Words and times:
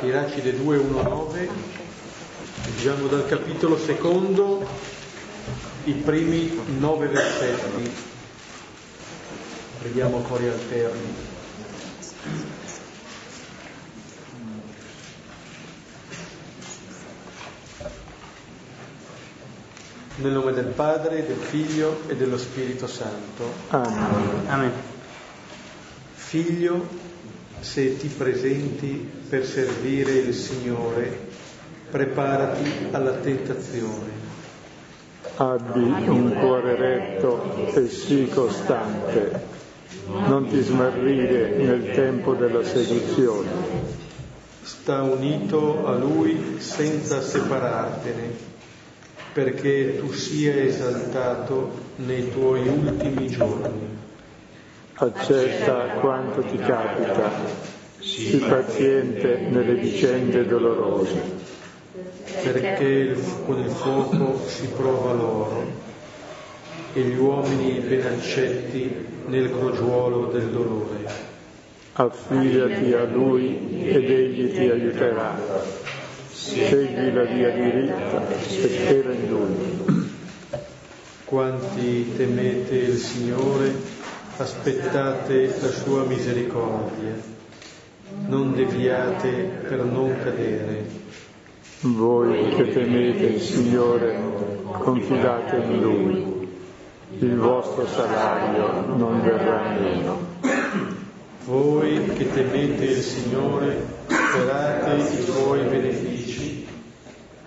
Iracide 0.00 0.52
2.1.9, 0.52 1.48
leggiamo 2.66 3.08
dal 3.08 3.26
capitolo 3.26 3.76
secondo 3.76 4.64
i 5.84 5.92
primi 5.92 6.56
nove 6.78 7.08
versetti. 7.08 7.90
Preghiamo 9.80 10.18
cori 10.20 10.46
alterni. 10.46 11.14
Nel 20.16 20.32
nome 20.32 20.52
del 20.52 20.66
Padre, 20.66 21.26
del 21.26 21.36
Figlio 21.36 22.02
e 22.06 22.14
dello 22.14 22.38
Spirito 22.38 22.86
Santo. 22.86 23.52
Amen. 23.70 24.46
Amen. 24.46 24.72
Figlio, 26.14 26.86
se 27.60 27.96
ti 27.96 28.08
presenti 28.08 29.08
per 29.28 29.44
servire 29.44 30.12
il 30.12 30.34
Signore, 30.34 31.26
preparati 31.90 32.88
alla 32.90 33.12
tentazione. 33.12 34.26
Abbi 35.36 36.08
un 36.08 36.36
cuore 36.38 36.76
retto 36.76 37.72
e 37.74 37.88
sii 37.88 38.28
costante. 38.28 39.56
Non 40.06 40.48
ti 40.48 40.60
smarrire 40.60 41.56
nel 41.56 41.92
tempo 41.94 42.34
della 42.34 42.64
seduzione. 42.64 43.48
Sta 44.62 45.02
unito 45.02 45.86
a 45.86 45.96
Lui 45.96 46.56
senza 46.58 47.20
separartene 47.20 48.46
perché 49.32 49.98
tu 49.98 50.12
sia 50.12 50.54
esaltato 50.56 51.70
nei 51.96 52.30
tuoi 52.32 52.66
ultimi 52.66 53.28
giorni. 53.28 53.87
Accetta 55.00 55.98
quanto 56.00 56.42
ti 56.42 56.56
capita, 56.56 57.30
sii 57.98 58.38
paziente 58.38 59.46
nelle 59.50 59.74
vicende 59.74 60.46
dolorose. 60.46 61.46
Perché 62.42 63.16
con 63.46 63.58
il 63.60 63.70
fuoco 63.70 64.40
si 64.46 64.68
prova 64.76 65.12
l'oro 65.12 65.66
e 66.92 67.00
gli 67.00 67.16
uomini 67.16 67.78
ben 67.80 68.06
accetti 68.06 69.06
nel 69.26 69.50
crogiuolo 69.50 70.26
del 70.26 70.48
dolore. 70.48 71.26
Affidati 71.92 72.92
a 72.92 73.04
Lui 73.04 73.88
ed 73.88 74.10
Egli 74.10 74.52
ti 74.52 74.68
aiuterà 74.68 75.86
segui 76.48 77.12
la 77.12 77.24
via 77.24 77.50
diritta 77.50 78.28
e 78.28 78.42
spera 78.42 79.12
in 79.12 79.28
Lui. 79.28 80.10
Quanti 81.24 82.14
temete 82.16 82.74
il 82.74 82.96
Signore, 82.96 83.74
aspettate 84.38 85.52
la 85.60 85.68
sua 85.68 86.04
misericordia, 86.04 87.12
non 88.26 88.54
deviate 88.54 89.30
per 89.68 89.82
non 89.82 90.16
cadere. 90.22 91.06
Voi 91.80 92.48
che 92.54 92.68
temete 92.72 93.24
il 93.24 93.40
Signore, 93.40 94.16
confidate 94.64 95.56
in 95.56 95.80
Lui, 95.80 96.48
il 97.18 97.36
vostro 97.36 97.86
salario 97.86 98.94
non 98.94 99.20
verrà 99.22 99.70
meno. 99.70 100.18
Voi 101.44 102.04
che 102.16 102.32
temete 102.32 102.84
il 102.84 103.02
Signore, 103.02 103.84
sperate 104.06 105.02
i 105.02 105.22
suoi 105.22 105.64
benefici, 105.64 106.66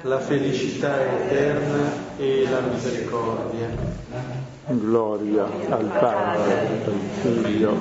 la 0.02 0.20
felicità 0.20 1.00
eterna 1.00 2.16
e 2.18 2.48
la 2.50 2.60
misericordia. 2.62 4.51
Gloria 4.68 5.46
al 5.70 5.86
Padre, 5.86 6.68
al 6.86 7.44
Figlio 7.44 7.78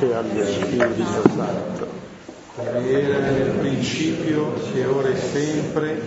e 0.00 0.12
allo 0.14 0.44
Spirito 0.46 1.28
Santo. 1.28 1.88
Come 2.54 2.90
era 2.90 3.18
nel 3.30 3.50
principio, 3.58 4.54
che 4.72 4.84
ora 4.86 5.08
e 5.08 5.16
sempre, 5.16 6.00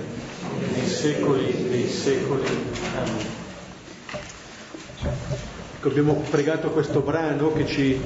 nei 0.74 0.88
secoli 0.88 1.68
dei 1.70 1.88
secoli. 1.88 2.44
Amen. 2.96 3.44
Ecco, 5.78 5.88
abbiamo 5.88 6.24
pregato 6.32 6.72
questo 6.72 7.02
brano 7.02 7.54
che 7.54 7.68
ci 7.68 8.02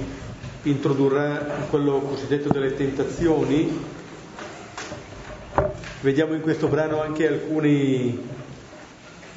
introdurrà 0.63 1.55
in 1.59 1.69
quello 1.69 2.01
cosiddetto 2.01 2.49
delle 2.49 2.75
tentazioni. 2.75 3.79
Vediamo 6.01 6.33
in 6.33 6.41
questo 6.41 6.67
brano 6.67 7.01
anche 7.01 7.27
alcuni 7.27 8.21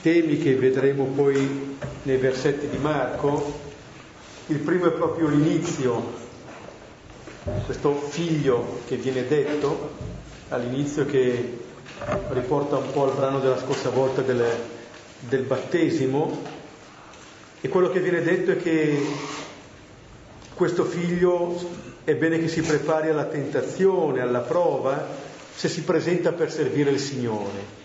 temi 0.02 0.38
che 0.38 0.56
vedremo 0.56 1.04
poi 1.04 1.76
nei 2.02 2.16
versetti 2.16 2.68
di 2.68 2.78
Marco. 2.78 3.70
Il 4.46 4.58
primo 4.58 4.86
è 4.86 4.90
proprio 4.90 5.28
l'inizio, 5.28 6.20
questo 7.64 7.94
figlio 7.94 8.80
che 8.86 8.96
viene 8.96 9.26
detto 9.26 9.90
all'inizio 10.48 11.06
che 11.06 11.58
riporta 12.30 12.76
un 12.76 12.90
po' 12.92 13.04
al 13.04 13.14
brano 13.14 13.38
della 13.38 13.58
scorsa 13.58 13.90
volta 13.90 14.22
del, 14.22 14.44
del 15.20 15.42
battesimo 15.42 16.60
e 17.60 17.68
quello 17.68 17.90
che 17.90 18.00
viene 18.00 18.22
detto 18.22 18.50
è 18.50 18.56
che 18.56 19.00
questo 20.54 20.84
figlio 20.84 21.56
è 22.04 22.14
bene 22.16 22.38
che 22.38 22.48
si 22.48 22.60
prepari 22.60 23.08
alla 23.08 23.24
tentazione, 23.24 24.20
alla 24.20 24.40
prova, 24.40 25.06
se 25.54 25.68
si 25.68 25.82
presenta 25.82 26.32
per 26.32 26.50
servire 26.50 26.90
il 26.90 26.98
Signore. 26.98 27.81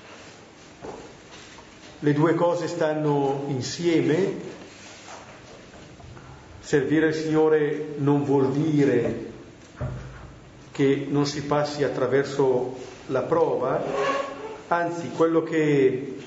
Le 1.99 2.13
due 2.13 2.35
cose 2.35 2.67
stanno 2.67 3.45
insieme. 3.47 4.55
Servire 6.59 7.07
il 7.07 7.13
Signore 7.15 7.95
non 7.97 8.23
vuol 8.23 8.51
dire 8.51 9.25
che 10.71 11.07
non 11.09 11.25
si 11.25 11.41
passi 11.43 11.83
attraverso 11.83 12.77
la 13.07 13.21
prova, 13.21 13.83
anzi 14.67 15.09
quello 15.09 15.41
che, 15.41 16.17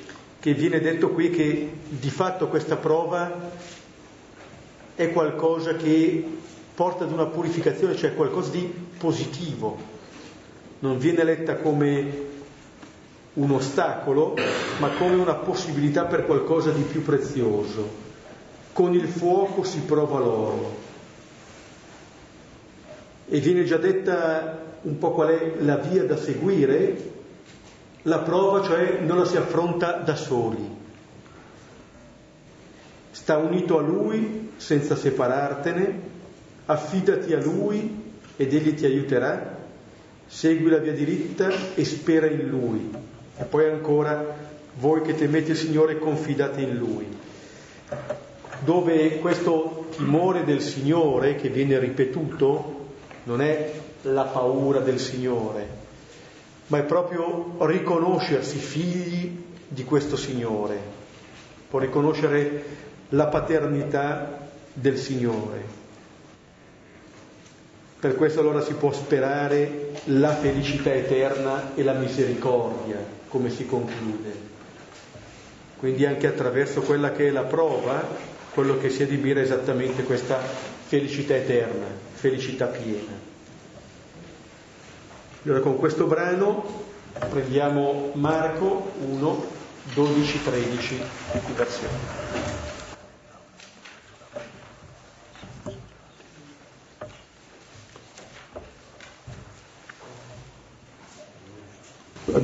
che 0.40 0.54
viene 0.54 0.80
detto 0.80 1.10
qui 1.10 1.28
è 1.28 1.30
che 1.30 1.70
di 1.88 2.10
fatto 2.10 2.48
questa 2.48 2.76
prova 2.76 3.52
è 4.96 5.12
qualcosa 5.12 5.74
che 5.74 6.24
porta 6.74 7.04
ad 7.04 7.12
una 7.12 7.26
purificazione, 7.26 7.94
cioè 7.94 8.14
qualcosa 8.14 8.50
di 8.50 8.68
positivo. 8.98 9.78
Non 10.80 10.98
viene 10.98 11.22
letta 11.22 11.56
come 11.56 12.29
un 13.34 13.50
ostacolo, 13.52 14.34
ma 14.78 14.88
come 14.90 15.14
una 15.14 15.34
possibilità 15.34 16.04
per 16.04 16.26
qualcosa 16.26 16.70
di 16.70 16.82
più 16.82 17.02
prezioso. 17.02 18.08
Con 18.72 18.94
il 18.94 19.06
fuoco 19.06 19.62
si 19.62 19.80
prova 19.80 20.18
l'oro. 20.18 20.78
E 23.28 23.38
viene 23.38 23.64
già 23.64 23.76
detta 23.76 24.68
un 24.82 24.98
po' 24.98 25.12
qual 25.12 25.28
è 25.28 25.52
la 25.60 25.76
via 25.76 26.04
da 26.04 26.16
seguire. 26.16 27.18
La 28.02 28.18
prova, 28.20 28.62
cioè, 28.62 28.98
non 29.00 29.18
la 29.18 29.24
si 29.24 29.36
affronta 29.36 29.92
da 29.92 30.16
soli. 30.16 30.78
Sta 33.10 33.36
unito 33.36 33.78
a 33.78 33.82
Lui 33.82 34.52
senza 34.56 34.96
separartene, 34.96 36.00
affidati 36.66 37.32
a 37.34 37.40
Lui 37.40 38.12
ed 38.36 38.54
Egli 38.54 38.74
ti 38.74 38.86
aiuterà, 38.86 39.58
segui 40.26 40.70
la 40.70 40.78
via 40.78 40.92
diritta 40.92 41.50
e 41.74 41.84
spera 41.84 42.26
in 42.26 42.48
Lui. 42.48 42.90
E 43.40 43.44
poi 43.44 43.70
ancora, 43.70 44.36
voi 44.74 45.00
che 45.00 45.14
temete 45.14 45.52
il 45.52 45.56
Signore, 45.56 45.98
confidate 45.98 46.60
in 46.60 46.76
Lui. 46.76 47.06
Dove 48.62 49.18
questo 49.18 49.86
timore 49.96 50.44
del 50.44 50.60
Signore 50.60 51.36
che 51.36 51.48
viene 51.48 51.78
ripetuto 51.78 52.88
non 53.24 53.40
è 53.40 53.72
la 54.02 54.24
paura 54.24 54.80
del 54.80 54.98
Signore, 54.98 55.66
ma 56.66 56.78
è 56.78 56.82
proprio 56.82 57.56
riconoscersi 57.60 58.58
figli 58.58 59.42
di 59.66 59.84
questo 59.84 60.16
Signore, 60.16 60.78
può 61.70 61.78
riconoscere 61.78 62.64
la 63.10 63.26
paternità 63.28 64.48
del 64.74 64.98
Signore. 64.98 65.78
Per 67.98 68.14
questo 68.16 68.40
allora 68.40 68.60
si 68.60 68.74
può 68.74 68.92
sperare 68.92 69.92
la 70.04 70.34
felicità 70.34 70.92
eterna 70.92 71.74
e 71.74 71.82
la 71.82 71.94
misericordia, 71.94 73.18
come 73.30 73.48
si 73.48 73.64
conclude. 73.64 74.48
Quindi 75.78 76.04
anche 76.04 76.26
attraverso 76.26 76.82
quella 76.82 77.12
che 77.12 77.28
è 77.28 77.30
la 77.30 77.44
prova, 77.44 78.06
quello 78.52 78.76
che 78.78 78.90
si 78.90 79.02
adibira 79.02 79.40
è 79.40 79.44
esattamente 79.44 80.02
questa 80.02 80.38
felicità 80.38 81.34
eterna, 81.34 81.86
felicità 82.12 82.66
piena. 82.66 83.28
Allora 85.44 85.60
con 85.60 85.78
questo 85.78 86.04
brano 86.04 86.88
prendiamo 87.30 88.10
Marco 88.14 88.92
1, 89.00 89.46
12, 89.94 90.42
13 90.42 91.02
di 91.32 91.40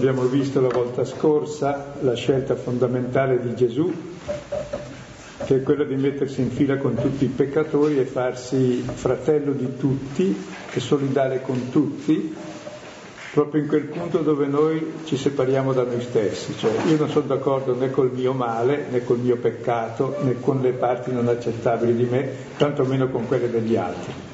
Abbiamo 0.08 0.28
visto 0.28 0.60
la 0.60 0.68
volta 0.68 1.04
scorsa 1.04 1.94
la 2.02 2.14
scelta 2.14 2.54
fondamentale 2.54 3.42
di 3.42 3.56
Gesù, 3.56 3.92
che 5.44 5.56
è 5.56 5.62
quella 5.64 5.82
di 5.82 5.96
mettersi 5.96 6.42
in 6.42 6.52
fila 6.52 6.76
con 6.76 6.94
tutti 6.94 7.24
i 7.24 7.28
peccatori 7.28 7.98
e 7.98 8.04
farsi 8.04 8.84
fratello 8.88 9.50
di 9.50 9.76
tutti 9.76 10.46
e 10.72 10.78
solidale 10.78 11.42
con 11.42 11.70
tutti, 11.70 12.32
proprio 13.32 13.62
in 13.62 13.66
quel 13.66 13.86
punto 13.86 14.18
dove 14.18 14.46
noi 14.46 14.92
ci 15.06 15.16
separiamo 15.16 15.72
da 15.72 15.82
noi 15.82 16.00
stessi, 16.00 16.56
cioè 16.56 16.70
io 16.88 16.98
non 16.98 17.08
sono 17.08 17.26
d'accordo 17.26 17.74
né 17.74 17.90
col 17.90 18.12
mio 18.12 18.32
male, 18.32 18.86
né 18.88 19.04
col 19.04 19.18
mio 19.18 19.38
peccato, 19.38 20.18
né 20.20 20.40
con 20.40 20.60
le 20.60 20.70
parti 20.70 21.10
non 21.10 21.26
accettabili 21.26 21.96
di 21.96 22.04
me, 22.04 22.28
tantomeno 22.56 23.08
con 23.08 23.26
quelle 23.26 23.50
degli 23.50 23.74
altri. 23.74 24.25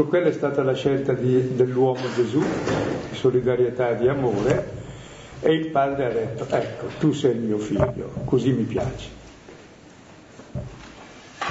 Ecco, 0.00 0.08
quella 0.08 0.28
è 0.28 0.32
stata 0.32 0.62
la 0.62 0.72
scelta 0.72 1.12
di, 1.12 1.56
dell'uomo 1.56 2.00
Gesù, 2.14 2.38
di 2.38 3.14
solidarietà 3.14 3.90
e 3.90 3.96
di 3.96 4.08
amore, 4.08 4.70
e 5.40 5.52
il 5.52 5.68
padre 5.68 6.06
ha 6.06 6.08
detto, 6.08 6.46
ecco, 6.48 6.86
tu 6.98 7.12
sei 7.12 7.32
il 7.32 7.42
mio 7.42 7.58
figlio, 7.58 8.10
così 8.24 8.50
mi 8.52 8.62
piaci. 8.62 9.08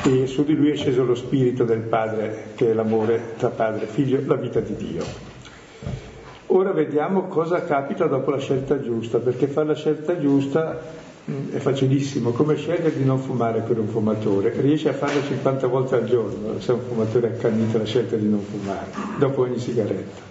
E 0.03 0.25
su 0.25 0.43
di 0.45 0.55
lui 0.55 0.71
è 0.71 0.75
sceso 0.75 1.03
lo 1.03 1.13
spirito 1.13 1.63
del 1.63 1.81
padre, 1.81 2.45
che 2.55 2.71
è 2.71 2.73
l'amore 2.73 3.35
tra 3.37 3.49
padre 3.49 3.83
e 3.83 3.87
figlio, 3.87 4.19
la 4.25 4.35
vita 4.35 4.59
di 4.61 4.75
Dio. 4.75 5.03
Ora 6.47 6.71
vediamo 6.71 7.27
cosa 7.27 7.63
capita 7.63 8.07
dopo 8.07 8.31
la 8.31 8.39
scelta 8.39 8.81
giusta, 8.81 9.19
perché 9.19 9.45
fare 9.45 9.67
la 9.67 9.75
scelta 9.75 10.19
giusta 10.19 10.79
è 11.51 11.57
facilissimo, 11.57 12.31
come 12.31 12.55
scegliere 12.55 12.95
di 12.95 13.03
non 13.03 13.19
fumare 13.19 13.61
per 13.61 13.77
un 13.79 13.87
fumatore, 13.87 14.53
riesce 14.61 14.89
a 14.89 14.93
farlo 14.93 15.21
50 15.23 15.67
volte 15.67 15.95
al 15.95 16.05
giorno, 16.05 16.59
se 16.59 16.71
è 16.71 16.75
un 16.75 16.81
fumatore 16.81 17.27
accanito 17.27 17.77
la 17.77 17.85
scelta 17.85 18.15
di 18.15 18.27
non 18.27 18.41
fumare, 18.41 18.87
dopo 19.17 19.41
ogni 19.41 19.59
sigaretta. 19.59 20.27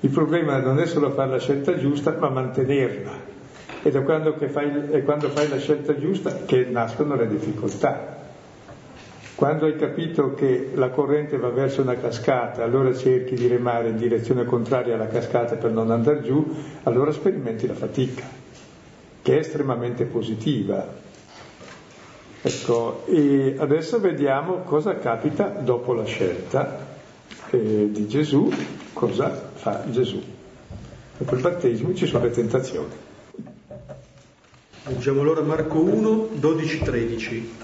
Il 0.00 0.10
problema 0.10 0.58
non 0.58 0.78
è 0.78 0.86
solo 0.86 1.10
fare 1.10 1.30
la 1.30 1.38
scelta 1.40 1.76
giusta, 1.76 2.16
ma 2.18 2.28
mantenerla. 2.28 3.36
Ed 3.82 3.96
è 3.96 4.02
quando, 4.02 4.36
fai, 4.48 4.70
è 4.90 5.02
quando 5.02 5.28
fai 5.28 5.48
la 5.48 5.58
scelta 5.58 5.98
giusta 5.98 6.44
che 6.46 6.66
nascono 6.70 7.16
le 7.16 7.26
difficoltà. 7.26 8.16
Quando 9.34 9.66
hai 9.66 9.76
capito 9.76 10.34
che 10.34 10.70
la 10.74 10.90
corrente 10.90 11.36
va 11.36 11.48
verso 11.50 11.82
una 11.82 11.94
cascata, 11.94 12.62
allora 12.64 12.94
cerchi 12.94 13.34
di 13.34 13.46
remare 13.46 13.88
in 13.88 13.96
direzione 13.96 14.44
contraria 14.44 14.94
alla 14.94 15.06
cascata 15.06 15.56
per 15.56 15.70
non 15.70 15.90
andare 15.90 16.22
giù, 16.22 16.44
allora 16.84 17.12
sperimenti 17.12 17.66
la 17.66 17.74
fatica, 17.74 18.24
che 19.28 19.34
è 19.34 19.38
estremamente 19.40 20.06
positiva. 20.06 20.86
Ecco, 22.40 23.04
e 23.04 23.56
adesso 23.58 24.00
vediamo 24.00 24.62
cosa 24.62 24.96
capita 24.96 25.48
dopo 25.48 25.92
la 25.92 26.06
scelta 26.06 26.86
eh, 27.50 27.90
di 27.90 28.08
Gesù, 28.08 28.50
cosa 28.94 29.50
fa 29.52 29.84
Gesù. 29.90 30.18
Dopo 31.18 31.34
il 31.34 31.42
battesimo 31.42 31.94
ci 31.94 32.06
sono 32.06 32.24
le 32.24 32.30
tentazioni. 32.30 32.94
Leggiamo 34.84 35.20
allora 35.20 35.42
Marco 35.42 35.78
1, 35.78 36.28
12, 36.32 36.78
13 36.78 37.54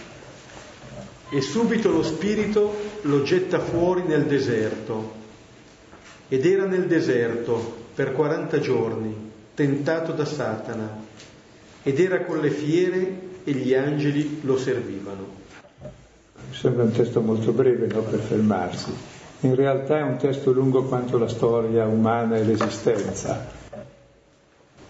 e 1.31 1.41
subito 1.41 1.91
lo 1.91 2.03
spirito 2.03 2.77
lo 3.03 3.23
getta 3.23 3.59
fuori 3.59 4.03
nel 4.03 4.27
deserto. 4.27 5.13
Ed 6.29 6.45
era 6.45 6.67
nel 6.67 6.87
deserto 6.87 7.87
per 7.95 8.13
40 8.13 8.59
giorni, 8.59 9.31
tentato 9.55 10.13
da 10.13 10.27
Satana, 10.27 11.05
ed 11.85 12.01
era 12.01 12.25
con 12.25 12.41
le 12.41 12.51
fiere 12.51 13.33
e 13.45 13.53
gli 13.53 13.75
angeli 13.75 14.41
lo 14.43 14.57
servivano. 14.57 15.43
Sembra 16.51 16.85
un 16.85 16.93
testo 16.93 17.21
molto 17.21 17.53
breve 17.53 17.87
no, 17.87 18.01
per 18.01 18.21
fermarsi. 18.21 18.91
In 19.41 19.55
realtà 19.55 19.99
è 19.99 20.03
un 20.03 20.17
testo 20.17 20.51
lungo 20.53 20.85
quanto 20.85 21.19
la 21.19 21.29
storia 21.29 21.85
umana 21.85 22.37
e 22.37 22.45
l'esistenza. 22.45 23.63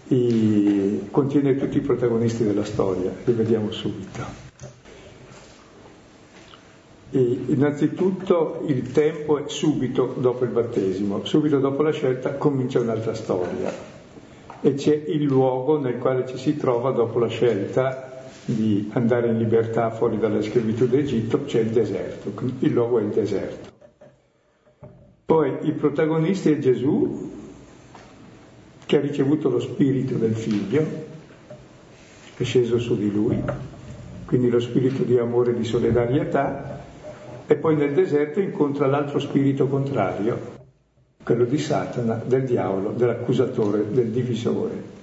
E 0.07 1.01
contiene 1.11 1.57
tutti 1.57 1.77
i 1.77 1.81
protagonisti 1.81 2.45
della 2.45 2.63
storia, 2.63 3.11
li 3.25 3.33
vediamo 3.33 3.71
subito. 3.71 4.43
E 7.11 7.19
innanzitutto 7.47 8.63
il 8.67 8.93
tempo 8.93 9.37
è 9.37 9.49
subito 9.49 10.15
dopo 10.17 10.45
il 10.45 10.51
battesimo, 10.51 11.25
subito 11.25 11.59
dopo 11.59 11.81
la 11.81 11.91
scelta 11.91 12.35
comincia 12.35 12.79
un'altra 12.79 13.13
storia 13.13 13.94
e 14.65 14.73
c'è 14.73 14.99
il 15.09 15.21
luogo 15.21 15.77
nel 15.77 15.99
quale 15.99 16.25
ci 16.25 16.37
si 16.39 16.57
trova 16.57 16.89
dopo 16.89 17.19
la 17.19 17.27
scelta 17.27 18.23
di 18.45 18.89
andare 18.93 19.27
in 19.27 19.37
libertà 19.37 19.91
fuori 19.91 20.17
dalla 20.17 20.41
schiavitù 20.41 20.87
d'Egitto, 20.87 21.43
c'è 21.43 21.59
il 21.59 21.69
deserto, 21.69 22.33
il 22.61 22.71
luogo 22.71 22.97
è 22.97 23.03
il 23.03 23.09
deserto. 23.09 23.69
Poi 25.23 25.67
i 25.67 25.71
protagonisti 25.73 26.49
è 26.51 26.57
Gesù 26.57 27.31
che 28.87 28.97
ha 28.97 29.01
ricevuto 29.01 29.49
lo 29.49 29.59
spirito 29.59 30.15
del 30.15 30.33
figlio, 30.33 30.83
è 32.35 32.43
sceso 32.43 32.79
su 32.79 32.97
di 32.97 33.11
lui, 33.11 33.39
quindi 34.25 34.49
lo 34.49 34.59
spirito 34.59 35.03
di 35.03 35.19
amore 35.19 35.51
e 35.51 35.57
di 35.57 35.63
solidarietà 35.63 36.83
e 37.45 37.55
poi 37.55 37.75
nel 37.75 37.93
deserto 37.93 38.39
incontra 38.39 38.87
l'altro 38.87 39.19
spirito 39.19 39.67
contrario, 39.67 40.54
quello 41.25 41.45
di 41.45 41.57
Satana, 41.57 42.21
del 42.23 42.43
diavolo, 42.43 42.91
dell'accusatore, 42.91 43.83
del 43.91 44.11
divisore. 44.11 44.93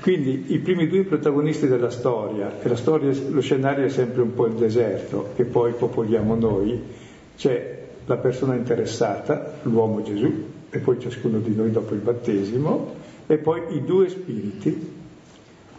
Quindi 0.00 0.52
i 0.52 0.58
primi 0.60 0.86
due 0.86 1.02
protagonisti 1.02 1.66
della 1.66 1.90
storia, 1.90 2.62
e 2.62 2.76
storia, 2.76 3.12
lo 3.28 3.40
scenario 3.40 3.84
è 3.84 3.88
sempre 3.88 4.22
un 4.22 4.34
po' 4.34 4.46
il 4.46 4.54
deserto, 4.54 5.30
che 5.34 5.44
poi 5.44 5.72
popoliamo 5.72 6.36
noi, 6.36 6.80
c'è 7.36 7.86
la 8.06 8.18
persona 8.18 8.54
interessata, 8.54 9.58
l'uomo 9.62 10.00
Gesù, 10.02 10.44
e 10.70 10.78
poi 10.78 11.00
ciascuno 11.00 11.40
di 11.40 11.56
noi 11.56 11.72
dopo 11.72 11.94
il 11.94 12.00
battesimo, 12.00 12.94
e 13.26 13.36
poi 13.36 13.74
i 13.74 13.84
due 13.84 14.08
spiriti, 14.08 14.92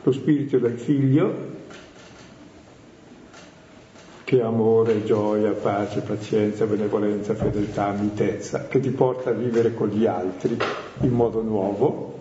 lo 0.03 0.11
spirito 0.11 0.57
del 0.57 0.77
figlio 0.77 1.57
che 4.29 4.43
amore, 4.43 5.03
gioia, 5.05 5.53
pace, 5.53 6.01
pazienza, 6.01 6.67
benevolenza, 6.67 7.33
fedeltà, 7.33 7.89
mitezza, 7.93 8.67
che 8.67 8.79
ti 8.79 8.91
porta 8.91 9.31
a 9.31 9.33
vivere 9.33 9.73
con 9.73 9.87
gli 9.87 10.05
altri 10.05 10.55
in 11.01 11.09
modo 11.09 11.41
nuovo. 11.41 12.19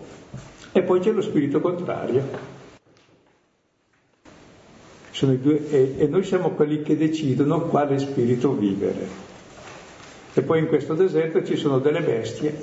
E 0.72 0.80
poi 0.80 1.00
c'è 1.00 1.10
lo 1.10 1.20
spirito 1.20 1.60
contrario. 1.60 2.22
Due, 5.20 5.68
e, 5.68 5.94
e 5.98 6.06
noi 6.06 6.24
siamo 6.24 6.52
quelli 6.52 6.80
che 6.80 6.96
decidono 6.96 7.66
quale 7.66 7.98
spirito 7.98 8.54
vivere. 8.54 9.06
E 10.32 10.40
poi 10.40 10.60
in 10.60 10.68
questo 10.68 10.94
deserto 10.94 11.44
ci 11.44 11.56
sono 11.56 11.78
delle 11.78 12.00
bestie 12.00 12.56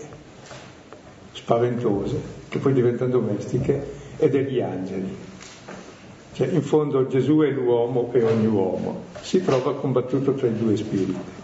spaventose, 1.34 2.20
che 2.50 2.58
poi 2.58 2.74
diventano 2.74 3.12
domestiche, 3.12 3.86
e 4.18 4.28
degli 4.28 4.60
angeli 4.60 5.25
cioè, 6.36 6.48
in 6.48 6.64
fondo 6.64 7.08
Gesù 7.08 7.40
è 7.40 7.50
l'uomo 7.50 8.10
e 8.12 8.22
ogni 8.22 8.46
uomo, 8.46 9.04
si 9.22 9.42
trova 9.42 9.74
combattuto 9.76 10.34
tra 10.34 10.48
i 10.48 10.58
due 10.58 10.76
spiriti. 10.76 11.44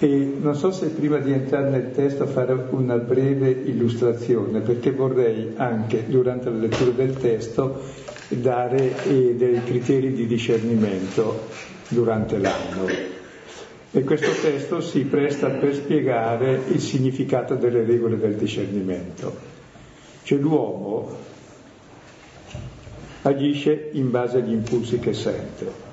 E 0.00 0.32
non 0.40 0.56
so 0.56 0.72
se 0.72 0.88
prima 0.88 1.18
di 1.18 1.30
entrare 1.30 1.70
nel 1.70 1.92
testo 1.92 2.26
fare 2.26 2.66
una 2.70 2.96
breve 2.96 3.50
illustrazione, 3.50 4.62
perché 4.62 4.90
vorrei 4.90 5.52
anche 5.54 6.06
durante 6.08 6.50
la 6.50 6.56
lettura 6.56 6.90
del 6.90 7.16
testo 7.16 7.82
dare 8.30 9.04
eh, 9.04 9.36
dei 9.36 9.62
criteri 9.62 10.12
di 10.12 10.26
discernimento 10.26 11.46
durante 11.86 12.38
l'anno. 12.38 12.88
E 13.92 14.02
questo 14.02 14.32
testo 14.42 14.80
si 14.80 15.04
presta 15.04 15.50
per 15.50 15.72
spiegare 15.72 16.62
il 16.66 16.80
significato 16.80 17.54
delle 17.54 17.84
regole 17.84 18.18
del 18.18 18.34
discernimento. 18.34 19.54
Cioè 20.24 20.36
l'uomo 20.36 21.34
agisce 23.26 23.90
in 23.92 24.10
base 24.10 24.38
agli 24.38 24.52
impulsi 24.52 24.98
che 24.98 25.12
sente. 25.12 25.84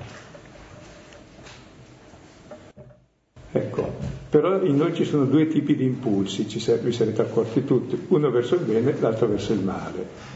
Ecco, 3.50 3.92
però 4.30 4.62
in 4.62 4.76
noi 4.76 4.94
ci 4.94 5.04
sono 5.04 5.24
due 5.24 5.46
tipi 5.48 5.74
di 5.76 5.84
impulsi, 5.84 6.48
ci 6.48 6.58
vi 6.80 6.92
sarete 6.92 7.22
accorti 7.22 7.64
tutti, 7.64 8.06
uno 8.08 8.30
verso 8.30 8.54
il 8.56 8.62
bene, 8.62 8.94
l'altro 8.98 9.26
verso 9.26 9.52
il 9.52 9.60
male. 9.60 10.32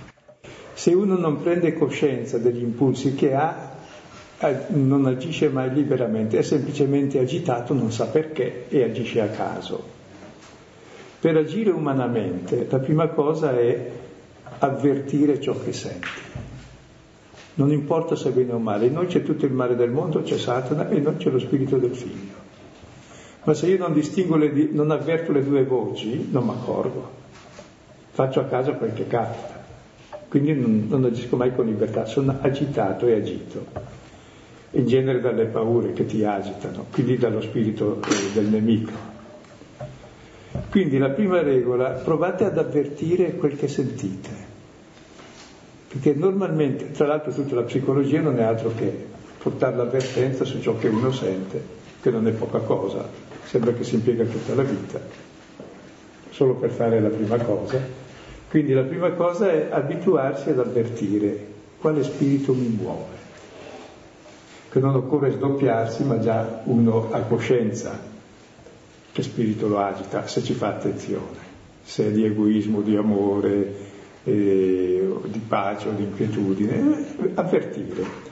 Se 0.74 0.92
uno 0.92 1.16
non 1.16 1.42
prende 1.42 1.74
coscienza 1.74 2.38
degli 2.38 2.62
impulsi 2.62 3.14
che 3.14 3.34
ha, 3.34 3.76
non 4.68 5.06
agisce 5.06 5.48
mai 5.48 5.72
liberamente, 5.72 6.38
è 6.38 6.42
semplicemente 6.42 7.18
agitato, 7.18 7.74
non 7.74 7.90
sa 7.90 8.06
perché 8.06 8.66
e 8.68 8.84
agisce 8.84 9.20
a 9.20 9.28
caso. 9.28 9.96
Per 11.20 11.36
agire 11.36 11.70
umanamente 11.70 12.66
la 12.70 12.78
prima 12.78 13.08
cosa 13.08 13.58
è 13.58 13.90
avvertire 14.60 15.40
ciò 15.40 15.58
che 15.60 15.72
sente. 15.72 16.47
Non 17.58 17.72
importa 17.72 18.14
se 18.14 18.28
è 18.28 18.32
bene 18.32 18.52
o 18.52 18.58
male, 18.58 18.86
in 18.86 18.92
noi 18.92 19.06
c'è 19.06 19.24
tutto 19.24 19.44
il 19.44 19.52
male 19.52 19.74
del 19.74 19.90
mondo, 19.90 20.22
c'è 20.22 20.38
Satana 20.38 20.88
e 20.88 20.98
in 20.98 21.02
noi 21.02 21.16
c'è 21.16 21.28
lo 21.28 21.40
spirito 21.40 21.76
del 21.76 21.92
figlio. 21.92 22.46
Ma 23.42 23.52
se 23.52 23.66
io 23.66 23.78
non 23.78 23.92
distingo, 23.92 24.36
le, 24.36 24.68
non 24.70 24.92
avverto 24.92 25.32
le 25.32 25.42
due 25.42 25.64
voci, 25.64 26.28
non 26.30 26.44
mi 26.44 26.50
accorgo. 26.50 27.10
Faccio 28.10 28.38
a 28.38 28.44
casa 28.44 28.74
quel 28.74 28.92
che 28.92 29.08
capita. 29.08 29.60
Quindi 30.28 30.54
non, 30.54 30.86
non 30.88 31.04
agisco 31.04 31.34
mai 31.34 31.52
con 31.52 31.66
libertà, 31.66 32.04
sono 32.04 32.36
agitato 32.40 33.08
e 33.08 33.14
agito. 33.14 33.66
In 34.72 34.86
genere 34.86 35.20
dalle 35.20 35.46
paure 35.46 35.92
che 35.94 36.06
ti 36.06 36.22
agitano, 36.22 36.86
quindi 36.92 37.16
dallo 37.16 37.40
spirito 37.40 38.00
eh, 38.02 38.34
del 38.34 38.46
nemico. 38.46 38.92
Quindi 40.70 40.96
la 40.96 41.10
prima 41.10 41.42
regola, 41.42 41.90
provate 41.90 42.44
ad 42.44 42.56
avvertire 42.56 43.34
quel 43.34 43.56
che 43.56 43.66
sentite 43.66 44.38
perché 45.88 46.12
normalmente, 46.14 46.90
tra 46.90 47.07
l'altro 47.07 47.33
tutta 47.33 47.54
la 47.54 47.62
psicologia 47.62 48.21
non 48.21 48.38
è 48.38 48.42
altro 48.42 48.73
che 48.76 49.07
portare 49.38 49.76
l'avvertenza 49.76 50.45
su 50.45 50.61
ciò 50.61 50.76
che 50.76 50.88
uno 50.88 51.11
sente, 51.11 51.61
che 52.02 52.11
non 52.11 52.26
è 52.26 52.33
poca 52.33 52.59
cosa, 52.59 53.09
sembra 53.45 53.73
che 53.73 53.85
si 53.85 53.95
impiega 53.95 54.25
tutta 54.25 54.54
la 54.54 54.62
vita. 54.62 55.00
solo 56.30 56.54
per 56.54 56.71
fare 56.71 57.00
la 57.00 57.09
prima 57.09 57.37
cosa. 57.38 57.80
Quindi 58.49 58.73
la 58.73 58.83
prima 58.83 59.11
cosa 59.11 59.50
è 59.50 59.68
abituarsi 59.71 60.50
ad 60.50 60.61
avvertire 60.61 61.47
quale 61.80 62.04
spirito 62.04 62.54
mi 62.54 62.68
muove. 62.68 63.16
Che 64.71 64.78
non 64.78 64.95
occorre 64.95 65.33
sdoppiarsi, 65.33 66.04
ma 66.04 66.18
già 66.21 66.61
uno 66.64 67.09
ha 67.11 67.21
coscienza 67.21 67.99
che 69.11 69.23
spirito 69.23 69.66
lo 69.66 69.78
agita, 69.78 70.26
se 70.26 70.42
ci 70.42 70.52
fa 70.52 70.68
attenzione, 70.68 71.38
se 71.83 72.07
è 72.07 72.11
di 72.12 72.25
egoismo, 72.25 72.83
di 72.83 72.95
amore, 72.95 73.88
eh, 74.28 75.08
di 75.25 75.40
pace 75.47 75.88
o 75.88 75.92
di 75.92 76.02
inquietudine, 76.02 77.04
avvertire. 77.35 78.26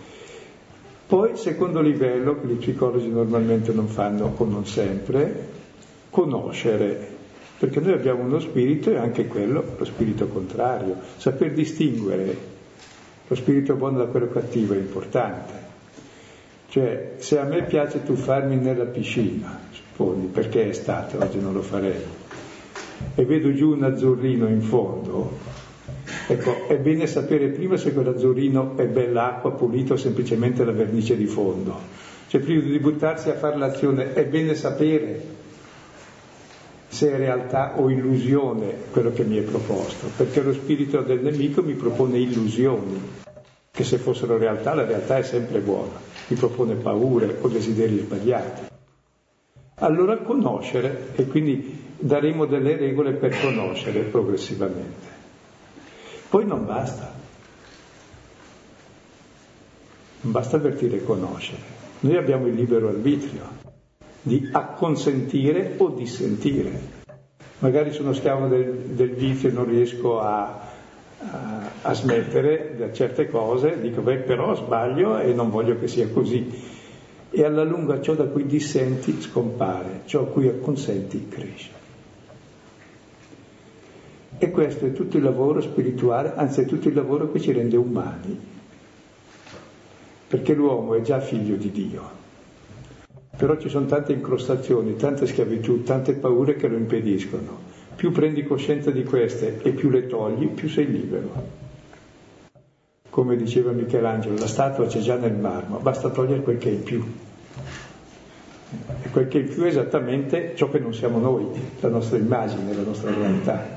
Poi, 1.06 1.36
secondo 1.36 1.80
livello, 1.80 2.40
che 2.40 2.46
gli 2.48 2.56
psicologi 2.56 3.08
normalmente 3.08 3.72
non 3.72 3.86
fanno 3.86 4.34
o 4.36 4.44
non 4.44 4.66
sempre, 4.66 5.48
conoscere, 6.10 7.14
perché 7.58 7.80
noi 7.80 7.92
abbiamo 7.92 8.24
uno 8.24 8.40
spirito 8.40 8.90
e 8.90 8.96
anche 8.96 9.26
quello, 9.26 9.64
lo 9.78 9.84
spirito 9.84 10.26
contrario. 10.26 10.96
Saper 11.16 11.52
distinguere 11.52 12.54
lo 13.28 13.34
spirito 13.34 13.74
buono 13.74 13.98
da 13.98 14.04
quello 14.04 14.28
cattivo 14.28 14.74
è 14.74 14.78
importante. 14.78 15.64
Cioè, 16.68 17.14
se 17.18 17.38
a 17.38 17.44
me 17.44 17.64
piace 17.64 18.04
tuffarmi 18.04 18.56
nella 18.56 18.84
piscina, 18.84 19.58
supponi, 19.70 20.26
perché 20.26 20.64
è 20.64 20.68
estate, 20.68 21.16
oggi 21.16 21.40
non 21.40 21.52
lo 21.52 21.62
farei, 21.62 22.02
e 23.14 23.24
vedo 23.24 23.52
giù 23.52 23.72
un 23.72 23.82
azzurrino 23.82 24.46
in 24.48 24.60
fondo, 24.60 25.38
Ecco, 26.28 26.66
è 26.66 26.76
bene 26.76 27.06
sapere 27.06 27.48
prima 27.48 27.76
se 27.76 27.92
quell'azzurrino 27.92 28.76
è 28.76 28.86
bella 28.86 29.36
acqua 29.36 29.52
pulita 29.52 29.92
o 29.92 29.96
semplicemente 29.96 30.64
la 30.64 30.72
vernice 30.72 31.16
di 31.16 31.26
fondo. 31.26 31.78
Cioè 32.26 32.40
prima 32.40 32.62
di 32.62 32.78
buttarsi 32.80 33.30
a 33.30 33.34
fare 33.34 33.56
l'azione 33.56 34.12
è 34.12 34.24
bene 34.26 34.56
sapere 34.56 35.22
se 36.88 37.12
è 37.12 37.16
realtà 37.16 37.74
o 37.76 37.90
illusione 37.90 38.74
quello 38.90 39.12
che 39.12 39.22
mi 39.22 39.36
è 39.36 39.42
proposto, 39.42 40.08
perché 40.16 40.42
lo 40.42 40.52
spirito 40.52 41.00
del 41.02 41.20
nemico 41.20 41.62
mi 41.62 41.74
propone 41.74 42.18
illusioni, 42.18 43.00
che 43.70 43.84
se 43.84 43.98
fossero 43.98 44.36
realtà 44.36 44.74
la 44.74 44.84
realtà 44.84 45.18
è 45.18 45.22
sempre 45.22 45.60
buona, 45.60 45.92
mi 46.26 46.36
propone 46.36 46.74
paure 46.74 47.36
o 47.40 47.46
desideri 47.48 47.98
sbagliati. 47.98 48.62
Allora 49.76 50.16
conoscere 50.16 51.10
e 51.14 51.26
quindi 51.26 51.84
daremo 51.98 52.46
delle 52.46 52.76
regole 52.76 53.12
per 53.12 53.38
conoscere 53.40 54.00
progressivamente. 54.00 55.15
Poi 56.36 56.44
non 56.44 56.66
basta. 56.66 57.10
Non 60.20 60.32
basta 60.32 60.56
avvertire 60.56 61.02
e. 61.02 61.54
Noi 62.00 62.18
abbiamo 62.18 62.46
il 62.46 62.52
libero 62.52 62.88
arbitrio 62.88 63.44
di 64.20 64.46
acconsentire 64.52 65.76
o 65.78 65.88
dissentire. 65.88 66.78
Magari 67.60 67.90
sono 67.90 68.12
schiavo 68.12 68.48
del, 68.48 68.70
del 68.70 69.14
vizio 69.14 69.48
e 69.48 69.52
non 69.52 69.64
riesco 69.64 70.20
a, 70.20 70.60
a, 71.20 71.70
a, 71.80 71.94
smettere 71.94 72.74
da 72.76 72.92
certe 72.92 73.30
cose, 73.30 73.80
dico 73.80 74.02
beh 74.02 74.18
però 74.18 74.54
sbaglio 74.54 75.18
e 75.18 75.32
non 75.32 75.48
voglio 75.48 75.78
che 75.78 75.88
sia 75.88 76.10
così. 76.10 76.52
E 77.30 77.44
alla 77.46 77.64
lunga 77.64 78.02
ciò 78.02 78.12
da 78.12 78.26
cui 78.26 78.44
dissenti 78.44 79.22
scompare, 79.22 80.02
ciò 80.04 80.24
a 80.24 80.26
cui 80.26 80.48
acconsenti 80.48 81.28
cresce. 81.30 81.84
E 84.38 84.50
questo 84.50 84.84
è 84.84 84.92
tutto 84.92 85.16
il 85.16 85.22
lavoro 85.22 85.62
spirituale, 85.62 86.34
anzi 86.34 86.60
è 86.60 86.64
tutto 86.66 86.88
il 86.88 86.94
lavoro 86.94 87.32
che 87.32 87.40
ci 87.40 87.52
rende 87.52 87.76
umani, 87.76 88.38
perché 90.28 90.52
l'uomo 90.52 90.94
è 90.94 91.00
già 91.00 91.20
figlio 91.20 91.56
di 91.56 91.70
Dio. 91.70 92.24
Però 93.34 93.56
ci 93.56 93.70
sono 93.70 93.86
tante 93.86 94.12
incrostazioni, 94.12 94.96
tante 94.96 95.26
schiavitù, 95.26 95.82
tante 95.82 96.12
paure 96.14 96.56
che 96.56 96.68
lo 96.68 96.76
impediscono. 96.76 97.64
Più 97.96 98.12
prendi 98.12 98.44
coscienza 98.44 98.90
di 98.90 99.04
queste 99.04 99.58
e 99.62 99.70
più 99.70 99.88
le 99.88 100.06
togli, 100.06 100.48
più 100.48 100.68
sei 100.68 100.90
libero. 100.90 101.64
Come 103.08 103.36
diceva 103.36 103.72
Michelangelo, 103.72 104.36
la 104.36 104.46
statua 104.46 104.86
c'è 104.86 105.00
già 105.00 105.16
nel 105.16 105.34
marmo, 105.34 105.78
basta 105.78 106.10
togliere 106.10 106.42
quel 106.42 106.58
che 106.58 106.68
è 106.68 106.72
in 106.72 106.82
più. 106.82 107.02
E 109.02 109.08
quel 109.08 109.28
che 109.28 109.38
è 109.38 109.42
in 109.42 109.48
più 109.48 109.62
è 109.62 109.68
esattamente 109.68 110.52
ciò 110.56 110.68
che 110.68 110.78
non 110.78 110.92
siamo 110.92 111.18
noi, 111.18 111.46
la 111.80 111.88
nostra 111.88 112.18
immagine, 112.18 112.74
la 112.74 112.82
nostra 112.82 113.14
realtà. 113.14 113.75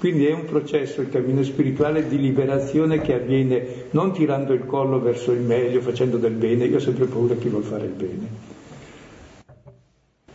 Quindi 0.00 0.24
è 0.24 0.32
un 0.32 0.46
processo, 0.46 1.02
il 1.02 1.10
cammino 1.10 1.42
spirituale, 1.42 2.08
di 2.08 2.18
liberazione 2.18 3.02
che 3.02 3.12
avviene 3.12 3.66
non 3.90 4.14
tirando 4.14 4.54
il 4.54 4.64
collo 4.64 4.98
verso 4.98 5.30
il 5.30 5.40
meglio, 5.40 5.82
facendo 5.82 6.16
del 6.16 6.32
bene, 6.32 6.64
io 6.64 6.76
ho 6.76 6.80
sempre 6.80 7.04
paura 7.04 7.34
chi 7.34 7.50
vuol 7.50 7.64
fare 7.64 7.84
il 7.84 7.92
bene, 7.92 8.28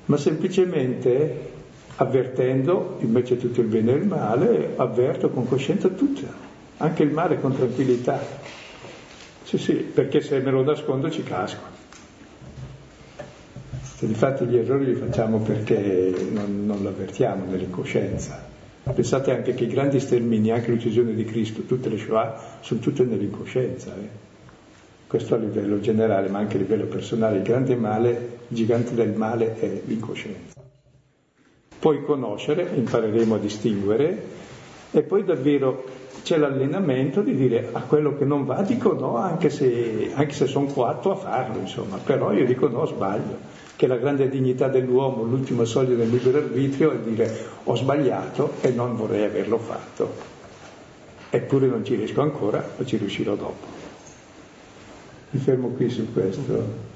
ma 0.06 0.18
semplicemente 0.18 1.50
avvertendo 1.96 2.98
invece 3.00 3.38
tutto 3.38 3.62
il 3.62 3.66
bene 3.66 3.94
e 3.94 3.96
il 3.96 4.06
male, 4.06 4.74
avverto 4.76 5.32
con 5.32 5.48
coscienza 5.48 5.88
tutto, 5.88 6.22
anche 6.78 7.02
il 7.02 7.10
male 7.10 7.40
con 7.42 7.56
tranquillità. 7.56 8.24
Sì, 9.42 9.58
sì, 9.58 9.74
perché 9.74 10.22
se 10.22 10.38
me 10.42 10.52
lo 10.52 10.64
nascondo 10.64 11.10
ci 11.10 11.24
casco. 11.24 11.64
Se 13.82 14.06
difatti 14.06 14.46
gli 14.46 14.58
errori 14.58 14.86
li 14.86 14.94
facciamo 14.94 15.40
perché 15.40 16.14
non, 16.30 16.68
non 16.68 16.84
lo 16.84 16.90
avvertiamo 16.90 17.46
Pensate 18.94 19.32
anche 19.32 19.56
che 19.56 19.64
i 19.64 19.68
grandi 19.68 20.00
stermini, 20.00 20.52
anche 20.52 20.70
l'uccisione 20.70 21.16
di 21.16 21.26
Cristo, 21.26 21.64
tutte 21.64 21.90
le 21.90 21.98
Shoah, 21.98 22.60
sono 22.62 22.80
tutte 22.80 23.04
nell'incoscienza. 23.04 23.96
Eh? 23.96 24.08
Questo 25.08 25.34
a 25.34 25.38
livello 25.38 25.80
generale, 25.80 26.30
ma 26.30 26.38
anche 26.38 26.58
a 26.58 26.60
livello 26.60 26.86
personale. 26.86 27.38
Il 27.38 27.44
grande 27.44 27.76
male, 27.76 28.10
il 28.48 28.56
gigante 28.56 28.94
del 28.94 29.12
male 29.12 29.60
è 29.60 29.82
l'incoscienza. 29.86 30.62
Poi 31.80 32.04
conoscere, 32.04 32.70
impareremo 32.76 33.36
a 33.36 33.40
distinguere 33.40 34.24
e 34.92 35.02
poi 35.02 35.24
davvero 35.24 35.84
c'è 36.24 36.38
l'allenamento 36.38 37.22
di 37.22 37.36
dire 37.36 37.70
a 37.72 37.82
quello 37.82 38.16
che 38.18 38.26
non 38.26 38.46
va 38.46 38.62
dico 38.62 38.94
no, 38.94 39.18
anche 39.18 39.50
se, 39.50 40.12
anche 40.14 40.34
se 40.34 40.48
sono 40.48 40.66
coatto 40.68 41.12
a 41.12 41.16
farlo, 41.16 41.60
insomma, 41.60 41.98
però 41.98 42.32
io 42.34 42.46
dico 42.46 42.68
no, 42.68 42.86
sbaglio 42.86 43.55
che 43.76 43.88
la 43.88 43.98
grande 43.98 44.30
dignità 44.30 44.68
dell'uomo, 44.68 45.24
l'ultima 45.24 45.66
soglia 45.66 45.96
del 45.96 46.10
libero 46.10 46.38
arbitrio 46.38 46.92
è 46.92 46.98
dire 46.98 47.46
ho 47.64 47.76
sbagliato 47.76 48.54
e 48.62 48.70
non 48.70 48.96
vorrei 48.96 49.24
averlo 49.24 49.58
fatto. 49.58 50.34
Eppure 51.30 51.68
non 51.68 51.84
ci 51.84 51.96
riesco 51.96 52.22
ancora, 52.22 52.66
ma 52.78 52.86
ci 52.86 52.98
riuscirò 52.98 53.36
dopo. 53.36 53.66
Mi 55.32 55.40
fermo 55.40 55.70
qui 55.70 55.90
su 55.90 56.14
questo. 56.14 56.94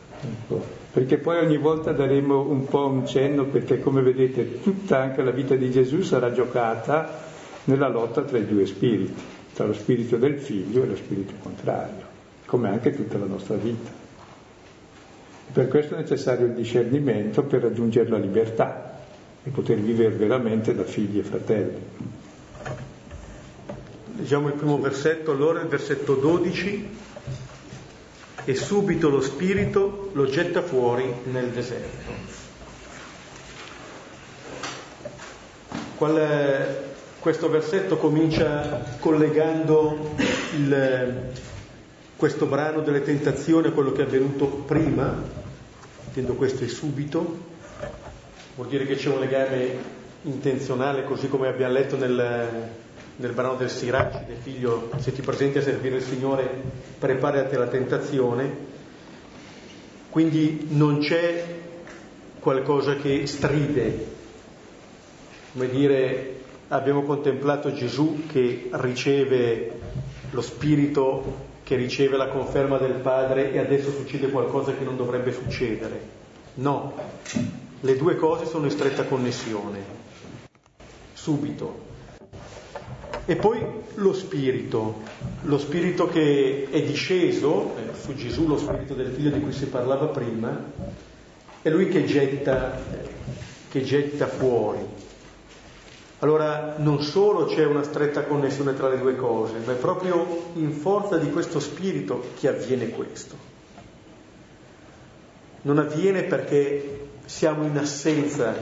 Perché 0.92 1.18
poi 1.18 1.46
ogni 1.46 1.58
volta 1.58 1.92
daremo 1.92 2.40
un 2.50 2.66
po' 2.66 2.88
un 2.88 3.06
cenno, 3.06 3.46
perché 3.46 3.82
come 3.82 4.02
vedete 4.02 4.62
tutta 4.62 5.00
anche 5.00 5.22
la 5.22 5.32
vita 5.32 5.56
di 5.56 5.70
Gesù 5.70 6.02
sarà 6.02 6.32
giocata 6.32 7.28
nella 7.66 7.90
lotta 7.90 8.22
tra 8.22 8.38
i 8.38 8.46
due 8.46 8.66
spiriti, 8.66 9.22
tra 9.54 9.66
lo 9.66 9.74
spirito 9.74 10.18
del 10.18 10.40
figlio 10.40 10.84
e 10.84 10.88
lo 10.88 10.96
spirito 10.96 11.34
contrario, 11.42 12.04
come 12.46 12.70
anche 12.70 12.96
tutta 12.96 13.18
la 13.18 13.26
nostra 13.26 13.56
vita. 13.56 13.99
Per 15.52 15.68
questo 15.68 15.96
è 15.96 15.98
necessario 15.98 16.46
il 16.46 16.54
discernimento 16.54 17.44
per 17.44 17.62
raggiungere 17.62 18.10
la 18.10 18.18
libertà 18.18 19.00
e 19.44 19.50
poter 19.50 19.78
vivere 19.78 20.14
veramente 20.16 20.76
da 20.76 20.84
figli 20.84 21.18
e 21.18 21.24
fratelli. 21.24 21.82
Leggiamo 24.18 24.48
il 24.50 24.54
primo 24.54 24.80
versetto, 24.80 25.32
allora 25.32 25.62
il 25.62 25.68
versetto 25.68 26.14
12, 26.14 26.90
e 28.46 28.56
subito 28.56 29.10
lo 29.10 29.22
spirito 29.22 30.10
lo 30.14 30.26
getta 30.26 30.62
fuori 30.62 31.12
nel 31.32 31.48
deserto. 31.50 32.12
Qual, 35.96 36.78
questo 37.20 37.50
versetto 37.50 37.98
comincia 37.98 38.98
collegando 39.00 40.16
il, 40.58 41.32
questo 42.16 42.46
brano 42.46 42.82
delle 42.82 43.02
tentazioni 43.02 43.68
a 43.68 43.72
quello 43.72 43.92
che 43.94 44.02
è 44.02 44.06
avvenuto 44.06 44.46
prima, 44.48 45.39
intendo 46.10 46.34
questo 46.34 46.64
è 46.64 46.68
subito, 46.68 47.38
vuol 48.56 48.68
dire 48.68 48.86
che 48.88 48.96
c'è 48.96 49.10
un 49.10 49.20
legame 49.20 49.98
intenzionale, 50.24 51.04
così 51.04 51.28
come 51.28 51.48
abbiamo 51.48 51.74
letto 51.74 51.96
nel, 51.98 52.72
nel 53.16 53.32
brano 53.32 53.56
del 53.56 53.70
Siracide, 53.70 54.34
figlio, 54.42 54.90
se 54.98 55.14
ti 55.14 55.22
presenti 55.22 55.60
a 55.60 55.62
servire 55.62 55.98
il 55.98 56.02
Signore, 56.04 56.50
preparati 56.98 57.56
alla 57.56 57.68
tentazione, 57.68 58.68
quindi 60.10 60.66
non 60.70 60.98
c'è 60.98 61.46
qualcosa 62.40 62.96
che 62.96 63.28
stride, 63.28 64.08
come 65.54 65.70
dire, 65.70 66.38
abbiamo 66.70 67.04
contemplato 67.04 67.72
Gesù 67.72 68.24
che 68.28 68.70
riceve 68.72 69.80
lo 70.32 70.42
Spirito 70.42 71.49
che 71.70 71.76
riceve 71.76 72.18
la 72.18 72.30
conferma 72.30 72.80
del 72.80 72.94
padre 72.94 73.52
e 73.52 73.60
adesso 73.60 73.92
succede 73.92 74.32
qualcosa 74.32 74.74
che 74.74 74.84
non 74.84 74.98
dovrebbe 74.98 75.32
succedere. 75.32 76.02
No, 76.56 76.94
le 77.82 77.96
due 77.96 78.16
cose 78.16 78.48
sono 78.48 78.66
in 78.66 78.72
stretta 78.72 79.04
connessione, 79.04 79.78
subito. 81.14 81.86
E 83.24 83.36
poi 83.36 83.64
lo 83.94 84.14
spirito, 84.14 85.02
lo 85.44 85.60
spirito 85.60 86.08
che 86.08 86.70
è 86.72 86.82
disceso 86.82 87.76
eh, 87.78 87.94
su 88.02 88.16
Gesù, 88.16 88.48
lo 88.48 88.58
spirito 88.58 88.96
del 88.96 89.12
figlio 89.12 89.30
di 89.30 89.40
cui 89.40 89.54
si 89.54 89.68
parlava 89.68 90.08
prima, 90.08 90.72
è 91.62 91.70
lui 91.70 91.88
che 91.90 92.04
getta, 92.04 92.82
che 93.70 93.84
getta 93.84 94.26
fuori. 94.26 94.80
Allora 96.20 96.76
non 96.78 97.02
solo 97.02 97.46
c'è 97.46 97.66
una 97.66 97.84
stretta 97.84 98.24
connessione 98.24 98.74
tra 98.74 98.90
le 98.90 99.00
due 99.00 99.16
cose, 99.16 99.60
ma 99.64 99.72
è 99.72 99.76
proprio 99.76 100.52
in 100.54 100.74
forza 100.74 101.18
di 101.18 101.32
questo 101.32 101.60
spirito 101.62 102.32
che 102.38 102.50
avviene 102.50 102.90
questo. 102.90 103.36
Non 105.62 105.78
avviene 105.78 106.24
perché 106.24 107.08
siamo 107.26 107.66
in 107.66 107.78
assenza 107.78 108.54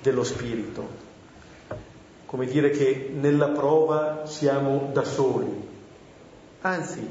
dello 0.00 0.22
spirito, 0.22 1.10
come 2.26 2.46
dire 2.46 2.70
che 2.70 3.10
nella 3.12 3.48
prova 3.48 4.26
siamo 4.26 4.90
da 4.92 5.04
soli, 5.04 5.68
anzi 6.60 7.08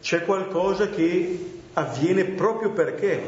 c'è 0.00 0.24
qualcosa 0.24 0.88
che 0.88 1.60
avviene 1.72 2.24
proprio 2.24 2.70
perché 2.70 3.22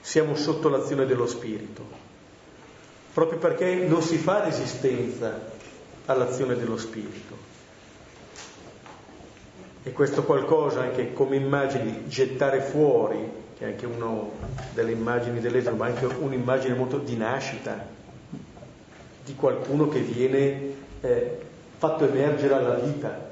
siamo 0.00 0.36
sotto 0.36 0.68
l'azione 0.68 1.04
dello 1.06 1.26
spirito 1.26 2.05
proprio 3.16 3.38
perché 3.38 3.76
non 3.76 4.02
si 4.02 4.18
fa 4.18 4.44
resistenza 4.44 5.40
all'azione 6.04 6.54
dello 6.54 6.76
Spirito. 6.76 7.34
E 9.82 9.90
questo 9.92 10.22
qualcosa 10.24 10.82
anche 10.82 11.14
come 11.14 11.36
immagini 11.36 12.06
gettare 12.08 12.60
fuori, 12.60 13.16
che 13.56 13.64
è 13.64 13.68
anche 13.68 13.86
una 13.86 14.20
delle 14.74 14.90
immagini 14.90 15.40
dell'Esodo, 15.40 15.76
ma 15.76 15.86
anche 15.86 16.04
un'immagine 16.04 16.74
molto 16.74 16.98
di 16.98 17.16
nascita, 17.16 17.86
di 19.24 19.34
qualcuno 19.34 19.88
che 19.88 20.00
viene 20.00 20.74
eh, 21.00 21.38
fatto 21.78 22.06
emergere 22.06 22.52
alla 22.52 22.74
vita. 22.74 23.30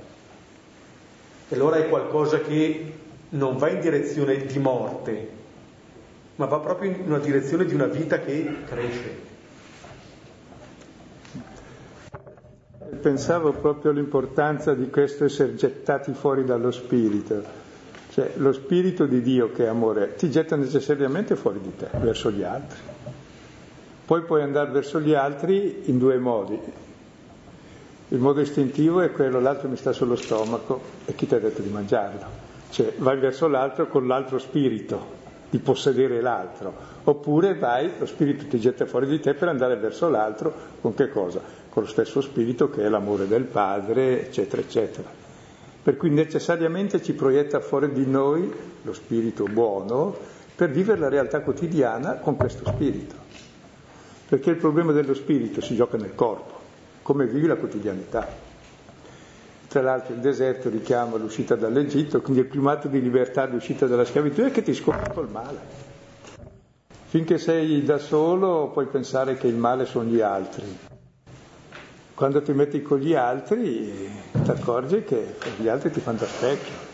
E 1.47 1.55
allora 1.55 1.77
è 1.77 1.91
qualcosa 1.91 2.41
che 2.41 2.93
non 3.29 3.59
va 3.59 3.69
in 3.69 3.81
direzione 3.81 4.47
di 4.47 4.59
morte, 4.59 5.29
ma 6.37 6.47
va 6.47 6.59
proprio 6.61 6.91
in 6.91 7.03
una 7.05 7.19
direzione 7.19 7.67
di 7.67 7.75
una 7.75 7.85
vita 7.85 8.19
che 8.21 8.65
cresce. 8.65 9.33
Pensavo 13.01 13.53
proprio 13.53 13.91
all'importanza 13.91 14.75
di 14.75 14.89
questo 14.91 15.25
essere 15.25 15.55
gettati 15.55 16.13
fuori 16.13 16.45
dallo 16.45 16.71
spirito. 16.71 17.63
Cioè, 18.11 18.33
lo 18.37 18.53
spirito 18.53 19.07
di 19.07 19.21
Dio 19.23 19.51
che 19.51 19.65
è 19.65 19.69
amore 19.69 20.15
ti 20.15 20.31
getta 20.31 20.55
necessariamente 20.55 21.35
fuori 21.35 21.61
di 21.61 21.75
te, 21.77 21.89
verso 21.99 22.31
gli 22.31 22.43
altri. 22.43 22.79
Poi 24.07 24.23
puoi 24.23 24.43
andare 24.43 24.71
verso 24.71 25.01
gli 25.01 25.15
altri 25.15 25.83
in 25.87 25.99
due 25.99 26.19
modi. 26.19 26.61
Il 28.09 28.19
modo 28.19 28.41
istintivo 28.41 29.01
è 29.01 29.11
quello, 29.11 29.41
l'altro 29.41 29.69
mi 29.69 29.77
sta 29.77 29.93
sullo 29.93 30.15
stomaco 30.15 30.81
e 31.07 31.15
chi 31.15 31.27
ti 31.27 31.35
ha 31.35 31.41
detto 31.41 31.63
di 31.63 31.71
mangiarlo? 31.71 32.43
Cioè, 32.71 32.95
vai 32.99 33.19
verso 33.19 33.49
l'altro 33.49 33.89
con 33.89 34.07
l'altro 34.07 34.39
spirito, 34.39 35.23
di 35.49 35.59
possedere 35.59 36.21
l'altro, 36.21 36.73
oppure 37.05 37.55
vai, 37.55 37.93
lo 37.99 38.07
spirito 38.07 38.47
ti 38.47 38.61
getta 38.61 38.87
fuori 38.87 39.07
di 39.07 39.21
te 39.21 39.35
per 39.35 39.49
andare 39.49 39.77
verso 39.77 40.09
l'altro 40.09 40.53
con 40.81 40.95
che 40.95 41.09
cosa? 41.09 41.41
Con 41.75 41.83
lo 41.83 41.89
stesso 41.89 42.21
spirito 42.21 42.71
che 42.71 42.85
è 42.85 42.89
l'amore 42.89 43.27
del 43.27 43.43
Padre, 43.43 44.29
eccetera, 44.29 44.63
eccetera. 44.63 45.11
Per 45.83 45.97
cui 45.97 46.09
necessariamente 46.09 47.03
ci 47.03 47.15
proietta 47.15 47.59
fuori 47.59 47.93
di 47.93 48.07
noi 48.07 48.49
lo 48.83 48.93
spirito 48.93 49.43
buono 49.45 50.17
per 50.55 50.71
vivere 50.71 51.01
la 51.01 51.09
realtà 51.09 51.41
quotidiana 51.41 52.15
con 52.19 52.37
questo 52.37 52.65
spirito. 52.65 53.17
Perché 54.29 54.51
il 54.51 54.57
problema 54.57 54.93
dello 54.93 55.15
spirito 55.15 55.61
si 55.61 55.75
gioca 55.75 55.97
nel 55.97 56.15
corpo, 56.15 56.61
come 57.03 57.27
vivi 57.27 57.49
la 57.49 57.57
quotidianità. 57.57 58.25
Tra 59.67 59.83
l'altro 59.83 60.15
il 60.15 60.21
deserto 60.21 60.71
richiama 60.71 61.17
l'uscita 61.17 61.57
dall'Egitto, 61.57 62.21
quindi 62.21 62.43
il 62.43 62.47
primato 62.47 62.87
di 62.87 63.03
libertà, 63.03 63.47
l'uscita 63.47 63.87
dalla 63.87 64.05
schiavitù 64.05 64.43
è 64.43 64.53
che 64.53 64.63
ti 64.63 64.75
scopri 64.75 65.13
col 65.13 65.29
male. 65.29 65.59
Finché 67.07 67.37
sei 67.37 67.83
da 67.83 67.99
solo 67.99 68.71
puoi 68.73 68.87
pensare 68.87 69.37
che 69.37 69.49
il 69.49 69.57
male 69.57 69.87
sono 69.87 70.09
gli 70.09 70.21
altri. 70.21 70.93
Quando 72.15 72.43
ti 72.43 72.53
metti 72.53 72.81
con 72.81 73.01
gli 73.01 73.13
altri 73.13 74.09
ti 74.45 74.51
accorgi 74.51 75.03
che 75.03 75.35
gli 75.59 75.67
altri 75.67 75.91
ti 75.91 75.99
fanno 75.99 76.19
da 76.19 76.27
specchio. 76.27 76.93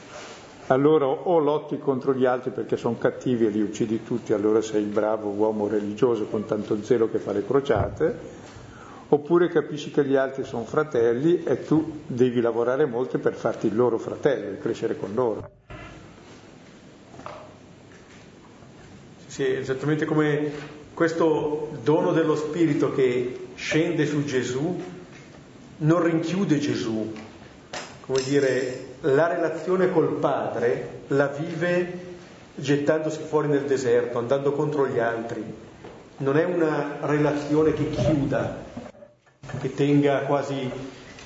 Allora 0.68 1.06
o 1.06 1.38
lotti 1.38 1.78
contro 1.78 2.14
gli 2.14 2.24
altri 2.24 2.52
perché 2.52 2.78
sono 2.78 2.96
cattivi 2.96 3.44
e 3.44 3.50
li 3.50 3.60
uccidi 3.60 4.02
tutti, 4.02 4.32
allora 4.32 4.62
sei 4.62 4.80
il 4.80 4.88
bravo 4.88 5.28
uomo 5.28 5.68
religioso 5.68 6.24
con 6.24 6.46
tanto 6.46 6.82
zelo 6.82 7.10
che 7.10 7.18
fa 7.18 7.32
le 7.32 7.44
crociate, 7.44 8.18
oppure 9.08 9.48
capisci 9.48 9.90
che 9.90 10.06
gli 10.06 10.16
altri 10.16 10.44
sono 10.44 10.64
fratelli 10.64 11.42
e 11.44 11.64
tu 11.64 12.00
devi 12.06 12.40
lavorare 12.40 12.86
molto 12.86 13.18
per 13.18 13.34
farti 13.34 13.66
il 13.66 13.76
loro 13.76 13.98
fratello 13.98 14.52
e 14.52 14.58
crescere 14.58 14.96
con 14.96 15.12
loro. 15.12 15.50
Sì, 19.26 19.44
esattamente 19.44 20.06
come 20.06 20.50
questo 20.94 21.72
dono 21.82 22.12
dello 22.12 22.36
Spirito 22.36 22.92
che 22.94 23.48
scende 23.54 24.06
su 24.06 24.24
Gesù 24.24 24.98
non 25.82 26.02
rinchiude 26.02 26.58
Gesù, 26.58 27.12
come 28.00 28.22
dire, 28.22 28.86
la 29.02 29.28
relazione 29.28 29.90
col 29.90 30.16
Padre 30.18 31.02
la 31.08 31.28
vive 31.28 32.08
gettandosi 32.54 33.20
fuori 33.22 33.48
nel 33.48 33.64
deserto, 33.64 34.18
andando 34.18 34.52
contro 34.52 34.86
gli 34.86 34.98
altri. 34.98 35.42
Non 36.18 36.36
è 36.36 36.44
una 36.44 36.98
relazione 37.00 37.72
che 37.72 37.88
chiuda, 37.88 38.62
che 39.58 39.74
tenga 39.74 40.18
quasi 40.20 40.70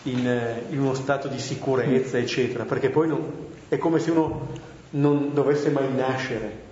in, 0.04 0.60
in 0.68 0.80
uno 0.80 0.94
stato 0.94 1.26
di 1.26 1.38
sicurezza, 1.40 2.18
eccetera, 2.18 2.64
perché 2.64 2.90
poi 2.90 3.08
non, 3.08 3.32
è 3.68 3.76
come 3.76 3.98
se 3.98 4.12
uno 4.12 4.48
non 4.90 5.34
dovesse 5.34 5.70
mai 5.70 5.92
nascere. 5.92 6.62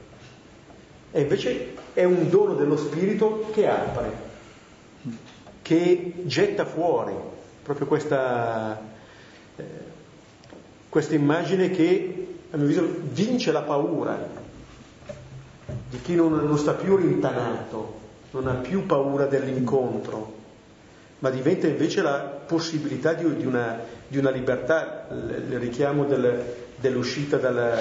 E 1.11 1.23
invece 1.23 1.75
è 1.95 2.05
un 2.05 2.31
dono 2.31 2.55
dello 2.55 2.77
Spirito 2.77 3.51
che 3.53 3.67
apre, 3.67 4.13
che 5.63 6.13
getta 6.25 6.65
fuori 6.65 7.31
proprio 7.63 7.87
questa, 7.87 8.81
eh, 9.57 9.63
questa 10.89 11.15
immagine 11.15 11.71
che, 11.71 12.27
a 12.51 12.57
mio 12.57 12.65
avviso, 12.65 12.87
vince 13.13 13.53
la 13.53 13.63
paura 13.63 14.41
di 15.89 16.01
chi 16.03 16.15
non, 16.15 16.33
non 16.33 16.59
sta 16.59 16.73
più 16.73 16.97
rintanato, 16.97 18.01
non 18.33 18.49
ha 18.49 18.55
più 18.55 18.87
paura 18.87 19.27
dell'incontro, 19.27 20.41
ma 21.21 21.31
diventa 21.31 21.67
invece 21.67 22.03
la 22.03 22.19
possibilità 22.19 23.13
di, 23.13 23.37
di, 23.37 23.47
una, 23.47 23.79
di 24.09 24.19
una, 24.19 24.31
libertà, 24.31 25.07
il, 25.11 25.59
richiamo 25.59 26.05
del, 26.05 26.43
dell'uscita 26.77 27.37
dal, 27.37 27.79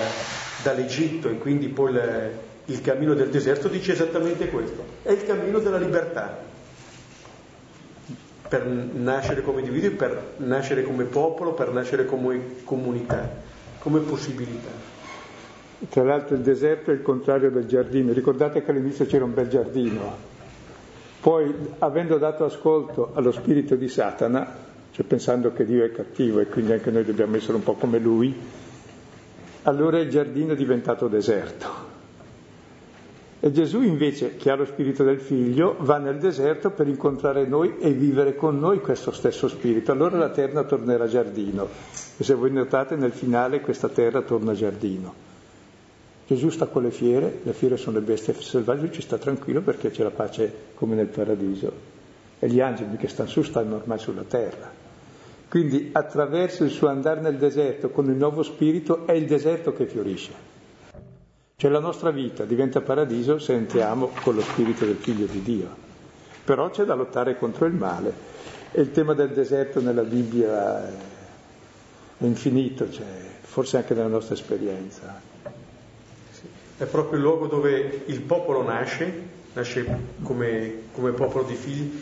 dall'Egitto 0.62 1.30
e 1.30 1.38
quindi 1.38 1.68
poi 1.70 1.92
il, 1.92 2.32
il 2.66 2.82
cammino 2.82 3.14
del 3.14 3.30
deserto 3.30 3.68
dice 3.68 3.94
esattamente 3.94 4.50
questo, 4.50 4.86
è 5.02 5.12
il 5.12 5.26
cammino 5.26 5.60
della 5.60 5.80
libertà, 5.80 6.38
per 8.52 8.66
nascere 8.66 9.44
come 9.44 9.62
individui, 9.62 9.92
per 9.92 10.34
nascere 10.40 10.84
come 10.84 11.06
popolo, 11.06 11.54
per 11.54 11.72
nascere 11.72 12.04
come 12.04 12.56
comunità, 12.66 13.30
come 13.80 14.02
possibilità. 14.02 14.68
Tra 15.88 16.04
l'altro 16.04 16.36
il 16.36 16.42
deserto 16.42 16.92
è 16.92 16.94
il 16.94 17.02
contrario 17.02 17.50
del 17.50 17.66
giardino, 17.66 18.12
ricordate 18.12 18.62
che 18.62 18.72
all'inizio 18.72 19.06
c'era 19.06 19.24
un 19.24 19.34
bel 19.34 19.48
giardino, 19.48 20.18
poi, 21.22 21.56
avendo 21.80 22.18
dato 22.18 22.44
ascolto 22.44 23.12
allo 23.14 23.32
spirito 23.32 23.76
di 23.76 23.88
Satana, 23.88 24.54
cioè 24.92 25.06
pensando 25.06 25.54
che 25.54 25.64
Dio 25.64 25.86
è 25.86 25.92
cattivo 25.94 26.42
e 26.42 26.48
quindi 26.48 26.74
anche 26.74 26.92
noi 26.92 27.06
dobbiamo 27.06 27.38
essere 27.38 27.54
un 27.54 27.64
po' 27.64 27.76
come 27.76 28.00
lui, 28.00 28.38
allora 29.62 29.98
il 29.98 30.10
giardino 30.10 30.52
è 30.52 30.58
diventato 30.58 31.08
deserto. 31.08 31.91
E 33.44 33.52
Gesù 33.52 33.82
invece, 33.82 34.36
che 34.36 34.52
ha 34.52 34.56
lo 34.56 34.66
spirito 34.66 35.04
del 35.04 35.20
figlio, 35.20 35.76
va 35.80 35.98
nel 35.98 36.20
deserto 36.20 36.70
per 36.70 36.88
incontrare 36.88 37.48
noi 37.48 37.78
e 37.80 37.90
vivere 37.92 38.36
con 38.36 38.60
noi 38.60 38.82
questo 38.82 39.12
stesso 39.12 39.48
spirito. 39.48 39.92
Allora 39.92 40.16
la 40.16 40.30
terra 40.30 40.64
tornerà 40.64 41.08
giardino. 41.08 41.68
E 42.18 42.24
se 42.24 42.36
voi 42.36 42.52
notate 42.52 42.96
nel 42.96 43.12
finale 43.12 43.62
questa 43.62 43.90
terra 43.90 44.22
torna 44.22 44.54
giardino. 44.54 45.12
Gesù 46.28 46.50
sta 46.50 46.68
con 46.68 46.84
le 46.84 46.92
fiere, 46.92 47.40
le 47.42 47.54
fiere 47.54 47.78
sono 47.78 47.98
le 47.98 48.06
bestie 48.06 48.36
selvagge, 48.40 48.92
ci 48.92 49.02
sta 49.02 49.18
tranquillo 49.18 49.62
perché 49.62 49.90
c'è 49.90 50.04
la 50.04 50.12
pace 50.12 50.54
come 50.76 50.94
nel 50.94 51.08
paradiso. 51.08 51.74
E 52.38 52.48
gli 52.48 52.60
angeli 52.60 52.96
che 52.96 53.08
stanno 53.08 53.30
su 53.30 53.42
stanno 53.42 53.78
ormai 53.78 53.98
sulla 53.98 54.22
terra. 54.22 54.72
Quindi 55.50 55.90
attraverso 55.92 56.64
il 56.64 56.70
suo 56.70 56.90
andare 56.90 57.22
nel 57.22 57.38
deserto 57.38 57.90
con 57.90 58.06
il 58.06 58.16
nuovo 58.16 58.44
spirito 58.44 59.08
è 59.08 59.14
il 59.14 59.26
deserto 59.26 59.74
che 59.74 59.88
fiorisce. 59.88 60.51
Cioè 61.62 61.70
la 61.70 61.78
nostra 61.78 62.10
vita 62.10 62.44
diventa 62.44 62.82
paradiso 62.82 63.38
se 63.38 63.54
entriamo 63.54 64.14
con 64.24 64.34
lo 64.34 64.42
spirito 64.42 64.84
del 64.84 64.96
figlio 64.96 65.28
di 65.28 65.44
Dio. 65.44 65.70
Però 66.44 66.72
c'è 66.72 66.86
da 66.86 66.96
lottare 66.96 67.38
contro 67.38 67.68
il 67.68 67.74
male. 67.74 68.12
E 68.72 68.82
il 68.82 68.90
tema 68.90 69.14
del 69.14 69.30
deserto 69.30 69.80
nella 69.80 70.02
Bibbia 70.02 70.88
è 72.18 72.26
infinito, 72.26 72.90
cioè, 72.90 73.06
forse 73.42 73.78
anche 73.78 73.94
nella 73.94 74.08
nostra 74.08 74.34
esperienza 74.34 75.22
è 76.78 76.86
proprio 76.86 77.18
il 77.18 77.24
luogo 77.24 77.46
dove 77.46 78.06
il 78.06 78.22
popolo 78.22 78.64
nasce, 78.64 79.14
nasce 79.54 79.86
come, 80.24 80.86
come 80.92 81.12
popolo 81.12 81.44
di 81.44 81.54
figli, 81.54 82.02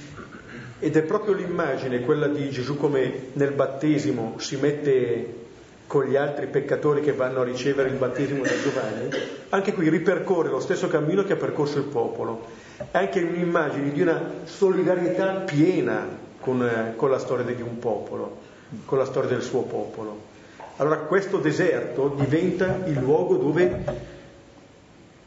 ed 0.80 0.96
è 0.96 1.02
proprio 1.02 1.34
l'immagine, 1.34 2.00
quella 2.00 2.28
di 2.28 2.50
Gesù 2.50 2.78
come 2.78 3.32
nel 3.34 3.52
battesimo 3.52 4.36
si 4.38 4.56
mette 4.56 5.48
con 5.90 6.06
gli 6.06 6.16
altri 6.16 6.46
peccatori 6.46 7.02
che 7.02 7.14
vanno 7.14 7.42
a 7.42 7.44
ricevere 7.44 7.90
il 7.90 7.96
battesimo 7.96 8.44
da 8.44 8.62
Giovanni, 8.62 9.10
anche 9.50 9.74
qui 9.74 9.90
ripercorre 9.90 10.50
lo 10.50 10.60
stesso 10.60 10.88
cammino 10.88 11.24
che 11.24 11.34
ha 11.34 11.36
percorso 11.36 11.80
il 11.80 11.86
popolo. 11.86 12.46
È 12.78 12.96
anche 12.96 13.24
un'immagine 13.24 13.92
di 13.92 14.00
una 14.00 14.22
solidarietà 14.44 15.32
piena 15.46 16.06
con, 16.40 16.62
eh, 16.64 16.94
con 16.96 17.10
la 17.10 17.18
storia 17.18 17.44
di 17.44 17.64
un 17.64 17.80
popolo, 17.80 18.38
con 18.86 19.00
la 19.00 19.06
storia 19.06 19.32
del 19.32 19.42
suo 19.42 19.64
popolo. 19.64 20.28
Allora 20.76 20.98
questo 20.98 21.38
deserto 21.38 22.14
diventa 22.16 22.84
il 22.86 23.00
luogo 23.00 23.38
dove 23.38 23.84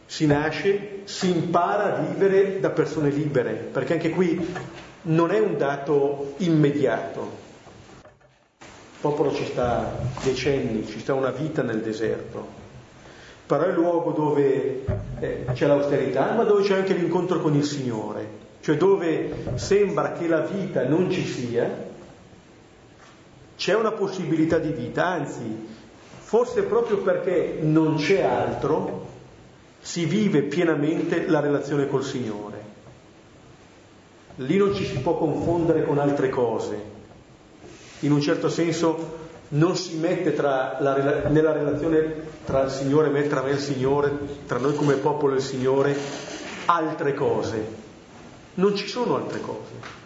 si 0.07 0.27
nasce, 0.27 1.01
si 1.05 1.29
impara 1.29 1.96
a 1.96 2.01
vivere 2.03 2.61
da 2.61 2.70
persone 2.70 3.11
libere, 3.11 3.55
perché 3.55 3.94
anche 3.94 4.11
qui 4.11 4.55
non 5.03 5.33
è 5.33 5.40
un 5.40 5.59
dato 5.59 6.35
immediato. 6.37 7.41
Popolo 9.02 9.34
ci 9.34 9.44
sta 9.46 9.98
decenni, 10.22 10.86
ci 10.86 11.00
sta 11.00 11.12
una 11.12 11.32
vita 11.32 11.62
nel 11.62 11.80
deserto, 11.80 12.46
però 13.44 13.64
è 13.64 13.68
il 13.70 13.74
luogo 13.74 14.12
dove 14.12 14.84
eh, 15.18 15.44
c'è 15.52 15.66
l'austerità, 15.66 16.34
ma 16.34 16.44
dove 16.44 16.62
c'è 16.62 16.76
anche 16.76 16.94
l'incontro 16.94 17.40
con 17.40 17.52
il 17.56 17.64
Signore, 17.64 18.28
cioè 18.60 18.76
dove 18.76 19.56
sembra 19.56 20.12
che 20.12 20.28
la 20.28 20.42
vita 20.42 20.86
non 20.86 21.10
ci 21.10 21.26
sia, 21.26 21.68
c'è 23.56 23.74
una 23.74 23.90
possibilità 23.90 24.58
di 24.58 24.70
vita, 24.70 25.04
anzi, 25.04 25.66
forse 26.20 26.62
proprio 26.62 26.98
perché 26.98 27.58
non 27.60 27.96
c'è 27.96 28.22
altro, 28.22 29.08
si 29.80 30.04
vive 30.04 30.42
pienamente 30.42 31.26
la 31.26 31.40
relazione 31.40 31.88
col 31.88 32.04
Signore. 32.04 32.62
Lì 34.36 34.56
non 34.56 34.72
ci 34.76 34.84
si 34.84 34.96
può 34.98 35.16
confondere 35.18 35.84
con 35.84 35.98
altre 35.98 36.28
cose. 36.28 36.91
In 38.02 38.12
un 38.12 38.20
certo 38.20 38.48
senso 38.48 39.20
non 39.48 39.76
si 39.76 39.96
mette 39.96 40.34
la, 40.40 40.78
nella 41.28 41.52
relazione 41.52 42.14
tra 42.44 42.62
il 42.62 42.70
Signore 42.70 43.08
e 43.08 43.10
me, 43.10 43.26
tra 43.26 43.42
me 43.42 43.50
e 43.50 43.54
il 43.54 43.58
Signore, 43.58 44.10
tra 44.46 44.58
noi 44.58 44.74
come 44.74 44.94
popolo 44.94 45.34
e 45.34 45.36
il 45.36 45.42
Signore, 45.42 45.96
altre 46.66 47.14
cose. 47.14 47.80
Non 48.54 48.76
ci 48.76 48.86
sono 48.86 49.16
altre 49.16 49.40
cose. 49.40 50.00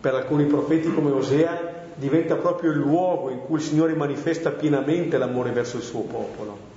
Per 0.00 0.14
alcuni 0.14 0.44
profeti 0.44 0.92
come 0.92 1.10
Osea 1.10 1.86
diventa 1.94 2.36
proprio 2.36 2.70
il 2.70 2.78
luogo 2.78 3.30
in 3.30 3.40
cui 3.40 3.56
il 3.56 3.64
Signore 3.64 3.94
manifesta 3.94 4.50
pienamente 4.50 5.18
l'amore 5.18 5.50
verso 5.50 5.76
il 5.76 5.82
suo 5.82 6.02
popolo 6.02 6.76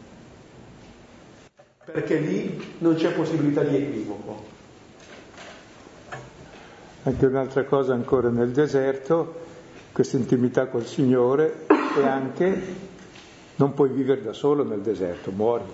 perché 1.91 2.17
lì 2.17 2.75
non 2.79 2.95
c'è 2.95 3.11
possibilità 3.11 3.63
di 3.63 3.75
equivoco. 3.75 4.49
Anche 7.03 7.25
un'altra 7.25 7.63
cosa 7.65 7.93
ancora 7.93 8.29
nel 8.29 8.51
deserto, 8.51 9.49
questa 9.91 10.17
intimità 10.17 10.67
col 10.67 10.85
Signore 10.85 11.65
e 11.97 12.03
anche 12.03 12.61
non 13.55 13.73
puoi 13.73 13.89
vivere 13.89 14.21
da 14.21 14.33
solo 14.33 14.63
nel 14.63 14.81
deserto, 14.81 15.31
muori, 15.31 15.65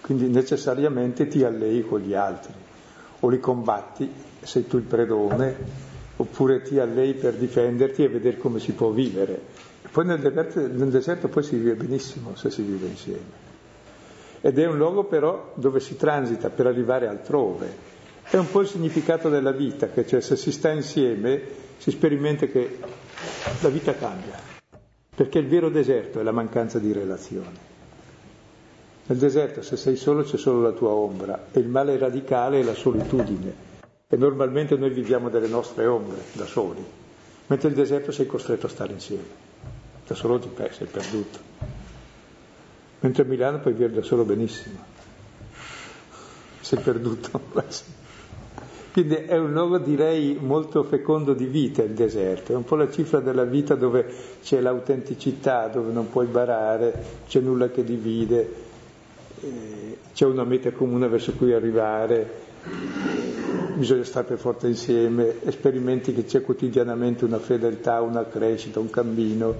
quindi 0.00 0.28
necessariamente 0.28 1.28
ti 1.28 1.44
allei 1.44 1.86
con 1.86 2.00
gli 2.00 2.14
altri, 2.14 2.52
o 3.20 3.28
li 3.28 3.38
combatti, 3.38 4.10
sei 4.40 4.66
tu 4.66 4.76
il 4.76 4.82
predone, 4.82 5.56
oppure 6.16 6.62
ti 6.62 6.78
allei 6.78 7.14
per 7.14 7.34
difenderti 7.34 8.02
e 8.02 8.08
vedere 8.08 8.38
come 8.38 8.58
si 8.58 8.72
può 8.72 8.90
vivere. 8.90 9.40
Poi 9.90 10.04
nel 10.04 10.18
deserto, 10.18 10.60
nel 10.60 10.90
deserto 10.90 11.28
poi 11.28 11.42
si 11.42 11.56
vive 11.56 11.74
benissimo 11.74 12.34
se 12.34 12.50
si 12.50 12.62
vive 12.62 12.86
insieme 12.86 13.52
ed 14.46 14.58
è 14.58 14.66
un 14.66 14.76
luogo 14.76 15.04
però 15.04 15.52
dove 15.54 15.80
si 15.80 15.96
transita 15.96 16.50
per 16.50 16.66
arrivare 16.66 17.08
altrove. 17.08 17.92
È 18.28 18.36
un 18.36 18.50
po' 18.50 18.60
il 18.60 18.66
significato 18.66 19.30
della 19.30 19.52
vita, 19.52 19.88
che 19.88 20.06
cioè 20.06 20.20
se 20.20 20.36
si 20.36 20.52
sta 20.52 20.70
insieme 20.70 21.40
si 21.78 21.90
sperimenta 21.90 22.44
che 22.44 22.78
la 23.60 23.68
vita 23.68 23.94
cambia, 23.94 24.38
perché 25.14 25.38
il 25.38 25.46
vero 25.46 25.70
deserto 25.70 26.20
è 26.20 26.22
la 26.22 26.32
mancanza 26.32 26.78
di 26.78 26.92
relazioni. 26.92 27.58
Nel 29.06 29.18
deserto 29.18 29.62
se 29.62 29.76
sei 29.76 29.96
solo 29.96 30.22
c'è 30.22 30.36
solo 30.38 30.62
la 30.62 30.72
tua 30.72 30.90
ombra 30.90 31.46
e 31.52 31.60
il 31.60 31.68
male 31.68 31.98
radicale 31.98 32.60
è 32.60 32.62
la 32.62 32.74
solitudine 32.74 33.54
e 34.08 34.16
normalmente 34.16 34.76
noi 34.76 34.90
viviamo 34.90 35.28
delle 35.28 35.48
nostre 35.48 35.86
ombre 35.86 36.22
da 36.32 36.46
soli, 36.46 36.84
mentre 37.48 37.68
il 37.68 37.74
deserto 37.74 38.12
sei 38.12 38.26
costretto 38.26 38.66
a 38.66 38.70
stare 38.70 38.92
insieme, 38.92 39.24
da 40.06 40.14
solo 40.14 40.38
ti 40.38 40.48
sei 40.70 40.86
perduto 40.86 41.54
mentre 43.04 43.22
a 43.22 43.26
Milano 43.26 43.60
puoi 43.60 43.74
vivere 43.74 43.92
da 43.92 44.02
solo 44.02 44.24
benissimo. 44.24 44.78
Sei 46.60 46.78
perduto. 46.80 47.40
Quindi 48.94 49.16
è 49.16 49.36
un 49.36 49.50
luogo 49.50 49.78
direi 49.78 50.38
molto 50.40 50.84
fecondo 50.84 51.34
di 51.34 51.46
vita 51.46 51.82
il 51.82 51.94
deserto, 51.94 52.52
è 52.52 52.54
un 52.54 52.62
po' 52.62 52.76
la 52.76 52.88
cifra 52.88 53.18
della 53.18 53.42
vita 53.42 53.74
dove 53.74 54.06
c'è 54.40 54.60
l'autenticità, 54.60 55.66
dove 55.66 55.90
non 55.90 56.08
puoi 56.10 56.26
barare, 56.26 57.02
c'è 57.26 57.40
nulla 57.40 57.70
che 57.70 57.82
divide, 57.82 58.54
eh, 59.40 59.96
c'è 60.14 60.26
una 60.26 60.44
meta 60.44 60.70
comune 60.70 61.08
verso 61.08 61.32
cui 61.32 61.52
arrivare, 61.52 62.30
bisogna 63.74 64.04
stare 64.04 64.26
per 64.26 64.38
forza 64.38 64.68
insieme, 64.68 65.38
sperimenti 65.48 66.14
che 66.14 66.24
c'è 66.24 66.42
quotidianamente 66.42 67.24
una 67.24 67.40
fedeltà, 67.40 68.00
una 68.00 68.24
crescita, 68.24 68.78
un 68.78 68.90
cammino, 68.90 69.56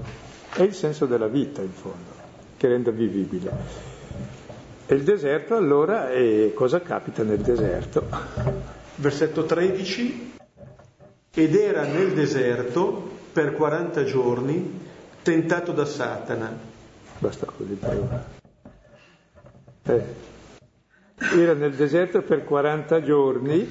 è 0.55 0.63
il 0.63 0.75
senso 0.75 1.07
della 1.07 1.27
vita 1.27 1.61
in 1.61 1.73
fondo 1.73 2.13
che 2.57 2.69
renda 2.69 2.93
vivibile. 2.93 3.53
E 4.87 4.95
il 4.95 5.03
deserto 5.03 5.57
allora, 5.57 6.13
e 6.13 6.53
cosa 6.55 6.81
capita 6.83 7.25
nel 7.25 7.41
deserto? 7.41 8.84
Versetto 8.97 9.45
13, 9.45 10.33
ed 11.35 11.55
era 11.55 11.83
nel 11.85 12.13
deserto 12.13 13.11
per 13.33 13.55
40 13.55 14.05
giorni 14.05 14.81
tentato 15.23 15.73
da 15.73 15.85
Satana. 15.85 16.57
Basta 17.19 17.47
così. 17.47 17.79
Eh. 19.83 20.03
Era 21.17 21.55
nel 21.55 21.75
deserto 21.75 22.23
per 22.23 22.45
40 22.45 23.03
giorni, 23.03 23.69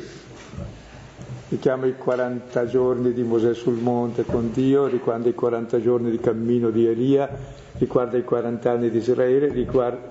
si 1.48 1.60
chiama 1.60 1.86
i 1.86 1.96
40 1.96 2.66
giorni 2.66 3.14
di 3.14 3.24
Mosè 3.24 3.54
sul 3.54 3.76
monte 3.76 4.24
con 4.26 4.52
Dio, 4.52 4.88
ricorda 4.88 5.30
i 5.30 5.34
40 5.34 5.80
giorni 5.80 6.12
di 6.12 6.20
cammino 6.20 6.70
di 6.70 6.86
Elia, 6.88 7.30
riguarda 7.78 8.18
i 8.18 8.24
40 8.24 8.72
anni 8.72 8.90
di 8.90 8.98
Israele, 8.98 9.48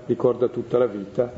ricorda 0.07 0.49
tutta 0.49 0.79
la 0.79 0.87
vita, 0.87 1.33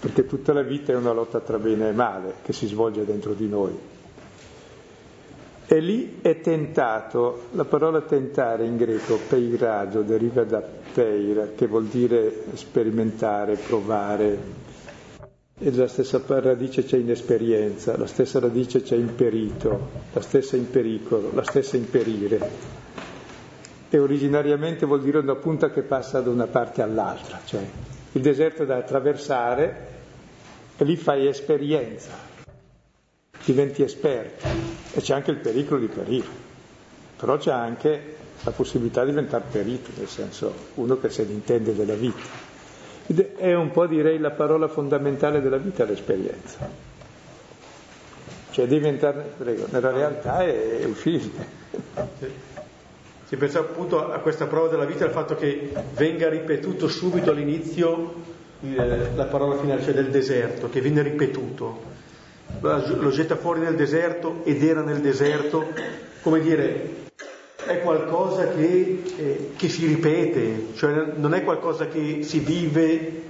perché 0.00 0.26
tutta 0.26 0.52
la 0.52 0.62
vita 0.62 0.92
è 0.92 0.96
una 0.96 1.12
lotta 1.12 1.40
tra 1.40 1.58
bene 1.58 1.90
e 1.90 1.92
male 1.92 2.34
che 2.42 2.52
si 2.52 2.66
svolge 2.66 3.04
dentro 3.04 3.34
di 3.34 3.48
noi. 3.48 3.78
E 5.66 5.78
lì 5.78 6.18
è 6.20 6.40
tentato, 6.40 7.42
la 7.52 7.64
parola 7.64 8.00
tentare 8.00 8.64
in 8.64 8.76
greco, 8.76 9.18
peiraggio, 9.28 10.02
deriva 10.02 10.42
da 10.42 10.60
peira, 10.60 11.50
che 11.54 11.66
vuol 11.68 11.84
dire 11.84 12.44
sperimentare, 12.54 13.54
provare, 13.54 14.38
e 15.56 15.70
la 15.72 15.86
stessa 15.86 16.20
radice 16.26 16.82
c'è 16.84 16.96
inesperienza, 16.96 17.96
la 17.96 18.06
stessa 18.06 18.40
radice 18.40 18.82
c'è 18.82 18.96
imperito, 18.96 19.90
la 20.12 20.22
stessa 20.22 20.56
in 20.56 20.68
pericolo, 20.70 21.30
la 21.34 21.44
stessa 21.44 21.76
imperire 21.76 22.88
e 23.92 23.98
originariamente 23.98 24.86
vuol 24.86 25.02
dire 25.02 25.18
una 25.18 25.34
punta 25.34 25.70
che 25.70 25.82
passa 25.82 26.20
da 26.20 26.30
una 26.30 26.46
parte 26.46 26.80
all'altra, 26.80 27.40
cioè 27.44 27.60
il 28.12 28.22
deserto 28.22 28.64
da 28.64 28.76
attraversare 28.76 29.89
e 30.80 30.84
lì 30.84 30.96
fai 30.96 31.26
esperienza, 31.26 32.08
diventi 33.44 33.82
esperto 33.82 34.46
e 34.94 35.00
c'è 35.02 35.12
anche 35.12 35.30
il 35.30 35.36
pericolo 35.36 35.78
di 35.78 35.88
perire, 35.88 36.26
però 37.16 37.36
c'è 37.36 37.52
anche 37.52 38.16
la 38.42 38.50
possibilità 38.50 39.04
di 39.04 39.10
diventare 39.10 39.44
perito, 39.50 39.90
nel 39.96 40.08
senso 40.08 40.54
uno 40.76 40.98
che 40.98 41.10
se 41.10 41.24
ne 41.24 41.32
intende 41.32 41.74
della 41.74 41.92
vita. 41.92 42.48
Ed 43.08 43.34
è 43.36 43.54
un 43.54 43.70
po' 43.72 43.86
direi 43.86 44.18
la 44.18 44.30
parola 44.30 44.68
fondamentale 44.68 45.42
della 45.42 45.58
vita 45.58 45.84
l'esperienza. 45.84 46.66
Cioè 48.50 48.66
diventare, 48.66 49.34
prego, 49.36 49.66
nella 49.68 49.90
realtà 49.90 50.44
è, 50.44 50.78
è 50.78 50.84
uscire. 50.86 51.28
Si 53.26 53.36
pensa 53.36 53.58
appunto 53.58 54.10
a 54.10 54.18
questa 54.20 54.46
prova 54.46 54.68
della 54.68 54.86
vita, 54.86 55.04
al 55.04 55.10
fatto 55.10 55.36
che 55.36 55.74
venga 55.92 56.30
ripetuto 56.30 56.88
subito 56.88 57.32
all'inizio 57.32 58.38
eh, 58.62 59.14
la 59.14 59.24
parola 59.24 59.58
finale, 59.58 59.82
cioè 59.82 59.94
del 59.94 60.10
deserto, 60.10 60.68
che 60.68 60.80
viene 60.80 61.02
ripetuto. 61.02 61.88
Lo 62.60 63.10
getta 63.10 63.36
fuori 63.36 63.60
nel 63.60 63.76
deserto 63.76 64.40
ed 64.44 64.62
era 64.62 64.82
nel 64.82 65.00
deserto, 65.00 65.68
come 66.20 66.40
dire, 66.40 67.08
è 67.64 67.80
qualcosa 67.80 68.48
che, 68.48 69.02
eh, 69.16 69.52
che 69.56 69.68
si 69.68 69.86
ripete, 69.86 70.74
cioè 70.74 71.12
non 71.14 71.34
è 71.34 71.44
qualcosa 71.44 71.86
che 71.86 72.22
si 72.22 72.40
vive 72.40 73.22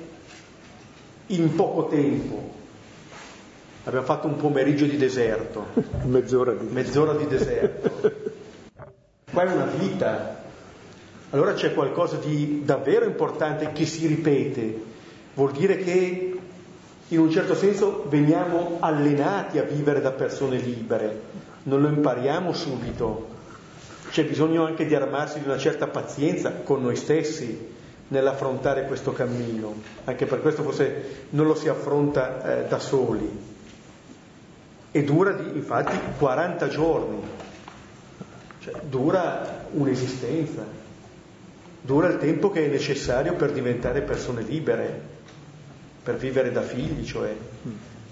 in 1.27 1.55
poco 1.55 1.87
tempo. 1.89 2.59
Abbiamo 3.85 4.07
fatto 4.07 4.27
un 4.27 4.37
pomeriggio 4.37 4.87
di 4.87 4.97
deserto. 4.97 5.67
Mezz'ora 6.05 6.53
di, 6.53 6.67
Mezz'ora 6.71 7.15
di 7.15 7.27
deserto. 7.27 7.91
Qua 9.31 9.43
è 9.43 9.53
una 9.53 9.67
vita. 9.67 10.43
Allora 11.31 11.53
c'è 11.55 11.73
qualcosa 11.73 12.17
di 12.17 12.63
davvero 12.65 13.05
importante 13.05 13.71
che 13.73 13.87
si 13.87 14.07
ripete. 14.07 14.90
Vuol 15.35 15.53
dire 15.53 15.79
che 15.79 16.39
in 17.09 17.19
un 17.19 17.31
certo 17.31 17.55
senso 17.55 18.07
veniamo 18.09 18.77
allenati 18.81 19.59
a 19.59 19.65
vivere 19.65 20.01
da 20.01 20.13
persone 20.13 20.59
libere, 20.59 21.21
non 21.65 21.81
lo 21.81 21.89
impariamo 21.89 22.53
subito. 22.53 23.39
C'è 24.11 24.25
bisogno 24.25 24.65
anche 24.65 24.87
di 24.87 24.95
armarsi 24.95 25.41
di 25.41 25.47
una 25.47 25.59
certa 25.59 25.87
pazienza 25.87 26.53
con 26.53 26.83
noi 26.83 26.97
stessi 26.97 27.69
nell'affrontare 28.09 28.87
questo 28.87 29.13
cammino, 29.13 29.75
anche 30.05 30.27
per 30.27 30.41
questo 30.41 30.63
forse 30.63 31.27
non 31.31 31.47
lo 31.47 31.55
si 31.55 31.69
affronta 31.69 32.63
eh, 32.63 32.69
da 32.69 32.79
soli. 32.79 33.59
E 34.93 35.05
dura 35.05 35.37
infatti 35.53 35.97
40 36.19 36.69
giorni, 36.69 37.21
cioè, 38.61 38.75
dura 38.89 39.67
un'esistenza, 39.73 40.65
dura 41.81 42.09
il 42.09 42.19
tempo 42.19 42.51
che 42.51 42.67
è 42.67 42.69
necessario 42.69 43.35
per 43.35 43.53
diventare 43.53 44.01
persone 44.03 44.43
libere, 44.43 45.19
per 46.03 46.17
vivere 46.17 46.51
da 46.53 46.63
figli, 46.63 47.05
cioè 47.05 47.35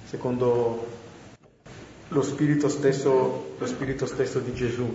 secondo 0.04 0.86
lo 2.08 2.22
spirito 2.22 2.68
stesso, 2.68 3.54
lo 3.58 3.66
spirito 3.66 4.06
stesso 4.06 4.38
di 4.38 4.54
Gesù. 4.54 4.86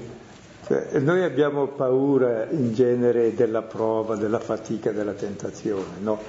Cioè, 0.65 0.99
noi 0.99 1.23
abbiamo 1.23 1.67
paura 1.67 2.47
in 2.49 2.73
genere 2.73 3.35
della 3.35 3.63
prova, 3.63 4.15
della 4.15 4.39
fatica, 4.39 4.91
della 4.91 5.13
tentazione, 5.13 5.99
no? 5.99 6.19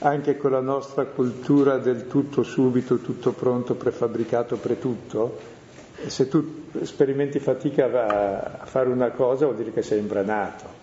Anche 0.00 0.36
con 0.36 0.50
la 0.50 0.60
nostra 0.60 1.04
cultura 1.04 1.78
del 1.78 2.08
tutto 2.08 2.42
subito, 2.42 2.98
tutto 2.98 3.32
pronto, 3.32 3.74
prefabbricato, 3.74 4.56
pretutto, 4.56 5.38
se 6.06 6.28
tu 6.28 6.64
sperimenti 6.82 7.38
fatica 7.38 8.58
a 8.60 8.66
fare 8.66 8.88
una 8.88 9.10
cosa 9.12 9.44
vuol 9.44 9.56
dire 9.56 9.72
che 9.72 9.82
sei 9.82 10.00
imbranato. 10.00 10.82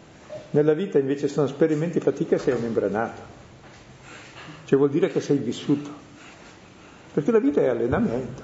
Nella 0.51 0.73
vita 0.73 0.97
invece 0.97 1.27
se 1.27 1.35
non 1.39 1.49
sperimenti 1.49 1.99
fatica 1.99 2.37
sei 2.37 2.55
un 2.55 2.63
imbranato. 2.63 3.39
Cioè 4.71 4.79
vuol 4.79 4.91
dire 4.91 5.09
che 5.09 5.19
sei 5.19 5.35
vissuto. 5.35 5.89
Perché 7.11 7.29
la 7.29 7.39
vita 7.39 7.59
è 7.59 7.67
allenamento. 7.67 8.41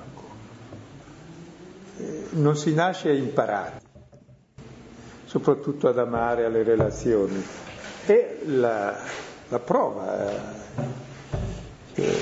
Eh, 1.99 2.23
non 2.31 2.57
si 2.57 2.73
nasce 2.73 3.13
imparati, 3.13 3.85
soprattutto 5.23 5.87
ad 5.87 5.97
amare 5.97 6.43
alle 6.43 6.63
relazioni. 6.63 7.41
E 8.05 8.41
la, 8.43 8.99
la 9.47 9.59
prova. 9.59 10.43
Eh, 11.93 12.15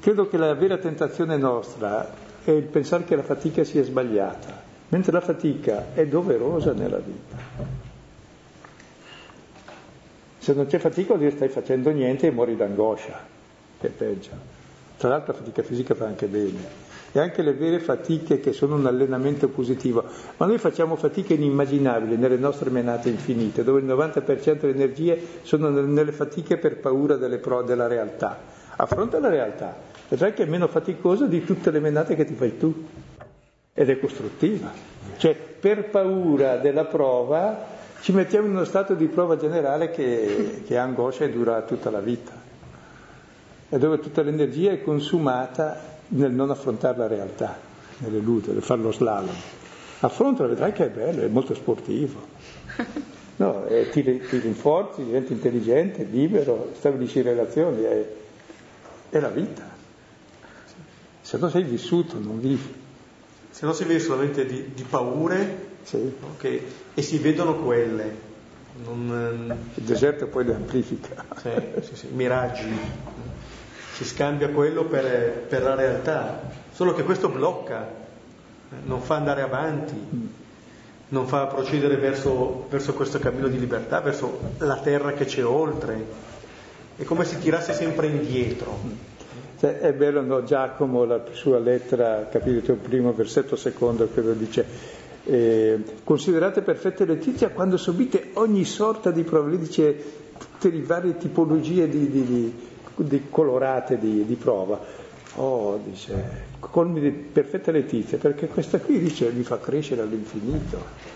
credo 0.00 0.26
che 0.26 0.36
la 0.36 0.52
vera 0.54 0.76
tentazione 0.78 1.36
nostra 1.36 2.12
è 2.42 2.50
il 2.50 2.64
pensare 2.64 3.04
che 3.04 3.14
la 3.14 3.22
fatica 3.22 3.62
sia 3.62 3.84
sbagliata, 3.84 4.60
mentre 4.88 5.12
la 5.12 5.20
fatica 5.20 5.94
è 5.94 6.04
doverosa 6.08 6.72
nella 6.72 6.98
vita. 6.98 7.81
Se 10.42 10.54
non 10.54 10.66
c'è 10.66 10.78
fatica 10.78 11.14
vuol 11.14 11.20
dire 11.20 11.36
stai 11.36 11.48
facendo 11.48 11.90
niente 11.90 12.26
e 12.26 12.32
muori 12.32 12.56
d'angoscia, 12.56 13.16
che 13.78 13.86
è 13.86 13.90
peggio. 13.90 14.30
Tra 14.96 15.08
l'altro 15.08 15.34
la 15.34 15.38
fatica 15.38 15.62
fisica 15.62 15.94
fa 15.94 16.06
anche 16.06 16.26
bene. 16.26 16.90
E 17.12 17.20
anche 17.20 17.42
le 17.42 17.52
vere 17.52 17.78
fatiche 17.78 18.40
che 18.40 18.52
sono 18.52 18.74
un 18.74 18.84
allenamento 18.86 19.48
positivo. 19.50 20.02
Ma 20.38 20.46
noi 20.46 20.58
facciamo 20.58 20.96
fatiche 20.96 21.34
inimmaginabili 21.34 22.16
nelle 22.16 22.38
nostre 22.38 22.70
menate 22.70 23.08
infinite, 23.08 23.62
dove 23.62 23.78
il 23.78 23.86
90% 23.86 24.58
delle 24.58 24.74
energie 24.74 25.16
sono 25.42 25.70
nelle 25.70 26.10
fatiche 26.10 26.56
per 26.56 26.78
paura 26.78 27.16
pro, 27.38 27.62
della 27.62 27.86
realtà. 27.86 28.36
Affronta 28.74 29.20
la 29.20 29.28
realtà, 29.28 29.76
vedrai 30.08 30.32
che 30.32 30.42
è 30.42 30.46
meno 30.46 30.66
faticosa 30.66 31.26
di 31.26 31.44
tutte 31.44 31.70
le 31.70 31.78
menate 31.78 32.16
che 32.16 32.24
ti 32.24 32.34
fai 32.34 32.58
tu. 32.58 32.84
Ed 33.72 33.88
è 33.88 33.96
costruttiva. 34.00 34.72
Cioè, 35.18 35.36
per 35.36 35.88
paura 35.88 36.56
della 36.56 36.86
prova, 36.86 37.71
ci 38.02 38.12
mettiamo 38.12 38.46
in 38.46 38.52
uno 38.52 38.64
stato 38.64 38.92
di 38.94 39.06
prova 39.06 39.36
generale 39.36 39.90
che, 39.90 40.62
che 40.66 40.76
angoscia 40.76 41.24
e 41.24 41.30
dura 41.30 41.62
tutta 41.62 41.90
la 41.90 42.00
vita. 42.00 42.32
E 43.70 43.78
dove 43.78 43.98
tutta 44.00 44.20
l'energia 44.20 44.72
è 44.72 44.82
consumata 44.82 45.80
nel 46.08 46.32
non 46.32 46.50
affrontare 46.50 46.98
la 46.98 47.06
realtà, 47.06 47.58
nell'eludere, 47.98 48.52
nel 48.52 48.62
fare 48.62 48.82
lo 48.82 48.92
slalom. 48.92 49.34
Affrontalo, 50.00 50.50
vedrai 50.50 50.72
che 50.72 50.86
è 50.86 50.90
bello, 50.90 51.22
è 51.22 51.28
molto 51.28 51.54
sportivo. 51.54 52.20
No, 53.36 53.64
ti, 53.90 54.02
ti 54.02 54.38
rinforzi, 54.38 55.04
diventi 55.04 55.32
intelligente, 55.32 56.04
libero, 56.04 56.72
stabilisci 56.76 57.22
relazioni, 57.22 57.82
è, 57.82 58.06
è 59.08 59.18
la 59.18 59.28
vita 59.30 59.72
se 61.32 61.38
no 61.38 61.48
sei 61.48 61.62
vissuto, 61.62 62.18
non 62.18 62.38
vivi. 62.40 62.74
Se 63.48 63.64
no 63.64 63.72
si 63.72 63.84
vive 63.84 64.00
solamente 64.00 64.44
di, 64.44 64.72
di 64.74 64.82
paure 64.82 65.70
sì. 65.82 66.14
che, 66.38 66.66
e 66.94 67.02
si 67.02 67.18
vedono 67.18 67.56
quelle. 67.56 68.30
Non, 68.84 69.54
Il 69.74 69.82
deserto 69.84 70.26
poi 70.26 70.44
le 70.44 70.54
amplifica. 70.54 71.24
Sì, 71.40 71.50
sì, 71.82 71.96
sì, 71.96 72.06
miraggi. 72.12 72.70
Si 73.92 74.04
scambia 74.04 74.48
quello 74.48 74.84
per, 74.84 75.44
per, 75.48 75.62
la 75.62 75.74
realtà, 75.74 76.40
solo 76.72 76.94
che 76.94 77.02
questo 77.02 77.28
blocca, 77.28 77.86
non 78.84 79.02
fa 79.02 79.16
andare 79.16 79.42
avanti, 79.42 80.30
non 81.08 81.26
fa 81.26 81.46
procedere 81.46 81.96
verso, 81.96 82.66
verso 82.70 82.94
questo 82.94 83.18
cammino 83.18 83.48
di 83.48 83.58
libertà, 83.58 84.00
verso 84.00 84.54
la 84.58 84.78
terra 84.78 85.12
che 85.12 85.26
c'è 85.26 85.44
oltre. 85.44 86.30
È 86.96 87.04
come 87.04 87.24
se 87.24 87.38
tirasse 87.38 87.74
sempre 87.74 88.06
indietro. 88.06 88.78
Cioè, 89.60 89.78
è 89.78 89.92
bello, 89.92 90.22
no? 90.22 90.42
Giacomo, 90.42 91.04
la 91.04 91.22
sua 91.32 91.58
lettera, 91.58 92.26
capitolo 92.30 92.78
primo, 92.78 93.12
versetto 93.12 93.54
secondo, 93.54 94.08
credo 94.08 94.32
dice, 94.32 94.66
eh, 95.24 95.78
considerate 96.04 96.62
perfette 96.62 97.04
letizia 97.04 97.50
quando 97.50 97.76
subite 97.76 98.30
ogni 98.34 98.64
sorta 98.64 99.10
di 99.10 99.22
prova, 99.22 99.48
lui 99.48 99.58
dice 99.58 100.20
tutte 100.36 100.70
le 100.70 100.82
varie 100.82 101.16
tipologie 101.16 101.88
di, 101.88 102.10
di, 102.10 102.24
di, 102.24 102.54
di 102.96 103.22
colorate 103.30 103.98
di, 103.98 104.36
prova. 104.40 104.80
Oh, 105.36 105.80
dice, 105.82 106.50
colmi 106.58 107.00
di 107.00 107.10
perfetta 107.10 107.70
letizia, 107.70 108.18
perché 108.18 108.48
questa 108.48 108.80
qui 108.80 108.98
dice 108.98 109.30
vi 109.30 109.44
fa 109.44 109.58
crescere 109.58 110.02
all'infinito. 110.02 111.10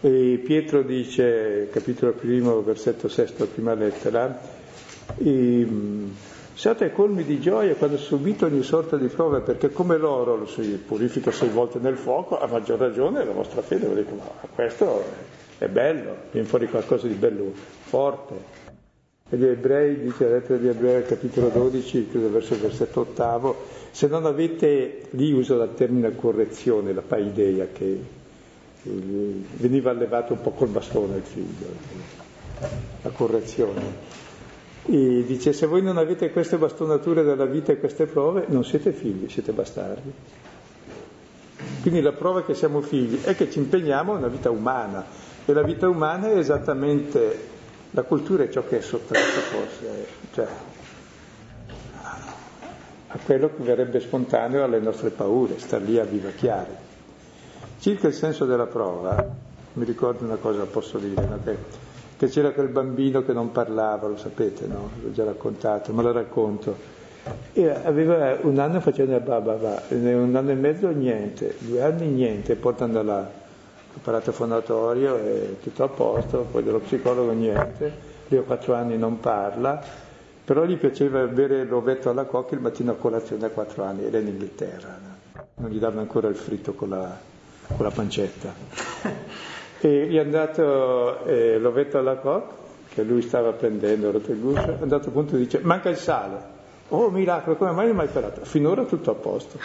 E 0.00 0.42
Pietro 0.44 0.82
dice, 0.82 1.68
capitolo 1.72 2.12
primo, 2.12 2.60
versetto 2.62 3.08
sesto, 3.08 3.46
prima 3.46 3.72
lettera, 3.72 4.38
e, 5.16 5.66
Siate 6.54 6.92
colmi 6.92 7.24
di 7.24 7.40
gioia 7.40 7.74
quando 7.74 7.96
subite 7.96 8.44
ogni 8.44 8.62
sorta 8.62 8.96
di 8.96 9.08
prove, 9.08 9.40
perché 9.40 9.72
come 9.72 9.96
l'oro 9.96 10.36
lo 10.36 10.46
si 10.46 10.62
purifica 10.86 11.32
sei 11.32 11.48
volte 11.48 11.80
nel 11.80 11.96
fuoco, 11.96 12.38
a 12.38 12.46
maggior 12.46 12.78
ragione 12.78 13.24
la 13.24 13.32
vostra 13.32 13.60
fede, 13.60 13.86
voi 13.86 13.96
dite, 13.96 14.14
ma 14.14 14.24
questo 14.54 15.02
è 15.58 15.66
bello, 15.66 16.14
viene 16.30 16.46
fuori 16.46 16.68
qualcosa 16.68 17.08
di 17.08 17.14
bello, 17.14 17.50
forte. 17.82 18.62
E 19.30 19.36
gli 19.36 19.44
ebrei, 19.44 19.98
dice 19.98 20.28
la 20.28 20.36
lettera 20.36 20.58
di 20.60 20.68
ebrei 20.68 20.94
al 20.94 21.06
capitolo 21.06 21.48
12, 21.48 22.08
credo 22.08 22.30
verso 22.30 22.54
il 22.54 22.60
versetto 22.60 23.00
ottavo, 23.00 23.56
se 23.90 24.06
non 24.06 24.24
avete, 24.24 25.08
lì 25.10 25.32
uso 25.32 25.56
la 25.56 25.66
termine 25.66 26.14
correzione, 26.14 26.92
la 26.92 27.02
paideia, 27.02 27.66
che 27.72 28.00
veniva 29.56 29.90
allevato 29.90 30.34
un 30.34 30.40
po' 30.40 30.52
col 30.52 30.68
bastone 30.68 31.16
il 31.16 31.22
figlio, 31.22 31.66
la 33.02 33.10
correzione 33.10 34.22
e 34.86 35.24
dice 35.26 35.52
se 35.52 35.66
voi 35.66 35.82
non 35.82 35.96
avete 35.96 36.30
queste 36.30 36.56
bastonature 36.58 37.22
della 37.22 37.46
vita 37.46 37.72
e 37.72 37.78
queste 37.78 38.06
prove, 38.06 38.44
non 38.48 38.64
siete 38.64 38.92
figli, 38.92 39.28
siete 39.28 39.52
bastardi. 39.52 40.12
Quindi 41.80 42.00
la 42.00 42.12
prova 42.12 42.44
che 42.44 42.54
siamo 42.54 42.80
figli 42.80 43.22
è 43.22 43.34
che 43.34 43.50
ci 43.50 43.58
impegniamo 43.58 44.14
a 44.14 44.18
una 44.18 44.28
vita 44.28 44.50
umana 44.50 45.04
e 45.44 45.52
la 45.52 45.62
vita 45.62 45.88
umana 45.88 46.30
è 46.30 46.36
esattamente, 46.36 47.38
la 47.92 48.02
cultura 48.02 48.44
è 48.44 48.48
ciò 48.48 48.64
che 48.66 48.78
è 48.78 48.80
sottratto 48.80 49.40
forse, 49.40 50.06
cioè 50.32 50.46
a 53.14 53.18
quello 53.24 53.48
che 53.56 53.62
verrebbe 53.62 54.00
spontaneo 54.00 54.64
alle 54.64 54.80
nostre 54.80 55.10
paure, 55.10 55.58
star 55.58 55.80
lì 55.80 55.98
a 55.98 56.04
vivacchiare. 56.04 56.92
Circa 57.78 58.08
il 58.08 58.14
senso 58.14 58.44
della 58.44 58.66
prova, 58.66 59.24
mi 59.74 59.84
ricordo 59.84 60.24
una 60.24 60.36
cosa, 60.36 60.64
posso 60.64 60.98
dire, 60.98 61.24
no? 61.24 61.38
Che 62.24 62.30
c'era 62.30 62.52
quel 62.52 62.68
bambino 62.68 63.22
che 63.22 63.32
non 63.32 63.52
parlava, 63.52 64.08
lo 64.08 64.16
sapete, 64.16 64.66
no? 64.66 64.90
L'ho 65.02 65.12
già 65.12 65.24
raccontato, 65.24 65.92
ma 65.92 66.02
lo 66.02 66.12
racconto. 66.12 66.92
E 67.52 67.68
aveva 67.68 68.38
un 68.42 68.58
anno 68.58 68.80
facendo 68.80 69.14
il 69.14 69.22
bababa, 69.22 69.82
un 69.88 70.34
anno 70.34 70.50
e 70.50 70.54
mezzo 70.54 70.88
niente, 70.90 71.56
due 71.58 71.82
anni 71.82 72.06
niente, 72.06 72.54
portando 72.56 73.02
l'apparato 73.02 74.32
fonatorio 74.32 75.16
e 75.16 75.56
tutto 75.62 75.84
a 75.84 75.88
posto, 75.88 76.46
poi 76.50 76.62
dello 76.62 76.80
psicologo 76.80 77.32
niente, 77.32 77.92
lui 78.28 78.40
a 78.40 78.42
quattro 78.42 78.74
anni 78.74 78.98
non 78.98 79.20
parla, 79.20 79.82
però 80.44 80.64
gli 80.64 80.76
piaceva 80.76 81.22
bere 81.26 81.64
l'ovetto 81.64 82.10
alla 82.10 82.24
cocca 82.24 82.54
il 82.54 82.60
mattino 82.60 82.92
a 82.92 82.96
colazione 82.96 83.46
a 83.46 83.50
quattro 83.50 83.84
anni, 83.84 84.04
era 84.04 84.18
in 84.18 84.28
Inghilterra, 84.28 84.98
non 85.56 85.70
gli 85.70 85.78
davano 85.78 86.00
ancora 86.00 86.28
il 86.28 86.36
fritto 86.36 86.74
con 86.74 86.90
la, 86.90 87.16
con 87.68 87.84
la 87.84 87.90
pancetta. 87.90 88.52
E 89.84 90.08
è 90.08 90.18
andato 90.18 91.26
eh, 91.26 91.58
l'ovetto 91.58 91.98
alla 91.98 92.16
coque, 92.16 92.56
che 92.88 93.02
lui 93.02 93.20
stava 93.20 93.52
prendendo, 93.52 94.10
rotto 94.10 94.32
è 94.32 94.76
andato 94.80 95.10
appunto 95.10 95.34
e 95.34 95.40
dice, 95.40 95.60
manca 95.62 95.90
il 95.90 95.98
sale. 95.98 96.52
Oh 96.88 97.10
miracolo, 97.10 97.56
come 97.56 97.72
mai 97.72 97.88
non 97.88 97.96
mai 97.96 98.08
pelato? 98.08 98.46
Finora 98.46 98.84
tutto 98.84 99.10
a 99.10 99.14
posto. 99.14 99.58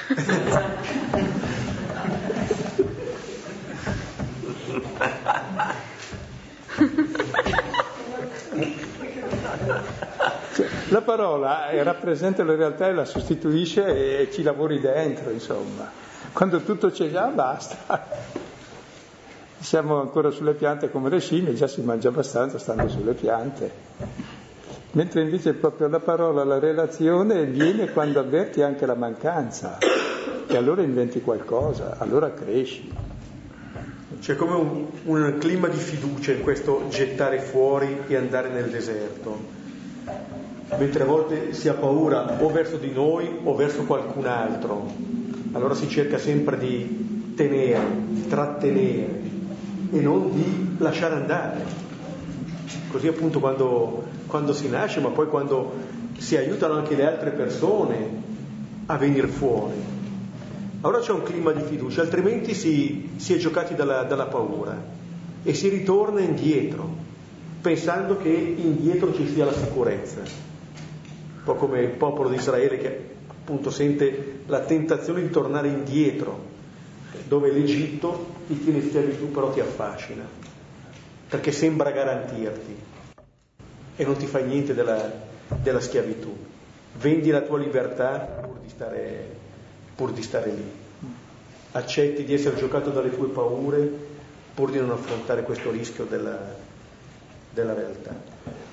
Cioè, 10.54 10.68
la 10.90 11.02
parola 11.02 11.70
eh, 11.70 11.82
rappresenta 11.82 12.44
la 12.44 12.56
realtà 12.56 12.90
e 12.90 12.94
la 12.94 13.06
sostituisce 13.06 14.20
e 14.20 14.30
ci 14.34 14.44
lavori 14.44 14.82
dentro, 14.82 15.30
insomma. 15.30 15.90
Quando 16.34 16.60
tutto 16.60 16.90
c'è 16.90 17.10
già, 17.10 17.28
basta 17.28 18.48
siamo 19.60 20.00
ancora 20.00 20.32
sulle 20.32 20.54
piante 20.54 20.90
come 20.90 21.10
le 21.10 21.20
scimmie, 21.20 21.54
già 21.54 21.68
si 21.68 21.82
mangia 21.82 22.10
abbastanza 22.10 22.58
stando 22.58 22.88
sulle 22.88 23.14
piante. 23.14 23.72
Mentre 24.92 25.22
invece 25.22 25.54
proprio 25.54 25.88
la 25.88 26.00
parola, 26.00 26.44
la 26.44 26.58
relazione 26.58 27.46
viene 27.46 27.92
quando 27.92 28.20
avverti 28.20 28.62
anche 28.62 28.86
la 28.86 28.96
mancanza 28.96 29.78
e 30.48 30.58
allora 30.58 30.82
inventi 30.82 31.22
qualcosa, 31.22 31.98
allora 32.00 32.32
cresci. 32.34 32.92
C'è 34.20 34.36
come 34.36 34.56
un, 34.56 34.86
un 35.04 35.38
clima 35.38 35.68
di 35.68 35.78
fiducia 35.78 36.32
in 36.32 36.42
questo 36.42 36.86
gettare 36.90 37.40
fuori 37.40 38.04
e 38.08 38.16
andare 38.16 38.50
nel 38.50 38.70
deserto 38.70 39.58
mentre 40.78 41.04
a 41.04 41.06
volte 41.06 41.54
si 41.54 41.68
ha 41.68 41.74
paura 41.74 42.38
o 42.40 42.50
verso 42.50 42.78
di 42.78 42.92
noi 42.92 43.40
o 43.44 43.56
verso 43.56 43.84
qualcun 43.84 44.26
altro. 44.28 44.86
Allora 45.54 45.74
si 45.74 45.90
cerca 45.90 46.18
sempre 46.18 46.58
di 46.58 47.34
tenere, 47.36 47.80
di 48.08 48.28
trattenere 48.28 49.29
e 49.92 50.00
non 50.00 50.32
di 50.34 50.76
lasciare 50.78 51.16
andare. 51.16 51.88
Così 52.90 53.08
appunto 53.08 53.40
quando, 53.40 54.04
quando 54.28 54.54
si 54.54 54.70
nasce, 54.70 55.00
ma 55.00 55.10
poi 55.10 55.28
quando 55.28 55.72
si 56.18 56.36
aiutano 56.36 56.74
anche 56.74 56.96
le 56.96 57.06
altre 57.06 57.32
persone 57.32 58.28
a 58.86 58.98
venire 58.98 59.28
fuori. 59.28 59.98
Allora 60.82 61.02
c'è 61.02 61.12
un 61.12 61.24
clima 61.24 61.52
di 61.52 61.62
fiducia, 61.62 62.02
altrimenti 62.02 62.54
si, 62.54 63.12
si 63.18 63.34
è 63.34 63.38
giocati 63.38 63.76
dalla, 63.76 64.04
dalla 64.04 64.28
paura 64.28 64.82
e 65.44 65.54
si 65.54 65.68
ritorna 65.68 66.22
indietro, 66.22 66.88
pensando 67.62 68.18
che 68.18 68.30
indietro 68.30 69.14
ci 69.14 69.28
sia 69.28 69.46
la 69.46 69.54
sicurezza. 69.54 70.20
Un 70.22 71.44
po' 71.44 71.56
come 71.56 71.82
il 71.82 71.90
popolo 71.90 72.30
di 72.30 72.36
Israele 72.36 72.78
che 72.78 73.10
appunto 73.28 73.72
sente 73.72 74.42
la 74.46 74.60
tentazione 74.60 75.22
di 75.22 75.30
tornare 75.30 75.68
indietro, 75.68 76.48
dove 77.28 77.52
l'Egitto 77.52 78.38
ti 78.50 78.64
tiene 78.64 78.82
schiavitù 78.82 79.30
però 79.30 79.52
ti 79.52 79.60
affascina, 79.60 80.24
perché 81.30 81.52
sembra 81.52 81.92
garantirti 81.92 82.76
e 83.96 84.04
non 84.04 84.18
ti 84.18 84.26
fa 84.26 84.40
niente 84.40 84.74
della, 84.74 85.12
della 85.62 85.80
schiavitù. 85.80 86.36
Vendi 87.00 87.30
la 87.30 87.42
tua 87.42 87.60
libertà 87.60 88.18
pur 88.42 88.58
di 88.58 88.70
stare 88.70 89.38
pur 89.96 90.12
di 90.14 90.24
stare 90.24 90.50
lì. 90.52 90.72
Accetti 91.74 92.24
di 92.24 92.34
essere 92.34 92.56
giocato 92.56 92.90
dalle 92.90 93.14
tue 93.14 93.28
paure 93.28 93.92
pur 94.56 94.72
di 94.72 94.80
non 94.80 94.92
affrontare 94.92 95.44
questo 95.44 95.70
rischio 95.70 96.06
della, 96.06 96.40
della 97.54 97.74
realtà. 97.74 98.16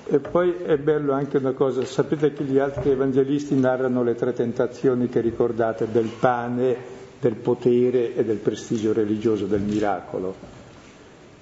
E 0.09 0.19
poi 0.19 0.55
è 0.65 0.77
bello 0.77 1.11
anche 1.11 1.37
una 1.37 1.51
cosa, 1.51 1.85
sapete 1.85 2.33
che 2.33 2.45
gli 2.45 2.57
altri 2.57 2.91
evangelisti 2.91 3.55
narrano 3.55 4.01
le 4.01 4.15
tre 4.15 4.33
tentazioni 4.33 5.09
che 5.09 5.19
ricordate 5.19 5.91
del 5.91 6.07
pane, 6.07 6.95
del 7.19 7.35
potere 7.35 8.15
e 8.15 8.23
del 8.23 8.37
prestigio 8.37 8.93
religioso, 8.93 9.45
del 9.45 9.61
miracolo, 9.61 10.35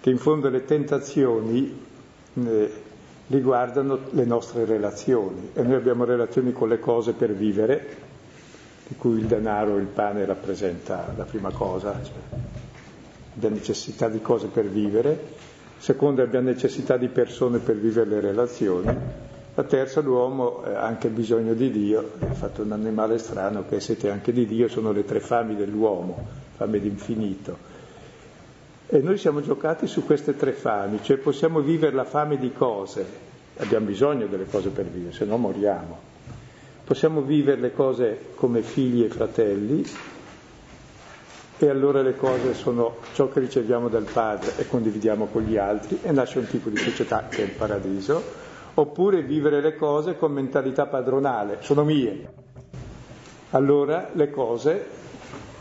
che 0.02 0.10
in 0.10 0.18
fondo 0.18 0.50
le 0.50 0.66
tentazioni 0.66 1.78
eh, 2.34 2.72
riguardano 3.28 4.00
le 4.12 4.26
nostre 4.26 4.66
relazioni. 4.66 5.50
E 5.54 5.62
noi 5.64 5.76
abbiamo 5.76 6.06
relazioni 6.06 6.52
con 6.52 6.70
le 6.70 6.80
cose 6.80 7.14
per 7.14 7.34
vivere, 7.34 8.04
di 8.88 8.96
cui 8.96 9.18
il 9.20 9.26
denaro 9.26 9.78
e 9.78 9.82
il 9.82 9.88
pane 9.88 10.26
rappresenta 10.26 11.12
la 11.18 11.24
prima 11.24 11.50
cosa, 11.52 12.00
cioè 12.04 12.40
la 13.40 13.50
necessità 13.50 14.08
di 14.08 14.22
cose 14.22 14.48
per 14.48 14.66
vivere, 14.70 15.34
seconda 15.78 16.24
abbiamo 16.24 16.48
necessità 16.50 16.96
di 16.98 17.08
persone 17.10 17.60
per 17.60 17.76
vivere 17.76 18.10
le 18.10 18.20
relazioni, 18.22 18.98
la 19.56 19.64
terza 19.64 20.02
l'uomo 20.02 20.64
ha 20.64 20.82
anche 20.82 21.08
bisogno 21.08 21.54
di 21.54 21.72
Dio, 21.72 22.12
è 22.20 22.26
fatto 22.34 22.62
un 22.62 22.74
animale 22.74 23.18
strano 23.18 23.64
che 23.68 23.80
siete 23.80 24.10
anche 24.10 24.34
di 24.34 24.46
Dio, 24.46 24.68
sono 24.68 24.92
le 24.92 25.06
tre 25.06 25.22
fami 25.22 25.56
dell'uomo, 25.56 26.28
fame 26.58 26.80
d'infinito. 26.80 27.58
E 28.88 29.00
noi 29.00 29.18
siamo 29.18 29.42
giocati 29.42 29.88
su 29.88 30.06
queste 30.06 30.36
tre 30.36 30.52
fami, 30.52 31.00
cioè 31.02 31.16
possiamo 31.18 31.62
vivere 31.62 31.96
la 31.96 32.04
fame 32.04 32.38
di 32.38 32.52
cose, 32.52 33.06
abbiamo 33.58 33.86
bisogno 33.86 34.28
delle 34.28 34.46
cose 34.46 34.70
per 34.70 34.86
vivere, 34.86 35.14
se 35.14 35.24
no 35.24 35.38
moriamo. 35.38 36.14
Possiamo 36.84 37.22
vivere 37.22 37.60
le 37.62 37.74
cose 37.74 38.20
come 38.36 38.62
figli 38.62 39.04
e 39.04 39.10
fratelli 39.10 39.84
e 41.58 41.70
allora 41.70 42.02
le 42.02 42.16
cose 42.18 42.54
sono 42.54 42.98
ciò 43.14 43.30
che 43.30 43.40
riceviamo 43.40 43.88
dal 43.88 44.04
Padre 44.12 44.52
e 44.58 44.68
condividiamo 44.68 45.28
con 45.28 45.44
gli 45.44 45.56
altri 45.58 46.00
e 46.04 46.12
nasce 46.12 46.40
un 46.40 46.48
tipo 46.48 46.70
di 46.70 46.76
società 46.78 47.28
che 47.30 47.42
è 47.42 47.46
il 47.46 47.52
paradiso, 47.52 48.44
oppure 48.76 49.22
vivere 49.22 49.62
le 49.62 49.76
cose 49.76 50.18
con 50.18 50.32
mentalità 50.32 50.86
padronale, 50.86 51.58
sono 51.62 51.84
mie. 51.84 52.28
Allora 53.52 54.10
le 54.14 54.30
cose 54.30 54.86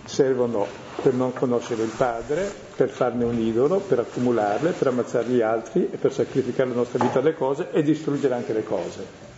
servono 0.05 0.66
per 1.00 1.14
non 1.14 1.33
conoscere 1.33 1.83
il 1.83 1.92
Padre, 1.96 2.50
per 2.77 2.88
farne 2.88 3.24
un 3.24 3.38
idolo, 3.38 3.79
per 3.79 4.00
accumularle, 4.00 4.72
per 4.72 4.88
ammazzare 4.88 5.29
gli 5.29 5.40
altri 5.40 5.88
e 5.90 5.96
per 5.96 6.12
sacrificare 6.12 6.70
la 6.70 6.77
nostra 6.77 7.03
vita 7.03 7.20
alle 7.20 7.35
cose 7.35 7.70
e 7.70 7.83
distruggere 7.83 8.35
anche 8.35 8.53
le 8.53 8.64
cose. 8.64 9.33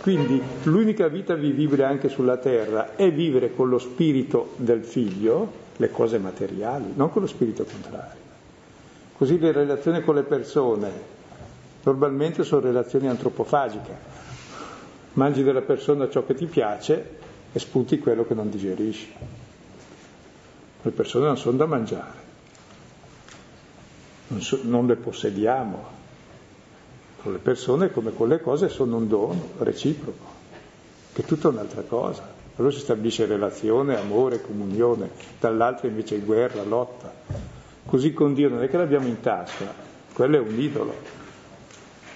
Quindi 0.00 0.40
l'unica 0.62 1.08
vita 1.08 1.34
vivibile 1.34 1.84
anche 1.84 2.08
sulla 2.08 2.38
terra 2.38 2.96
è 2.96 3.12
vivere 3.12 3.54
con 3.54 3.68
lo 3.68 3.78
spirito 3.78 4.52
del 4.56 4.82
figlio 4.84 5.52
le 5.76 5.90
cose 5.90 6.18
materiali, 6.18 6.92
non 6.94 7.10
con 7.10 7.22
lo 7.22 7.28
spirito 7.28 7.64
contrario. 7.64 8.28
Così 9.16 9.38
le 9.38 9.52
relazioni 9.52 10.02
con 10.02 10.14
le 10.14 10.22
persone 10.22 11.18
normalmente 11.82 12.44
sono 12.44 12.60
relazioni 12.60 13.08
antropofagiche. 13.08 14.18
Mangi 15.14 15.42
della 15.42 15.62
persona 15.62 16.08
ciò 16.08 16.24
che 16.24 16.34
ti 16.34 16.46
piace 16.46 17.18
e 17.52 17.58
sputi 17.58 17.98
quello 17.98 18.24
che 18.24 18.34
non 18.34 18.48
digerisci. 18.50 19.12
Le 20.82 20.90
persone 20.92 21.26
non 21.26 21.36
sono 21.36 21.56
da 21.56 21.66
mangiare, 21.66 22.18
non, 24.28 24.40
so, 24.40 24.60
non 24.62 24.86
le 24.86 24.96
possediamo, 24.96 25.98
con 27.22 27.32
le 27.32 27.38
persone 27.38 27.90
come 27.90 28.14
con 28.14 28.28
le 28.28 28.40
cose 28.40 28.70
sono 28.70 28.96
un 28.96 29.06
dono 29.06 29.48
reciproco, 29.58 30.24
che 31.12 31.22
è 31.22 31.24
tutta 31.24 31.48
un'altra 31.48 31.82
cosa. 31.82 32.38
Allora 32.56 32.72
si 32.72 32.80
stabilisce 32.80 33.26
relazione, 33.26 33.98
amore, 33.98 34.40
comunione, 34.40 35.10
dall'altro 35.38 35.86
invece 35.88 36.18
guerra, 36.20 36.62
lotta. 36.62 37.12
Così 37.86 38.12
con 38.14 38.32
Dio 38.32 38.48
non 38.48 38.62
è 38.62 38.68
che 38.68 38.76
l'abbiamo 38.78 39.06
in 39.06 39.20
tasca, 39.20 39.72
quello 40.14 40.36
è 40.36 40.40
un 40.40 40.58
idolo. 40.58 41.19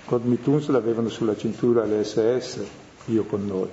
Con 0.04 0.20
Mituns 0.24 0.68
l'avevano 0.68 1.08
sulla 1.08 1.36
cintura 1.36 1.84
le 1.84 2.04
SS, 2.04 2.60
Dio 3.06 3.24
con 3.24 3.46
noi. 3.46 3.68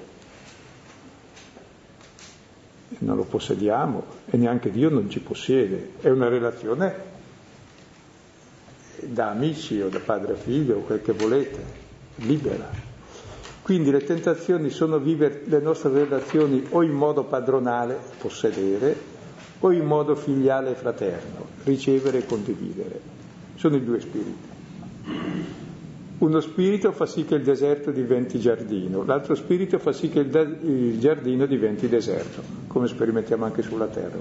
Non 3.00 3.16
lo 3.18 3.24
possediamo 3.24 4.04
e 4.30 4.38
neanche 4.38 4.72
Dio 4.72 4.90
non 4.90 5.10
ci 5.10 5.20
possiede, 5.20 5.94
è 6.00 6.10
una 6.10 6.30
relazione 6.30 7.10
da 9.00 9.30
amici 9.30 9.82
o 9.82 9.90
da 9.90 10.00
padre 10.00 10.34
a 10.34 10.36
figlio 10.36 10.78
o 10.78 10.82
quel 10.82 11.02
che 11.02 11.12
volete, 11.12 11.64
libera. 12.18 12.70
Quindi 13.62 13.92
le 13.92 14.04
tentazioni 14.04 14.70
sono 14.70 15.00
vivere 15.00 15.44
le 15.46 15.60
nostre 15.60 15.92
relazioni 15.92 16.66
o 16.70 16.82
in 16.84 16.92
modo 16.92 17.24
padronale, 17.24 18.00
possedere, 18.20 19.10
o 19.60 19.72
in 19.72 19.86
modo 19.86 20.16
filiale 20.16 20.72
e 20.72 20.76
fraterno, 20.76 21.46
ricevere 21.64 22.20
e 22.20 22.26
condividere. 22.26 23.00
Sono 23.56 23.76
i 23.76 23.84
due 23.84 24.00
spiriti. 24.00 24.50
Uno 26.22 26.40
spirito 26.40 26.92
fa 26.92 27.08
sì 27.08 27.26
che 27.26 27.34
il 27.34 27.42
deserto 27.42 27.90
diventi 27.90 28.40
giardino, 28.40 29.04
l'altro 29.04 29.34
spirito 29.34 29.80
fa 29.80 29.92
sì 29.92 30.08
che 30.08 30.20
il, 30.20 30.28
de- 30.28 30.58
il 30.62 31.00
giardino 31.00 31.48
diventi 31.48 31.90
deserto, 31.90 32.44
come 32.68 32.86
sperimentiamo 32.86 33.44
anche 33.44 33.64
sulla 33.64 33.88
terra. 33.88 34.20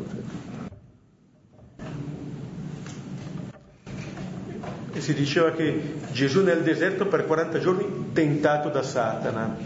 E 4.93 5.01
si 5.03 5.13
diceva 5.13 5.51
che 5.51 5.79
Gesù 6.11 6.43
nel 6.43 6.63
deserto 6.63 7.07
per 7.07 7.27
40 7.27 7.59
giorni 7.59 7.85
tentato 8.15 8.71
da 8.71 8.83
Satana. 8.83 9.59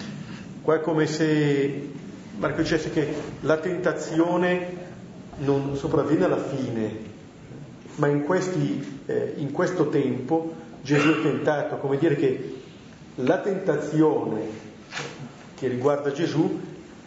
Qua 0.61 0.75
è 0.75 0.81
come 0.81 1.07
se 1.07 1.89
Marco 2.37 2.63
dicesse 2.63 2.91
che 2.91 3.15
la 3.43 3.59
tentazione 3.59 4.77
non 5.39 5.77
sopravviene 5.77 6.25
alla 6.25 6.43
fine, 6.43 6.97
ma 7.95 8.09
in, 8.09 8.25
questi, 8.25 9.01
eh, 9.07 9.35
in 9.37 9.53
questo 9.53 9.89
tempo 9.89 10.63
Gesù 10.85 11.09
è 11.09 11.23
tentato, 11.23 11.77
come 11.77 11.97
dire 11.97 12.15
che 12.15 12.61
la 13.17 13.39
tentazione 13.39 14.43
che 15.55 15.67
riguarda 15.67 16.13
Gesù 16.13 16.61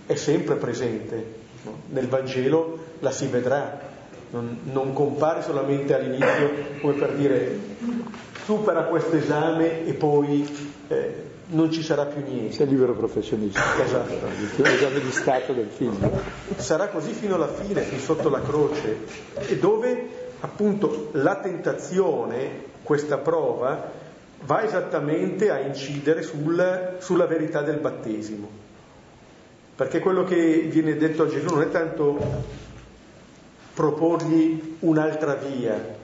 è 0.07 0.15
sempre 0.15 0.55
presente, 0.55 1.35
nel 1.89 2.07
Vangelo 2.07 2.85
la 2.99 3.11
si 3.11 3.27
vedrà, 3.27 3.79
non, 4.31 4.61
non 4.63 4.93
compare 4.93 5.43
solamente 5.43 5.93
all'inizio 5.93 6.79
come 6.81 6.93
per 6.93 7.13
dire 7.13 7.59
supera 8.45 8.85
questo 8.85 9.15
esame 9.15 9.85
e 9.85 9.93
poi 9.93 10.73
eh, 10.87 11.23
non 11.49 11.71
ci 11.71 11.83
sarà 11.83 12.05
più 12.05 12.23
niente. 12.23 12.55
Sei 12.55 12.67
libero 12.67 12.93
professionista. 12.93 13.61
Esatto. 13.83 14.15
L'esame 14.55 15.01
di 15.01 15.11
Stato 15.11 15.53
del 15.53 15.69
figlio. 15.69 16.19
Sarà 16.55 16.87
così 16.87 17.11
fino 17.11 17.35
alla 17.35 17.47
fine, 17.47 17.81
fin 17.81 17.99
sotto 17.99 18.29
la 18.29 18.41
croce, 18.41 18.97
e 19.35 19.57
dove 19.57 20.25
appunto 20.39 21.09
la 21.13 21.35
tentazione, 21.35 22.75
questa 22.87 23.17
prova, 23.17 23.91
va 24.45 24.63
esattamente 24.63 25.51
a 25.51 25.59
incidere 25.59 26.21
sul, 26.21 26.95
sulla 26.99 27.25
verità 27.25 27.61
del 27.61 27.79
battesimo. 27.79 28.49
Perché 29.75 29.99
quello 29.99 30.23
che 30.23 30.69
viene 30.71 30.95
detto 30.95 31.23
a 31.23 31.27
Gesù 31.27 31.53
non 31.53 31.63
è 31.63 31.69
tanto 31.69 32.17
proporgli 33.73 34.77
un'altra 34.79 35.33
via, 35.33 35.95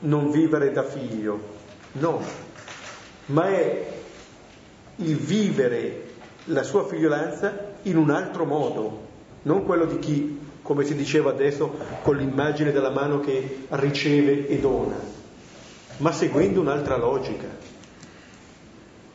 non 0.00 0.30
vivere 0.30 0.72
da 0.72 0.82
figlio, 0.82 1.40
no, 1.92 2.20
ma 3.26 3.48
è 3.48 3.94
il 4.96 5.16
vivere 5.16 6.04
la 6.44 6.64
sua 6.64 6.86
figliolanza 6.86 7.76
in 7.84 7.96
un 7.96 8.10
altro 8.10 8.44
modo, 8.44 9.06
non 9.44 9.64
quello 9.64 9.86
di 9.86 9.98
chi 10.00 10.38
come 10.60 10.84
si 10.84 10.94
diceva 10.94 11.30
adesso, 11.30 11.74
con 12.02 12.16
l'immagine 12.16 12.72
della 12.72 12.90
mano 12.90 13.20
che 13.20 13.60
riceve 13.70 14.46
e 14.48 14.58
dona, 14.58 15.15
ma 15.98 16.12
seguendo 16.12 16.60
un'altra 16.60 16.96
logica. 16.96 17.46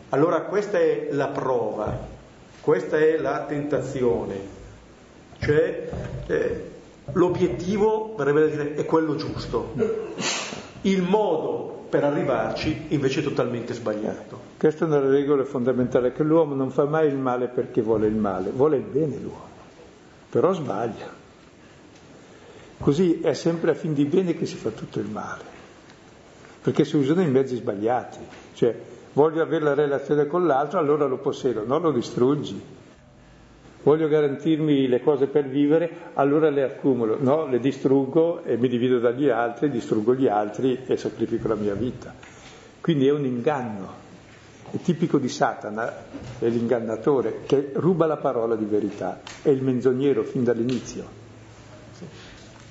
Allora 0.09 0.41
questa 0.41 0.77
è 0.77 1.09
la 1.11 1.27
prova, 1.27 1.97
questa 2.59 2.97
è 2.97 3.17
la 3.17 3.45
tentazione, 3.45 4.35
cioè 5.39 5.89
eh, 6.27 6.71
l'obiettivo, 7.13 8.13
verrebbe 8.17 8.49
dire, 8.49 8.73
è 8.75 8.85
quello 8.85 9.15
giusto, 9.15 9.73
il 10.81 11.01
modo 11.01 11.85
per 11.89 12.03
arrivarci 12.03 12.85
invece 12.89 13.19
è 13.19 13.23
totalmente 13.23 13.73
sbagliato. 13.73 14.49
Questa 14.57 14.85
è 14.85 14.87
una 14.87 14.99
regola 14.99 15.43
fondamentale, 15.43 16.13
che 16.13 16.23
l'uomo 16.23 16.55
non 16.55 16.71
fa 16.71 16.85
mai 16.85 17.07
il 17.07 17.17
male 17.17 17.47
perché 17.47 17.81
vuole 17.81 18.07
il 18.07 18.15
male, 18.15 18.49
vuole 18.49 18.77
il 18.77 18.83
bene 18.83 19.17
l'uomo, 19.17 19.49
però 20.29 20.53
sbaglia. 20.53 21.19
Così 22.79 23.21
è 23.21 23.33
sempre 23.33 23.71
a 23.71 23.73
fin 23.75 23.93
di 23.93 24.05
bene 24.05 24.35
che 24.35 24.45
si 24.45 24.55
fa 24.55 24.69
tutto 24.71 24.99
il 24.99 25.07
male, 25.07 25.43
perché 26.61 26.85
si 26.85 26.95
usano 26.95 27.21
i 27.21 27.29
mezzi 27.29 27.55
sbagliati, 27.55 28.19
cioè 28.53 28.75
voglio 29.13 29.41
avere 29.41 29.63
la 29.63 29.73
relazione 29.73 30.27
con 30.27 30.45
l'altro, 30.45 30.79
allora 30.79 31.05
lo 31.05 31.17
possiedo, 31.17 31.65
non 31.65 31.81
lo 31.81 31.91
distruggi. 31.91 32.79
Voglio 33.83 34.07
garantirmi 34.07 34.87
le 34.87 35.01
cose 35.01 35.25
per 35.25 35.47
vivere, 35.47 35.89
allora 36.13 36.51
le 36.51 36.61
accumulo, 36.61 37.17
no, 37.19 37.47
le 37.47 37.59
distruggo 37.59 38.43
e 38.43 38.55
mi 38.55 38.67
divido 38.67 38.99
dagli 38.99 39.27
altri, 39.27 39.71
distruggo 39.71 40.13
gli 40.13 40.27
altri 40.27 40.83
e 40.85 40.97
sacrifico 40.97 41.47
la 41.47 41.55
mia 41.55 41.73
vita. 41.73 42.13
Quindi 42.79 43.07
è 43.07 43.11
un 43.11 43.25
inganno, 43.25 43.87
è 44.69 44.77
tipico 44.77 45.17
di 45.17 45.29
Satana, 45.29 45.91
è 46.37 46.47
l'ingannatore 46.47 47.41
che 47.47 47.71
ruba 47.73 48.05
la 48.05 48.17
parola 48.17 48.55
di 48.55 48.65
verità, 48.65 49.19
è 49.41 49.49
il 49.49 49.63
menzognero 49.63 50.23
fin 50.23 50.43
dall'inizio. 50.43 51.20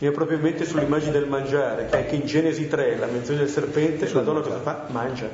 È 0.00 0.10
proprio 0.12 0.38
in 0.38 0.42
mente 0.42 0.64
sull'immagine 0.64 1.12
del 1.12 1.28
mangiare, 1.28 1.84
che 1.84 1.96
anche 1.98 2.14
in 2.14 2.24
Genesi 2.24 2.68
3, 2.68 2.96
la 2.96 3.04
menzione 3.04 3.40
del 3.40 3.50
serpente, 3.50 4.10
la 4.10 4.22
donna 4.22 4.40
cosa 4.40 4.58
fa? 4.60 4.86
Mangia. 4.88 5.28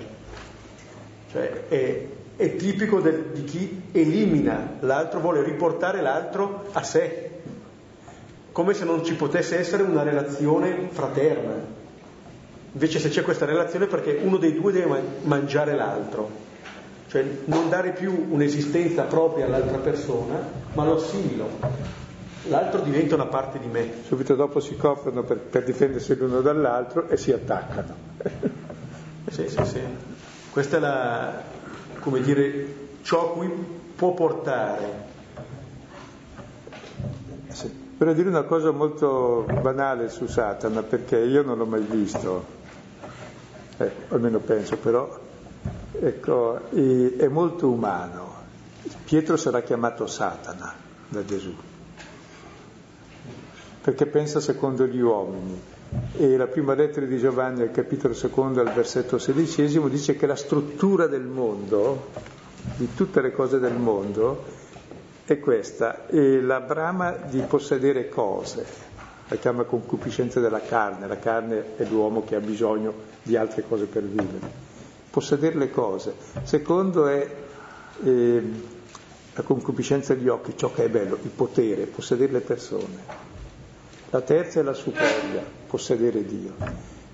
Cioè 1.31 1.69
è, 1.69 2.07
è 2.35 2.57
tipico 2.57 3.01
del, 3.01 3.27
di 3.33 3.45
chi 3.45 3.83
elimina 3.93 4.79
l'altro, 4.81 5.21
vuole 5.21 5.45
riportare 5.45 6.01
l'altro 6.03 6.67
a 6.73 6.83
sé, 6.83 7.31
come 8.51 8.75
se 8.75 8.85
non 8.85 9.05
ci 9.05 9.15
potesse 9.15 9.57
essere 9.57 9.85
una 9.85 10.03
relazione 10.03 10.89
fraterna. 10.91 11.55
Invece 12.73 12.99
se 12.99 13.09
c'è 13.09 13.23
questa 13.23 13.45
relazione 13.45 13.87
perché 13.87 14.19
uno 14.21 14.37
dei 14.37 14.53
due 14.53 14.73
deve 14.73 15.01
mangiare 15.23 15.77
l'altro, 15.77 16.29
cioè 17.07 17.25
non 17.45 17.69
dare 17.69 17.93
più 17.93 18.27
un'esistenza 18.31 19.05
propria 19.05 19.45
all'altra 19.45 19.79
persona, 19.79 20.45
ma 20.73 20.85
lo 20.85 20.97
assimilo 20.97 22.06
l'altro 22.49 22.81
diventa 22.81 23.15
una 23.15 23.27
parte 23.27 23.59
di 23.59 23.67
me. 23.67 23.91
Subito 24.07 24.35
dopo 24.35 24.61
si 24.61 24.77
coprono 24.77 25.23
per, 25.23 25.39
per 25.39 25.65
difendersi 25.65 26.17
l'uno 26.17 26.41
dall'altro 26.41 27.09
e 27.09 27.17
si 27.17 27.33
attaccano. 27.33 27.95
sì, 29.31 29.49
sì, 29.49 29.65
sì. 29.65 29.81
Questa 30.51 30.77
è 30.77 30.81
la, 30.81 31.43
come 32.01 32.21
dire, 32.21 32.89
ciò 33.03 33.31
a 33.31 33.33
cui 33.33 33.51
può 33.95 34.13
portare. 34.13 35.05
Sì. 37.49 37.85
Per 37.97 38.15
dire 38.15 38.29
una 38.29 38.43
cosa 38.43 38.71
molto 38.71 39.47
banale 39.61 40.09
su 40.09 40.27
Satana, 40.27 40.83
perché 40.83 41.19
io 41.19 41.43
non 41.43 41.57
l'ho 41.57 41.67
mai 41.67 41.83
visto, 41.83 42.45
eh, 43.79 43.91
almeno 44.09 44.39
penso, 44.39 44.77
però 44.77 45.19
ecco, 45.93 46.71
è 46.71 47.27
molto 47.29 47.71
umano. 47.71 48.35
Pietro 49.05 49.37
sarà 49.37 49.63
chiamato 49.63 50.07
Satana 50.07 50.75
da 51.09 51.25
Gesù 51.25 51.55
perché 53.87 54.07
pensa 54.07 54.41
secondo 54.41 54.85
gli 54.85 54.99
uomini. 54.99 55.63
E 56.17 56.37
la 56.37 56.49
prima 56.49 56.75
lettera 56.75 57.07
di 57.07 57.19
Giovanni 57.19 57.63
al 57.63 57.71
capitolo 57.71 58.15
secondo 58.15 58.61
al 58.61 58.73
versetto 58.73 59.17
sedicesimo 59.17 59.87
dice 59.87 60.17
che 60.17 60.27
la 60.27 60.35
struttura 60.35 61.07
del 61.07 61.23
mondo, 61.23 62.09
di 62.75 62.93
tutte 62.97 63.21
le 63.21 63.31
cose 63.31 63.61
del 63.61 63.77
mondo, 63.77 64.43
è 65.25 65.39
questa, 65.39 66.09
e 66.09 66.41
la 66.41 66.59
brama 66.59 67.13
di 67.13 67.39
possedere 67.43 68.09
cose, 68.09 68.67
la 69.29 69.37
chiama 69.37 69.63
concupiscenza 69.63 70.41
della 70.41 70.63
carne, 70.63 71.07
la 71.07 71.21
carne 71.21 71.77
è 71.77 71.85
l'uomo 71.85 72.25
che 72.25 72.35
ha 72.35 72.41
bisogno 72.41 72.93
di 73.23 73.37
altre 73.37 73.63
cose 73.69 73.85
per 73.85 74.03
vivere. 74.03 74.51
Possedere 75.11 75.55
le 75.55 75.71
cose. 75.71 76.13
Secondo 76.43 77.07
è 77.07 77.35
eh, 78.03 78.43
la 79.33 79.43
concupiscenza 79.43 80.13
degli 80.13 80.27
occhi, 80.27 80.55
ciò 80.57 80.73
che 80.73 80.87
è 80.87 80.89
bello, 80.89 81.17
il 81.23 81.31
potere, 81.31 81.87
possedere 81.87 82.33
le 82.33 82.41
persone. 82.41 83.36
La 84.11 84.21
terza 84.21 84.61
è 84.61 84.63
la 84.63 84.73
superbia, 84.73 85.43
possedere 85.67 86.25
Dio. 86.25 86.55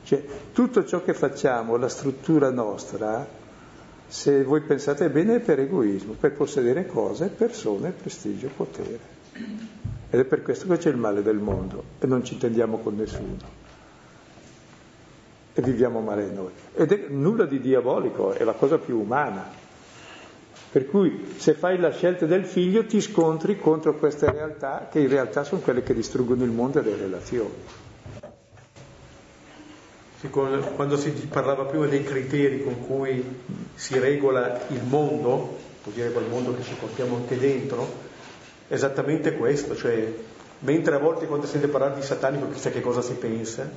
Cioè, 0.05 0.25
tutto 0.53 0.85
ciò 0.85 1.03
che 1.03 1.15
facciamo, 1.15 1.77
la 1.77 1.89
struttura 1.89 2.51
nostra, 2.51 3.27
se 4.07 4.43
voi 4.45 4.61
pensate 4.61 5.09
bene, 5.09 5.37
è 5.37 5.41
per 5.41 5.61
egoismo, 5.61 6.13
per 6.13 6.33
possedere 6.33 6.87
cose, 6.87 7.29
persone, 7.29 7.93
prestigio, 7.93 8.51
potere. 8.55 8.99
Ed 10.11 10.21
è 10.21 10.25
per 10.25 10.43
questo 10.43 10.67
che 10.67 10.77
c'è 10.77 10.91
il 10.91 10.99
male 10.99 11.23
del 11.23 11.39
mondo 11.39 11.83
e 11.99 12.07
non 12.07 12.23
ci 12.23 12.35
intendiamo 12.35 12.79
con 12.79 12.95
nessuno. 12.97 13.61
E 15.55 15.63
viviamo 15.63 16.01
male 16.01 16.31
noi. 16.31 16.51
Ed 16.75 16.93
è 16.93 17.07
nulla 17.09 17.47
di 17.47 17.61
diabolico, 17.61 18.33
è 18.33 18.45
la 18.45 18.53
cosa 18.53 18.77
più 18.77 19.01
umana. 19.01 19.62
Per 20.73 20.87
cui 20.87 21.35
se 21.37 21.53
fai 21.53 21.79
la 21.79 21.93
scelta 21.93 22.25
del 22.25 22.47
figlio 22.47 22.87
ti 22.87 23.03
scontri 23.03 23.59
contro 23.59 23.95
queste 23.99 24.31
realtà 24.33 24.89
che 24.91 25.01
in 25.01 25.09
realtà 25.09 25.45
sono 25.45 25.61
quelle 25.61 25.83
che 25.83 25.93
distruggono 25.93 26.45
il 26.45 26.51
mondo 26.51 26.79
e 26.79 26.83
le 26.83 26.97
relazioni. 26.97 27.53
Quando 30.31 30.97
si 30.97 31.11
parlava 31.29 31.67
prima 31.67 31.87
dei 31.87 32.03
criteri 32.03 32.65
con 32.65 32.87
cui 32.87 33.23
si 33.75 33.99
regola 33.99 34.63
il 34.69 34.83
mondo, 34.85 35.59
vuol 35.83 35.95
dire 35.95 36.11
quel 36.11 36.29
mondo 36.31 36.57
che 36.57 36.63
ci 36.63 36.73
portiamo 36.73 37.17
anche 37.17 37.37
dentro, 37.37 37.87
è 38.67 38.73
esattamente 38.73 39.35
questo, 39.35 39.77
cioè 39.77 40.11
mentre 40.61 40.95
a 40.95 40.99
volte 40.99 41.27
quando 41.27 41.45
sente 41.45 41.69
parlare 41.69 41.97
di 41.97 42.03
satanico 42.03 42.49
chissà 42.49 42.71
che 42.71 42.81
cosa 42.81 43.03
si 43.03 43.13
pensa, 43.13 43.69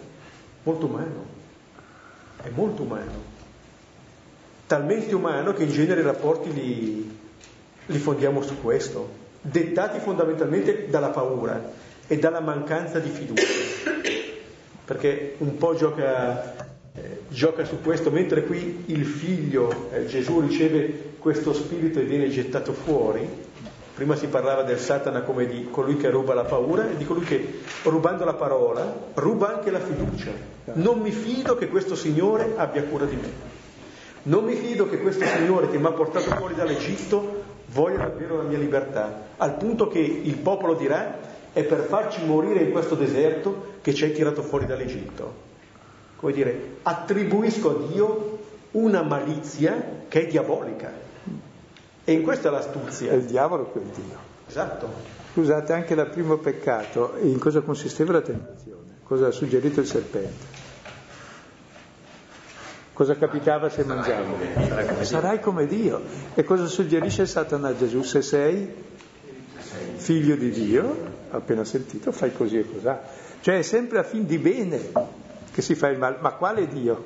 molto 0.64 0.86
umano, 0.86 1.26
è 2.42 2.50
molto 2.54 2.84
umano 2.84 3.35
talmente 4.68 5.14
umano 5.14 5.54
che 5.54 5.64
in 5.64 5.72
genere 5.72 6.02
i 6.02 6.04
rapporti 6.04 6.54
li, 6.54 7.18
li 7.86 7.98
fondiamo 7.98 8.42
su 8.42 8.60
questo, 8.62 9.24
dettati 9.42 10.00
fondamentalmente 10.00 10.88
dalla 10.90 11.10
paura 11.10 11.72
e 12.08 12.18
dalla 12.18 12.40
mancanza 12.40 13.00
di 13.00 13.10
fiducia, 13.10 13.92
perché 14.86 15.36
un 15.40 15.58
po' 15.58 15.76
gioca, 15.76 16.56
eh, 16.94 17.22
gioca 17.30 17.64
su 17.66 17.82
questo, 17.82 18.10
mentre 18.10 18.44
qui 18.44 18.84
il 18.88 19.06
figlio, 19.06 19.90
eh, 19.92 20.06
Gesù 20.06 20.40
riceve 20.40 21.14
questo 21.20 21.54
spirito 21.54 22.00
e 22.00 22.04
viene 22.04 22.30
gettato 22.30 22.74
fuori, 22.74 23.28
prima 23.96 24.16
si 24.16 24.28
parlava 24.28 24.64
del 24.64 24.80
Satana 24.80 25.22
come 25.22 25.46
di 25.46 25.68
colui 25.72 25.98
che 25.98 26.10
ruba 26.10 26.34
la 26.34 26.44
paura 26.44 26.90
e 26.90 26.98
di 26.98 27.06
colui 27.06 27.24
che 27.24 27.62
rubando 27.84 28.26
la 28.26 28.34
parola 28.34 28.94
ruba 29.14 29.56
anche 29.56 29.72
la 29.72 29.80
fiducia. 29.80 30.32
Non 30.74 31.00
mi 31.00 31.12
fido 31.12 31.56
che 31.56 31.68
questo 31.70 31.96
Signore 31.96 32.54
abbia 32.58 32.84
cura 32.84 33.06
di 33.06 33.16
me. 33.16 33.55
Non 34.26 34.44
mi 34.44 34.56
fido 34.56 34.90
che 34.90 35.00
questo 35.00 35.24
Signore 35.26 35.70
che 35.70 35.78
mi 35.78 35.86
ha 35.86 35.92
portato 35.92 36.32
fuori 36.36 36.56
dall'Egitto 36.56 37.44
voglia 37.68 37.98
davvero 37.98 38.38
la 38.38 38.44
mia 38.44 38.58
libertà, 38.58 39.28
al 39.38 39.56
punto 39.58 39.88
che 39.88 40.00
il 40.00 40.38
popolo 40.38 40.74
dirà 40.74 41.18
è 41.54 41.64
per 41.64 41.82
farci 41.82 42.26
morire 42.26 42.64
in 42.64 42.72
questo 42.72 42.96
deserto 42.96 43.74
che 43.82 43.94
ci 43.94 44.04
hai 44.04 44.14
tirato 44.14 44.42
fuori 44.42 44.66
dall'Egitto. 44.66 45.44
Come 46.16 46.34
dire, 46.34 46.78
attribuisco 46.82 47.70
a 47.70 47.88
Dio 47.92 48.40
una 48.72 49.04
malizia 49.04 50.04
che 50.08 50.24
è 50.24 50.28
diabolica. 50.28 50.92
E 52.04 52.12
in 52.12 52.24
questa 52.24 52.50
è 52.50 52.52
l'astuzia. 52.52 53.12
È 53.12 53.16
il 53.16 53.26
diavolo 53.26 53.72
è 53.74 53.80
Dio. 53.80 54.18
Esatto. 54.48 54.90
Scusate, 55.34 55.74
anche 55.74 55.96
dal 55.96 56.10
primo 56.10 56.38
peccato, 56.38 57.14
in 57.22 57.38
cosa 57.40 57.62
consisteva 57.62 58.14
la 58.14 58.22
tentazione? 58.22 59.00
Cosa 59.04 59.28
ha 59.28 59.32
suggerito 59.32 59.82
il 59.82 59.86
serpente? 59.86 60.55
Cosa 62.96 63.18
capitava 63.18 63.68
se 63.68 63.84
mangiavo? 63.84 64.38
Sarai 65.02 65.42
come 65.42 65.68
Dio. 65.68 66.02
E 66.34 66.46
cosa 66.46 66.66
suggerisce 66.66 67.26
Satana 67.26 67.68
a 67.68 67.76
Gesù? 67.76 68.04
Se 68.04 68.22
sei 68.22 68.74
figlio 69.96 70.38
di 70.38 70.50
Dio, 70.50 70.96
appena 71.32 71.66
sentito, 71.66 72.14
fai 72.14 72.34
così 72.34 72.60
e 72.60 72.66
cos'ha. 72.72 73.02
Cioè 73.42 73.58
è 73.58 73.62
sempre 73.64 74.00
a 74.00 74.04
fin 74.04 74.26
di 74.26 74.38
bene 74.38 74.80
che 75.52 75.62
si 75.62 75.76
fa 75.76 75.90
il 75.90 75.98
male. 75.98 76.20
Ma 76.22 76.36
quale 76.36 76.68
Dio? 76.70 77.04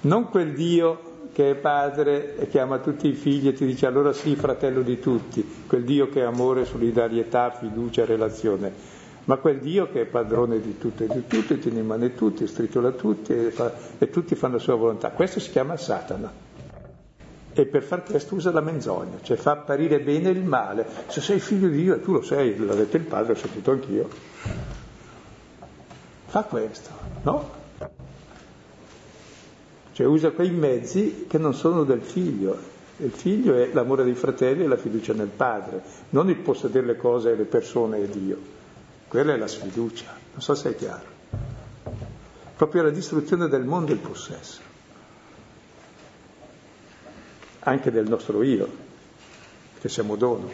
Non 0.00 0.30
quel 0.30 0.54
Dio 0.54 1.28
che 1.34 1.50
è 1.50 1.54
padre 1.54 2.38
e 2.38 2.48
che 2.48 2.58
ama 2.58 2.78
tutti 2.78 3.08
i 3.08 3.12
figli 3.12 3.48
e 3.48 3.52
ti 3.52 3.66
dice 3.66 3.84
allora 3.84 4.14
sì, 4.14 4.34
fratello 4.34 4.80
di 4.80 4.98
tutti, 4.98 5.64
quel 5.66 5.84
Dio 5.84 6.08
che 6.08 6.20
è 6.20 6.24
amore, 6.24 6.64
solidarietà, 6.64 7.50
fiducia, 7.50 8.06
relazione 8.06 8.95
ma 9.26 9.36
quel 9.36 9.58
Dio 9.58 9.90
che 9.90 10.02
è 10.02 10.04
padrone 10.04 10.60
di 10.60 10.78
tutto 10.78 11.02
e 11.02 11.08
di 11.08 11.26
tutto, 11.26 11.54
e 11.54 11.58
tiene 11.58 11.80
in 11.80 11.86
mano 11.86 12.08
tutti, 12.10 12.46
stritola 12.46 12.92
tutti 12.92 13.32
e, 13.32 13.50
fa, 13.50 13.72
e 13.98 14.08
tutti 14.08 14.34
fanno 14.36 14.54
la 14.54 14.60
sua 14.60 14.76
volontà. 14.76 15.10
Questo 15.10 15.40
si 15.40 15.50
chiama 15.50 15.76
Satana. 15.76 16.44
E 17.52 17.66
per 17.66 17.82
far 17.82 18.04
questo 18.04 18.34
usa 18.34 18.52
la 18.52 18.60
menzogna, 18.60 19.18
cioè 19.22 19.36
fa 19.36 19.52
apparire 19.52 19.98
bene 20.00 20.28
il 20.30 20.44
male. 20.44 20.86
Se 21.08 21.20
sei 21.20 21.40
figlio 21.40 21.68
di 21.68 21.82
Dio, 21.82 21.94
e 21.94 22.02
tu 22.02 22.12
lo 22.12 22.22
sei, 22.22 22.56
l'ha 22.56 22.74
detto 22.74 22.96
il 22.96 23.04
padre, 23.04 23.32
l'ho 23.32 23.38
sentito 23.38 23.70
anch'io. 23.70 24.08
Fa 26.26 26.42
questo, 26.42 26.90
no? 27.22 27.50
Cioè 29.92 30.06
usa 30.06 30.30
quei 30.30 30.50
mezzi 30.50 31.24
che 31.26 31.38
non 31.38 31.54
sono 31.54 31.82
del 31.82 32.02
figlio. 32.02 32.74
Il 32.98 33.10
figlio 33.10 33.54
è 33.56 33.70
l'amore 33.72 34.04
dei 34.04 34.14
fratelli 34.14 34.64
e 34.64 34.66
la 34.68 34.76
fiducia 34.76 35.14
nel 35.14 35.30
padre, 35.34 35.82
non 36.10 36.28
il 36.28 36.36
possedere 36.36 36.86
le 36.86 36.96
cose 36.96 37.32
e 37.32 37.36
le 37.36 37.44
persone 37.44 37.98
e 37.98 38.08
Dio. 38.08 38.55
Quella 39.08 39.34
è 39.34 39.36
la 39.36 39.46
sfiducia, 39.46 40.16
non 40.32 40.40
so 40.40 40.54
se 40.54 40.70
è 40.70 40.76
chiaro. 40.76 41.14
Proprio 42.56 42.82
la 42.82 42.90
distruzione 42.90 43.48
del 43.48 43.64
mondo 43.64 43.92
il 43.92 43.98
possesso 43.98 44.74
anche 47.66 47.90
del 47.90 48.06
nostro 48.08 48.42
io, 48.42 48.68
che 49.80 49.88
siamo 49.88 50.14
dono. 50.16 50.48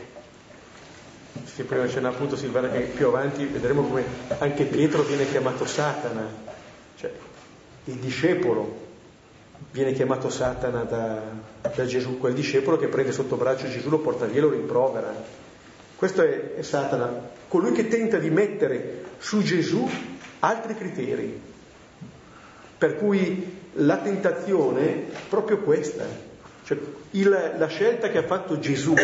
Sì, 1.45 1.63
prima 1.65 1.87
c'è 1.87 2.03
appunto 2.03 2.37
Silvana 2.37 2.71
che 2.71 2.81
più 2.81 3.07
avanti 3.07 3.45
vedremo 3.45 3.83
come 3.83 4.05
anche 4.39 4.65
Pietro 4.65 5.03
viene 5.03 5.29
chiamato 5.29 5.67
Satana, 5.67 6.27
cioè 6.97 7.13
il 7.85 7.95
discepolo 7.97 8.91
viene 9.71 9.93
chiamato 9.93 10.31
Satana 10.31 10.85
da, 10.85 11.23
da 11.75 11.87
Gesù, 11.87 12.19
quel 12.19 12.33
discepolo 12.33 12.79
che 12.79 12.89
prende 12.89 13.13
sotto 13.13 13.37
braccio 13.37 13.69
Gesù, 13.69 13.91
lo 13.91 13.99
porta 13.99 14.25
via 14.25 14.39
e 14.39 14.41
lo 14.41 14.51
rimprovera. 14.51 15.13
Questo 15.97 16.23
è, 16.23 16.55
è 16.55 16.63
Satana, 16.63 17.29
colui 17.53 17.73
che 17.73 17.87
tenta 17.87 18.17
di 18.17 18.31
mettere 18.31 19.03
su 19.19 19.43
Gesù 19.43 19.87
altri 20.39 20.75
criteri, 20.75 21.39
per 22.79 22.97
cui 22.97 23.59
la 23.75 23.99
tentazione 23.99 24.87
è 24.87 25.03
proprio 25.29 25.59
questa, 25.59 26.07
cioè, 26.65 26.79
il, 27.11 27.29
la 27.59 27.67
scelta 27.67 28.09
che 28.09 28.17
ha 28.17 28.23
fatto 28.23 28.59
Gesù, 28.59 28.95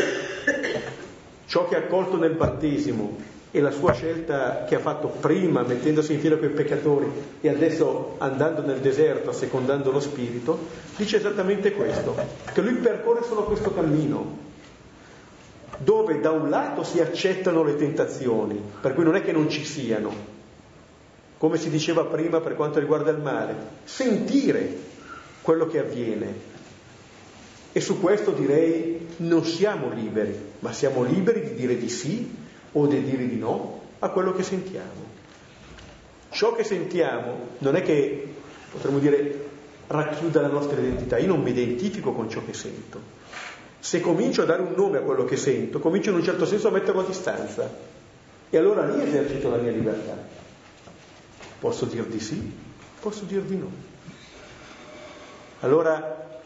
ciò 1.44 1.68
che 1.68 1.76
ha 1.76 1.80
accolto 1.80 2.16
nel 2.16 2.32
battesimo 2.32 3.18
e 3.50 3.60
la 3.60 3.70
sua 3.70 3.92
scelta 3.92 4.64
che 4.64 4.76
ha 4.76 4.80
fatto 4.80 5.08
prima 5.08 5.60
mettendosi 5.60 6.14
in 6.14 6.20
fila 6.20 6.38
con 6.38 6.48
i 6.48 6.52
peccatori 6.52 7.06
e 7.42 7.50
adesso 7.50 8.14
andando 8.16 8.64
nel 8.64 8.78
deserto 8.78 9.28
assecondando 9.28 9.90
lo 9.90 10.00
Spirito, 10.00 10.58
dice 10.96 11.18
esattamente 11.18 11.72
questo, 11.72 12.16
che 12.50 12.62
lui 12.62 12.76
percorre 12.76 13.24
solo 13.24 13.44
questo 13.44 13.74
cammino, 13.74 14.47
dove 15.78 16.20
da 16.20 16.30
un 16.30 16.50
lato 16.50 16.82
si 16.82 17.00
accettano 17.00 17.62
le 17.62 17.76
tentazioni, 17.76 18.60
per 18.80 18.94
cui 18.94 19.04
non 19.04 19.16
è 19.16 19.22
che 19.22 19.32
non 19.32 19.48
ci 19.48 19.64
siano, 19.64 20.36
come 21.38 21.56
si 21.56 21.70
diceva 21.70 22.04
prima 22.04 22.40
per 22.40 22.56
quanto 22.56 22.80
riguarda 22.80 23.10
il 23.10 23.18
male, 23.18 23.54
sentire 23.84 24.76
quello 25.40 25.66
che 25.66 25.78
avviene, 25.78 26.56
e 27.72 27.80
su 27.80 28.00
questo 28.00 28.32
direi 28.32 29.06
non 29.18 29.44
siamo 29.44 29.90
liberi, 29.90 30.36
ma 30.58 30.72
siamo 30.72 31.04
liberi 31.04 31.42
di 31.42 31.54
dire 31.54 31.76
di 31.76 31.88
sì 31.88 32.28
o 32.72 32.86
di 32.86 33.02
dire 33.02 33.28
di 33.28 33.36
no 33.36 33.82
a 34.00 34.08
quello 34.08 34.32
che 34.32 34.42
sentiamo. 34.42 35.06
Ciò 36.30 36.54
che 36.54 36.64
sentiamo 36.64 37.50
non 37.58 37.76
è 37.76 37.82
che, 37.82 38.34
potremmo 38.72 38.98
dire, 38.98 39.46
racchiuda 39.86 40.40
la 40.40 40.48
nostra 40.48 40.78
identità, 40.78 41.18
io 41.18 41.28
non 41.28 41.40
mi 41.40 41.50
identifico 41.50 42.12
con 42.12 42.28
ciò 42.28 42.42
che 42.44 42.52
sento. 42.52 43.00
Se 43.88 44.02
comincio 44.02 44.42
a 44.42 44.44
dare 44.44 44.60
un 44.60 44.74
nome 44.76 44.98
a 44.98 45.00
quello 45.00 45.24
che 45.24 45.38
sento, 45.38 45.78
comincio 45.78 46.10
in 46.10 46.16
un 46.16 46.22
certo 46.22 46.44
senso 46.44 46.68
a 46.68 46.70
metterlo 46.70 47.00
a 47.00 47.04
distanza 47.04 47.66
e 48.50 48.58
allora 48.58 48.84
lì 48.84 49.00
esercito 49.00 49.48
la 49.48 49.56
mia 49.56 49.70
libertà. 49.70 50.14
Posso 51.58 51.86
dir 51.86 52.04
di 52.04 52.20
sì, 52.20 52.52
posso 53.00 53.24
dir 53.24 53.40
di 53.44 53.56
no. 53.56 53.70
Allora 55.60 56.40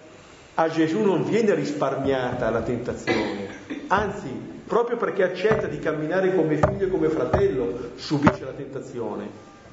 a 0.54 0.68
Gesù 0.68 1.00
non 1.00 1.24
viene 1.24 1.52
risparmiata 1.56 2.48
la 2.48 2.62
tentazione, 2.62 3.48
anzi, 3.88 4.28
proprio 4.64 4.96
perché 4.96 5.24
accetta 5.24 5.66
di 5.66 5.80
camminare 5.80 6.36
come 6.36 6.58
figlio 6.58 6.86
e 6.86 6.90
come 6.90 7.08
fratello, 7.08 7.90
subisce 7.96 8.44
la 8.44 8.52
tentazione. 8.52 9.28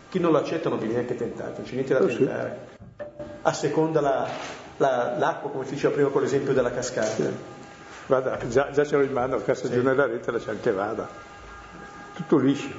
Chi 0.10 0.18
non 0.18 0.32
l'accetta 0.32 0.70
non 0.70 0.80
viene 0.80 0.96
neanche 0.96 1.16
tentato, 1.16 1.58
non 1.58 1.66
c'è 1.66 1.74
niente 1.74 1.94
da 1.94 2.00
oh, 2.02 2.08
tentare. 2.08 2.60
A 3.44 3.54
seconda 3.54 4.02
la, 4.02 4.28
la, 4.78 5.16
l'acqua, 5.20 5.52
come 5.52 5.66
si 5.66 5.76
diceva 5.76 5.94
prima 5.94 6.10
con 6.10 6.24
l'esempio 6.24 6.54
della 6.54 6.72
cascata. 6.72 7.59
Sì. 8.10 8.16
Guarda, 8.16 8.40
già, 8.48 8.72
già 8.72 8.84
ce 8.84 8.98
l'ho 8.98 9.04
in 9.04 9.12
mano, 9.12 9.38
cassa 9.44 9.68
sì. 9.68 9.74
giù 9.74 9.84
nella 9.84 10.08
rete, 10.08 10.32
lascia 10.32 10.50
anche 10.50 10.72
vada. 10.72 11.08
Tutto 12.16 12.38
liscio, 12.38 12.74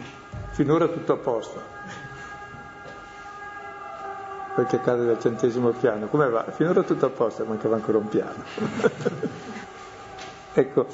finora 0.50 0.88
tutto 0.88 1.12
a 1.12 1.16
posto 1.16 1.78
perché 4.52 4.80
cade 4.80 5.06
dal 5.06 5.20
centesimo 5.20 5.70
piano. 5.70 6.08
Come 6.08 6.28
va? 6.28 6.50
Finora 6.50 6.82
tutto 6.82 7.06
a 7.06 7.10
posto, 7.10 7.44
mancava 7.44 7.76
ancora 7.76 7.98
un 7.98 8.08
piano. 8.08 8.42
ecco, 10.52 10.86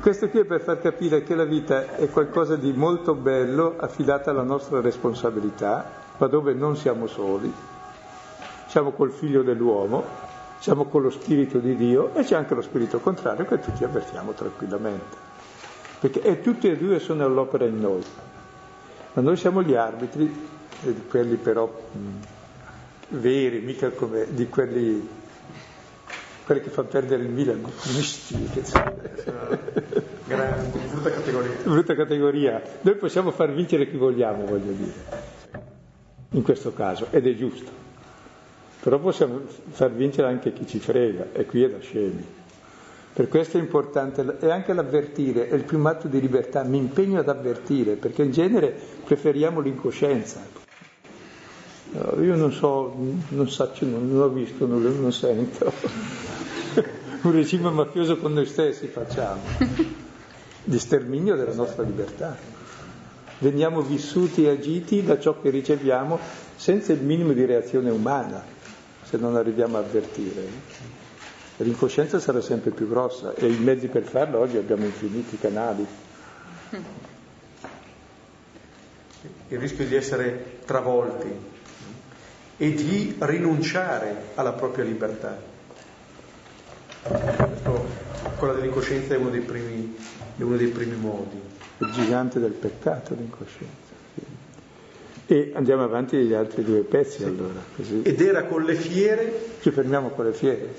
questo 0.00 0.28
qui 0.28 0.40
è 0.40 0.44
per 0.44 0.60
far 0.60 0.78
capire 0.78 1.22
che 1.22 1.34
la 1.34 1.44
vita 1.44 1.96
è 1.96 2.10
qualcosa 2.10 2.56
di 2.56 2.72
molto 2.72 3.14
bello 3.14 3.76
affidato 3.78 4.28
alla 4.28 4.42
nostra 4.42 4.82
responsabilità, 4.82 5.90
ma 6.18 6.26
dove 6.26 6.52
non 6.52 6.76
siamo 6.76 7.06
soli, 7.06 7.50
siamo 8.66 8.92
col 8.92 9.10
figlio 9.10 9.42
dell'uomo, 9.42 10.28
siamo 10.60 10.84
con 10.84 11.02
lo 11.02 11.10
spirito 11.10 11.58
di 11.58 11.74
Dio 11.74 12.14
e 12.14 12.22
c'è 12.22 12.36
anche 12.36 12.54
lo 12.54 12.60
spirito 12.60 13.00
contrario 13.00 13.46
che 13.46 13.58
tutti 13.58 13.82
avvertiamo 13.82 14.32
tranquillamente. 14.32 15.16
Perché 15.98 16.22
e 16.22 16.40
tutti 16.40 16.68
e 16.68 16.76
due 16.76 16.98
sono 16.98 17.24
all'opera 17.24 17.64
in 17.64 17.80
noi. 17.80 18.02
Ma 19.14 19.22
noi 19.22 19.36
siamo 19.36 19.62
gli 19.62 19.74
arbitri, 19.74 20.48
quelli 21.08 21.36
però 21.36 21.70
veri, 23.08 23.60
mica 23.60 23.90
come 23.90 24.26
di 24.28 24.48
quelli, 24.48 25.08
quelli 26.44 26.60
che 26.60 26.70
fanno 26.70 26.88
perdere 26.88 27.22
il 27.22 27.30
Milan, 27.30 27.62
che 28.52 28.62
Grande, 30.26 30.78
brutta 30.90 31.10
categoria. 31.10 31.50
Brutta 31.64 31.94
categoria. 31.94 32.62
Noi 32.82 32.94
possiamo 32.96 33.30
far 33.32 33.52
vincere 33.52 33.90
chi 33.90 33.96
vogliamo, 33.96 34.44
voglio 34.44 34.72
dire, 34.72 34.92
in 36.30 36.42
questo 36.42 36.72
caso, 36.72 37.08
ed 37.10 37.26
è 37.26 37.34
giusto. 37.34 37.88
Però 38.80 38.98
possiamo 38.98 39.40
far 39.70 39.92
vincere 39.92 40.28
anche 40.28 40.52
chi 40.52 40.66
ci 40.66 40.78
frega, 40.78 41.28
e 41.32 41.44
qui 41.44 41.62
è 41.62 41.70
da 41.70 41.80
scemi. 41.80 42.24
Per 43.12 43.28
questo 43.28 43.58
è 43.58 43.60
importante, 43.60 44.36
e 44.40 44.50
anche 44.50 44.72
l'avvertire, 44.72 45.48
è 45.48 45.54
il 45.54 45.64
primo 45.64 45.88
atto 45.88 46.08
di 46.08 46.20
libertà, 46.20 46.62
mi 46.62 46.78
impegno 46.78 47.20
ad 47.20 47.28
avvertire, 47.28 47.96
perché 47.96 48.22
in 48.22 48.30
genere 48.30 48.74
preferiamo 49.04 49.60
l'incoscienza, 49.60 50.60
io 51.92 52.36
non 52.36 52.52
so, 52.52 52.94
non, 52.96 53.24
non, 53.28 54.08
non 54.08 54.20
ho 54.20 54.28
visto, 54.28 54.64
non, 54.64 54.80
non 55.00 55.12
sento. 55.12 55.72
Un 57.22 57.32
regime 57.32 57.68
mafioso 57.70 58.16
con 58.16 58.32
noi 58.32 58.46
stessi 58.46 58.86
facciamo, 58.86 59.42
di 60.64 60.78
sterminio 60.78 61.34
della 61.34 61.52
nostra 61.52 61.82
libertà. 61.82 62.36
Veniamo 63.38 63.82
vissuti 63.82 64.44
e 64.44 64.50
agiti 64.50 65.02
da 65.02 65.18
ciò 65.18 65.40
che 65.40 65.50
riceviamo 65.50 66.18
senza 66.54 66.92
il 66.92 67.00
minimo 67.02 67.32
di 67.32 67.44
reazione 67.44 67.90
umana, 67.90 68.42
se 69.10 69.16
non 69.16 69.34
arriviamo 69.34 69.76
a 69.76 69.80
avvertire. 69.80 70.46
L'incoscienza 71.56 72.20
sarà 72.20 72.40
sempre 72.40 72.70
più 72.70 72.88
grossa 72.88 73.34
e 73.34 73.48
i 73.48 73.58
mezzi 73.58 73.88
per 73.88 74.04
farlo 74.04 74.38
oggi 74.38 74.56
abbiamo 74.56 74.84
infiniti 74.84 75.36
canali. 75.36 75.84
Il 79.48 79.58
rischio 79.58 79.84
di 79.84 79.96
essere 79.96 80.58
travolti 80.64 81.28
e 82.56 82.72
di 82.72 83.16
rinunciare 83.18 84.28
alla 84.36 84.52
propria 84.52 84.84
libertà. 84.84 85.36
Questo, 87.02 87.86
quella 88.36 88.54
dell'incoscienza 88.54 89.14
è 89.14 89.16
uno 89.16 89.30
dei 89.30 89.40
primi, 89.40 89.96
è 90.36 90.42
uno 90.42 90.56
dei 90.56 90.68
primi 90.68 90.94
modi. 90.96 91.40
Il 91.78 91.90
gigante 91.90 92.38
del 92.38 92.52
peccato, 92.52 93.14
l'incoscienza. 93.14 93.89
E 95.32 95.52
andiamo 95.54 95.84
avanti 95.84 96.16
agli 96.16 96.34
altri 96.34 96.64
due 96.64 96.80
pezzi 96.80 97.18
sì. 97.18 97.22
allora. 97.22 97.60
Così. 97.76 98.02
Ed 98.02 98.20
era 98.20 98.46
con 98.46 98.64
le 98.64 98.74
fiere. 98.74 99.50
Ci 99.60 99.70
fermiamo 99.70 100.08
con 100.08 100.24
le 100.24 100.32
fiere. 100.32 100.74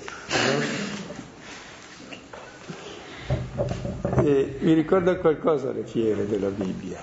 E 4.22 4.56
mi 4.58 4.74
ricorda 4.74 5.16
qualcosa 5.16 5.72
le 5.72 5.84
fiere 5.84 6.28
della 6.28 6.50
Bibbia. 6.50 7.02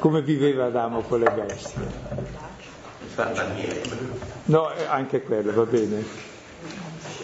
Come 0.00 0.22
viveva 0.22 0.64
Adamo 0.64 1.02
con 1.02 1.20
le 1.20 1.30
bestie. 1.30 1.80
No, 4.46 4.72
eh, 4.72 4.86
anche 4.86 5.22
quello, 5.22 5.52
va 5.52 5.66
bene. 5.66 6.04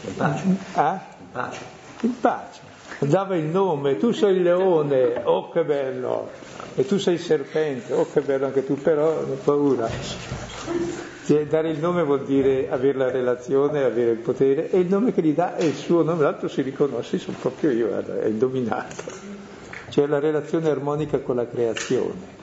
In 0.04 0.14
pace. 0.14 0.44
Ah? 0.74 1.04
In 1.18 1.30
pace. 1.32 1.64
In 2.02 2.20
pace. 2.20 2.60
Dava 3.00 3.34
il 3.34 3.46
nome, 3.46 3.96
tu 3.96 4.12
sei 4.12 4.36
il 4.36 4.42
leone, 4.42 5.20
oh 5.24 5.50
che 5.50 5.64
bello, 5.64 6.30
e 6.74 6.86
tu 6.86 6.98
sei 6.98 7.14
il 7.14 7.20
serpente, 7.20 7.92
oh 7.92 8.10
che 8.10 8.20
bello 8.20 8.46
anche 8.46 8.64
tu, 8.64 8.74
però 8.74 9.10
ho 9.10 9.38
paura. 9.44 9.88
Cioè, 11.24 11.46
dare 11.46 11.70
il 11.70 11.78
nome 11.78 12.02
vuol 12.02 12.24
dire 12.24 12.70
avere 12.70 12.98
la 12.98 13.10
relazione, 13.10 13.84
avere 13.84 14.12
il 14.12 14.18
potere, 14.18 14.70
e 14.70 14.78
il 14.78 14.88
nome 14.88 15.12
che 15.12 15.22
gli 15.22 15.34
dà 15.34 15.56
è 15.56 15.64
il 15.64 15.74
suo 15.74 16.02
nome, 16.02 16.22
l'altro 16.22 16.48
si 16.48 16.62
riconosce, 16.62 17.18
sono 17.18 17.36
proprio 17.40 17.70
io, 17.70 17.88
guarda, 17.88 18.20
è 18.20 18.26
indominato. 18.26 19.30
Cioè 19.88 20.06
la 20.06 20.18
relazione 20.18 20.70
armonica 20.70 21.18
con 21.20 21.36
la 21.36 21.46
creazione. 21.46 22.40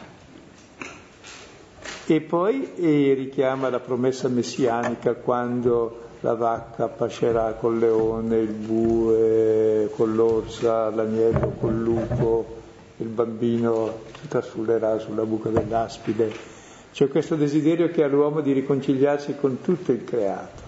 E 2.06 2.22
poi 2.22 2.74
eh, 2.76 3.14
richiama 3.16 3.70
la 3.70 3.80
promessa 3.80 4.28
messianica 4.28 5.14
quando 5.14 6.08
la 6.22 6.34
vacca 6.34 6.88
pascerà 6.88 7.54
col 7.54 7.78
leone, 7.78 8.38
il 8.38 8.52
bue 8.52 9.90
con 9.96 10.16
l'orsa, 10.16 10.90
l'agnello 10.90 11.54
col 11.60 11.78
lupo, 11.78 12.59
il 13.00 13.08
bambino 13.08 14.02
trasulerà 14.28 15.00
sulla 15.00 15.24
buca 15.24 15.50
dell'aspide. 15.50 16.32
C'è 16.92 17.08
questo 17.08 17.36
desiderio 17.36 17.90
che 17.90 18.04
ha 18.04 18.08
l'uomo 18.08 18.42
di 18.42 18.52
riconciliarsi 18.52 19.36
con 19.40 19.62
tutto 19.62 19.92
il 19.92 20.04
creato. 20.04 20.68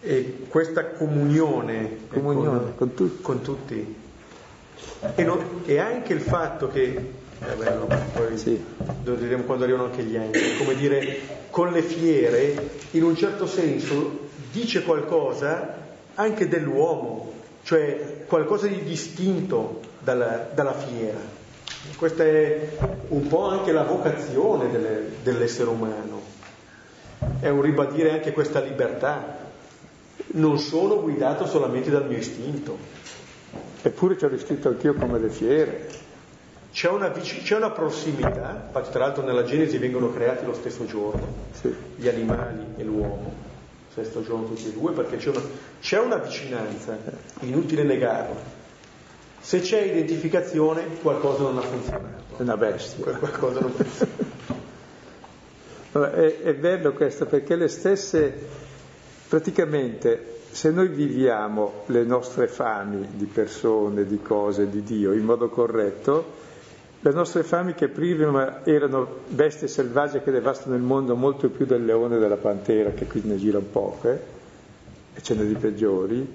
E 0.00 0.38
questa 0.48 0.90
comunione, 0.90 1.98
comunione 2.08 2.58
con, 2.58 2.74
con, 2.76 2.94
tutti. 2.94 3.22
con 3.22 3.42
tutti. 3.42 3.96
E, 5.14 5.24
non, 5.24 5.62
e, 5.64 5.78
anche 5.78 6.12
il 6.12 6.20
fatto 6.20 6.68
che, 6.68 7.12
è 7.40 7.54
bello, 7.56 7.88
poi 8.14 8.38
sì. 8.38 8.62
lo 9.02 9.14
diremo 9.16 9.42
quando 9.42 9.64
arrivano 9.64 9.86
anche 9.86 10.04
gli 10.04 10.16
angeli, 10.16 10.56
come 10.58 10.76
dire, 10.76 11.18
con 11.50 11.72
le 11.72 11.82
fiere, 11.82 12.70
in 12.92 13.02
un 13.02 13.16
certo 13.16 13.46
senso, 13.46 14.28
dice 14.52 14.84
qualcosa 14.84 15.84
anche 16.14 16.46
dell'uomo, 16.46 17.32
cioè 17.66 18.26
qualcosa 18.28 18.68
di 18.68 18.84
distinto 18.84 19.80
dalla, 19.98 20.48
dalla 20.54 20.72
fiera. 20.72 21.18
Questa 21.96 22.22
è 22.22 22.76
un 23.08 23.26
po' 23.26 23.48
anche 23.48 23.72
la 23.72 23.82
vocazione 23.82 24.70
delle, 24.70 25.16
dell'essere 25.20 25.68
umano, 25.70 26.22
è 27.40 27.48
un 27.48 27.60
ribadire 27.62 28.12
anche 28.12 28.32
questa 28.32 28.60
libertà. 28.60 29.44
Non 30.28 30.60
sono 30.60 31.00
guidato 31.00 31.44
solamente 31.44 31.90
dal 31.90 32.06
mio 32.06 32.18
istinto. 32.18 32.78
Eppure 33.82 34.16
ci 34.16 34.24
ho 34.24 34.28
vestito 34.28 34.68
anch'io 34.68 34.94
come 34.94 35.18
le 35.18 35.28
fiere. 35.28 35.88
C'è 36.72 36.88
una, 36.88 37.10
c'è 37.10 37.56
una, 37.56 37.70
prossimità, 37.70 38.66
infatti 38.66 38.90
tra 38.90 39.06
l'altro 39.06 39.24
nella 39.24 39.42
Genesi 39.42 39.76
vengono 39.78 40.12
creati 40.12 40.44
lo 40.44 40.54
stesso 40.54 40.86
giorno, 40.86 41.26
sì. 41.50 41.74
gli 41.96 42.06
animali 42.06 42.64
e 42.76 42.84
l'uomo, 42.84 43.32
sesto 43.96 44.22
giorno 44.22 44.46
tutti 44.46 44.68
e 44.68 44.72
due, 44.72 44.92
perché 44.92 45.16
c'è 45.16 45.30
una, 45.30 45.40
c'è 45.80 45.98
una 45.98 46.16
vicinanza, 46.16 46.98
inutile 47.40 47.82
negarlo. 47.82 48.36
Se 49.40 49.60
c'è 49.60 49.80
identificazione 49.80 50.84
qualcosa 51.00 51.44
non 51.44 51.56
ha 51.56 51.62
funzionato. 51.62 52.36
È 52.36 52.42
una 52.42 52.56
bestia. 52.58 53.04
Qualcosa 53.16 53.60
non 53.60 53.70
funziona. 53.72 54.34
È, 55.96 56.42
è 56.42 56.54
bello 56.54 56.92
questo 56.92 57.24
perché 57.24 57.56
le 57.56 57.68
stesse, 57.68 58.48
praticamente, 59.28 60.40
se 60.50 60.70
noi 60.70 60.88
viviamo 60.88 61.84
le 61.86 62.04
nostre 62.04 62.48
fami 62.48 63.08
di 63.14 63.24
persone, 63.24 64.04
di 64.04 64.20
cose, 64.20 64.68
di 64.68 64.82
Dio 64.82 65.14
in 65.14 65.24
modo 65.24 65.48
corretto, 65.48 66.32
le 67.00 67.12
nostre 67.12 67.42
fami 67.42 67.74
che 67.74 67.88
prima 67.88 68.64
erano 68.64 69.06
bestie 69.28 69.68
selvagge 69.68 70.22
che 70.22 70.30
devastano 70.30 70.74
il 70.76 70.82
mondo 70.82 71.14
molto 71.14 71.48
più 71.50 71.66
del 71.66 71.84
leone 71.84 72.16
e 72.16 72.18
della 72.18 72.36
pantera, 72.36 72.90
che 72.90 73.06
qui 73.06 73.20
ne 73.24 73.36
gira 73.36 73.58
un 73.58 73.70
po', 73.70 73.98
eh? 74.02 74.18
e 75.14 75.22
ce 75.22 75.34
n'è 75.34 75.44
di 75.44 75.54
peggiori, 75.54 76.26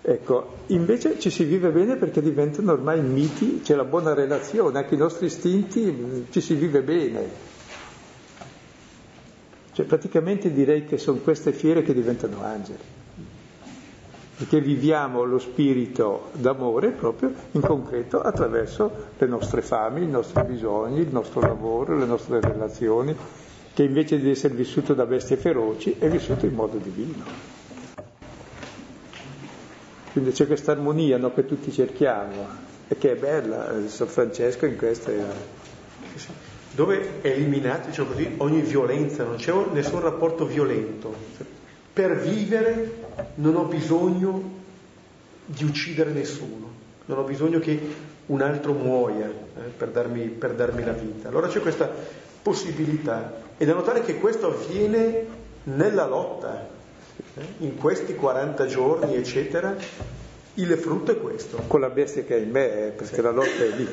ecco, 0.00 0.56
invece 0.66 1.18
ci 1.18 1.30
si 1.30 1.44
vive 1.44 1.70
bene 1.70 1.96
perché 1.96 2.22
diventano 2.22 2.72
ormai 2.72 3.00
miti, 3.00 3.60
c'è 3.62 3.74
la 3.74 3.84
buona 3.84 4.14
relazione, 4.14 4.78
anche 4.78 4.94
i 4.94 4.98
nostri 4.98 5.26
istinti 5.26 6.26
ci 6.30 6.40
si 6.40 6.54
vive 6.54 6.82
bene. 6.82 7.46
Cioè 9.72 9.86
praticamente 9.86 10.52
direi 10.52 10.84
che 10.86 10.98
sono 10.98 11.18
queste 11.18 11.52
fiere 11.52 11.82
che 11.82 11.94
diventano 11.94 12.42
angeli 12.42 12.97
perché 14.38 14.60
viviamo 14.60 15.24
lo 15.24 15.40
spirito 15.40 16.30
d'amore 16.34 16.90
proprio 16.90 17.32
in 17.50 17.60
concreto 17.60 18.20
attraverso 18.20 19.06
le 19.18 19.26
nostre 19.26 19.62
fame, 19.62 20.00
i 20.00 20.06
nostri 20.06 20.44
bisogni, 20.44 21.00
il 21.00 21.08
nostro 21.10 21.40
lavoro, 21.40 21.98
le 21.98 22.06
nostre 22.06 22.40
relazioni, 22.40 23.16
che 23.74 23.82
invece 23.82 24.20
di 24.20 24.30
essere 24.30 24.54
vissuto 24.54 24.94
da 24.94 25.06
bestie 25.06 25.36
feroci 25.36 25.96
è 25.98 26.08
vissuto 26.08 26.46
in 26.46 26.54
modo 26.54 26.78
divino. 26.78 27.24
Quindi 30.12 30.30
c'è 30.30 30.46
questa 30.46 30.70
armonia 30.70 31.18
no, 31.18 31.34
che 31.34 31.44
tutti 31.44 31.72
cerchiamo 31.72 32.46
e 32.86 32.96
che 32.96 33.12
è 33.12 33.16
bella, 33.16 33.72
San 33.88 34.06
Francesco 34.06 34.66
in 34.66 34.76
questo 34.76 35.10
è... 35.10 35.20
Dove 36.76 37.22
è 37.22 37.26
eliminato, 37.28 37.88
diciamo 37.88 38.10
così, 38.10 38.34
ogni 38.36 38.60
violenza, 38.60 39.24
non 39.24 39.34
c'è 39.34 39.52
nessun 39.72 40.00
rapporto 40.00 40.46
violento 40.46 41.12
per 41.92 42.20
vivere 42.20 43.07
non 43.36 43.56
ho 43.56 43.64
bisogno 43.64 44.56
di 45.44 45.64
uccidere 45.64 46.10
nessuno, 46.10 46.70
non 47.06 47.18
ho 47.18 47.22
bisogno 47.22 47.58
che 47.58 47.80
un 48.26 48.42
altro 48.42 48.72
muoia 48.72 49.26
eh, 49.26 49.60
per, 49.76 49.88
darmi, 49.88 50.24
per, 50.26 50.54
darmi, 50.54 50.84
la 50.84 50.92
vita. 50.92 51.28
Allora 51.28 51.48
c'è 51.48 51.60
questa 51.60 51.90
possibilità. 52.42 53.46
E 53.56 53.64
da 53.64 53.74
notare 53.74 54.02
che 54.02 54.18
questo 54.18 54.48
avviene 54.48 55.26
nella 55.64 56.06
lotta, 56.06 56.68
eh, 57.34 57.40
in 57.58 57.76
questi 57.76 58.14
40 58.14 58.66
giorni, 58.66 59.16
eccetera. 59.16 59.74
Il 60.54 60.76
frutto 60.76 61.12
è 61.12 61.18
questo. 61.18 61.62
Con 61.66 61.80
la 61.80 61.88
bestia 61.88 62.24
che 62.24 62.36
è 62.36 62.40
in 62.40 62.50
me, 62.50 62.86
eh, 62.86 62.90
perché 62.90 63.16
sì. 63.16 63.22
la 63.22 63.30
lotta 63.30 63.62
è 63.62 63.68
lì 63.76 63.88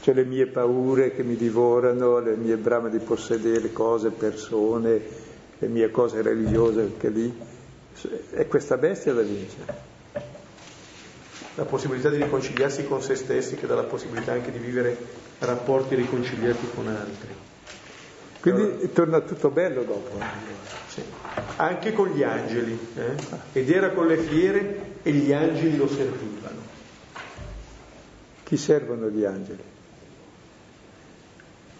C'è 0.00 0.12
le 0.14 0.24
mie 0.24 0.46
paure 0.46 1.14
che 1.14 1.24
mi 1.24 1.36
divorano, 1.36 2.20
le 2.20 2.36
mie 2.36 2.56
brame 2.56 2.90
di 2.90 2.98
possedere 2.98 3.72
cose, 3.72 4.10
persone, 4.10 5.00
le 5.58 5.68
mie 5.68 5.90
cose 5.90 6.22
religiose 6.22 6.80
anche 6.82 7.08
lì, 7.08 7.34
è 8.30 8.46
questa 8.46 8.76
bestia 8.76 9.12
da 9.12 9.22
vincere. 9.22 9.94
La 11.54 11.64
possibilità 11.64 12.10
di 12.10 12.22
riconciliarsi 12.22 12.86
con 12.86 13.02
se 13.02 13.14
stessi 13.14 13.56
che 13.56 13.66
dà 13.66 13.74
la 13.74 13.84
possibilità 13.84 14.32
anche 14.32 14.52
di 14.52 14.58
vivere 14.58 14.96
rapporti 15.38 15.94
riconciliati 15.94 16.68
con 16.74 16.88
altri. 16.88 17.34
Quindi 18.40 18.62
allora, 18.62 18.88
torna 18.88 19.20
tutto 19.20 19.50
bello 19.50 19.82
dopo. 19.82 20.18
Sì. 20.88 21.02
Anche 21.56 21.92
con 21.92 22.08
gli 22.08 22.22
angeli. 22.22 22.78
Eh? 22.94 23.14
Ed 23.52 23.70
era 23.70 23.90
con 23.90 24.06
le 24.06 24.18
fiere 24.18 24.98
e 25.02 25.10
gli 25.12 25.32
angeli 25.32 25.76
lo 25.76 25.88
servivano. 25.88 26.60
Chi 28.44 28.56
servono 28.56 29.08
gli 29.08 29.24
angeli? 29.24 29.62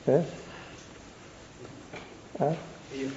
Eh? 0.04 0.22
Eh? 2.38 2.56
Io. 2.92 3.10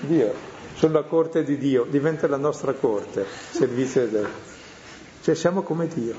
Dio, 0.00 0.34
sulla 0.74 1.02
corte 1.02 1.44
di 1.44 1.56
Dio, 1.56 1.84
diventa 1.84 2.26
la 2.28 2.36
nostra 2.36 2.72
corte, 2.72 3.24
servizio 3.50 4.06
del... 4.08 4.28
Cioè 5.22 5.34
siamo 5.34 5.62
come 5.62 5.86
Dio. 5.86 6.14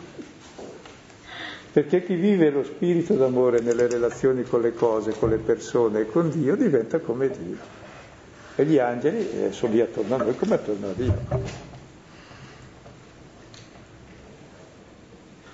Perché 1.71 2.03
chi 2.03 2.15
vive 2.15 2.49
lo 2.49 2.63
spirito 2.63 3.15
d'amore 3.15 3.59
nelle 3.59 3.87
relazioni 3.87 4.43
con 4.43 4.61
le 4.61 4.73
cose, 4.73 5.11
con 5.11 5.29
le 5.29 5.37
persone 5.37 6.01
e 6.01 6.05
con 6.05 6.29
Dio 6.29 6.55
diventa 6.55 6.99
come 6.99 7.29
Dio. 7.29 7.57
E 8.55 8.65
gli 8.65 8.77
angeli 8.77 9.29
eh, 9.29 9.51
sono 9.51 9.73
lì 9.73 9.81
attorno 9.81 10.15
a 10.15 10.17
noi 10.19 10.35
come 10.37 10.55
attorno 10.55 10.87
a 10.87 10.93
Dio. 10.93 11.17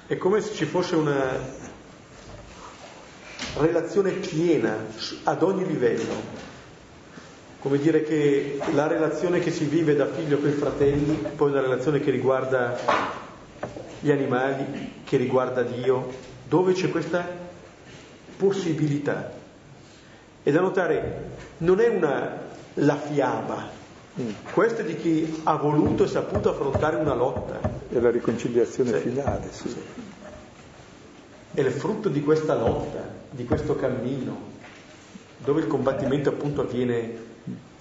È 0.05 0.17
come 0.17 0.41
se 0.41 0.53
ci 0.53 0.65
fosse 0.65 0.95
una 0.95 1.39
relazione 3.57 4.11
piena 4.11 4.77
ad 5.23 5.41
ogni 5.41 5.65
livello 5.65 6.50
come 7.61 7.77
dire 7.77 8.01
che 8.01 8.57
la 8.73 8.87
relazione 8.87 9.39
che 9.39 9.51
si 9.51 9.65
vive 9.65 9.95
da 9.95 10.07
figlio 10.07 10.39
con 10.39 10.49
i 10.49 10.53
fratelli, 10.53 11.13
poi 11.35 11.51
una 11.51 11.61
relazione 11.61 11.99
che 11.99 12.09
riguarda 12.09 12.75
gli 13.99 14.09
animali, 14.09 14.93
che 15.03 15.17
riguarda 15.17 15.61
Dio, 15.61 16.09
dove 16.47 16.73
c'è 16.73 16.89
questa 16.89 17.23
possibilità. 18.35 19.31
E 20.41 20.51
da 20.51 20.59
notare, 20.59 21.29
non 21.59 21.79
è 21.79 21.87
una 21.87 22.49
la 22.75 22.95
fiaba, 22.95 23.69
mm. 24.19 24.29
questo 24.53 24.81
è 24.81 24.83
di 24.83 24.95
chi 24.95 25.41
ha 25.43 25.55
voluto 25.55 26.05
e 26.05 26.07
saputo 26.07 26.49
affrontare 26.49 26.95
una 26.95 27.13
lotta. 27.13 27.59
È 27.89 27.99
la 27.99 28.09
riconciliazione 28.09 28.93
sì. 28.93 29.09
finale, 29.09 29.47
sì. 29.51 29.69
sì. 29.69 29.81
È 31.53 31.61
il 31.61 31.71
frutto 31.71 32.09
di 32.09 32.23
questa 32.23 32.55
lotta, 32.55 33.07
di 33.29 33.45
questo 33.45 33.75
cammino, 33.75 34.49
dove 35.37 35.61
il 35.61 35.67
combattimento 35.67 36.29
appunto 36.29 36.61
avviene 36.61 37.29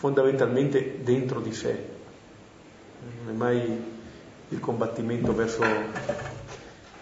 fondamentalmente 0.01 1.01
dentro 1.03 1.40
di 1.40 1.53
sé. 1.53 1.76
Non 3.22 3.34
è 3.34 3.36
mai 3.36 3.82
il 4.48 4.59
combattimento 4.59 5.34
verso... 5.34 5.62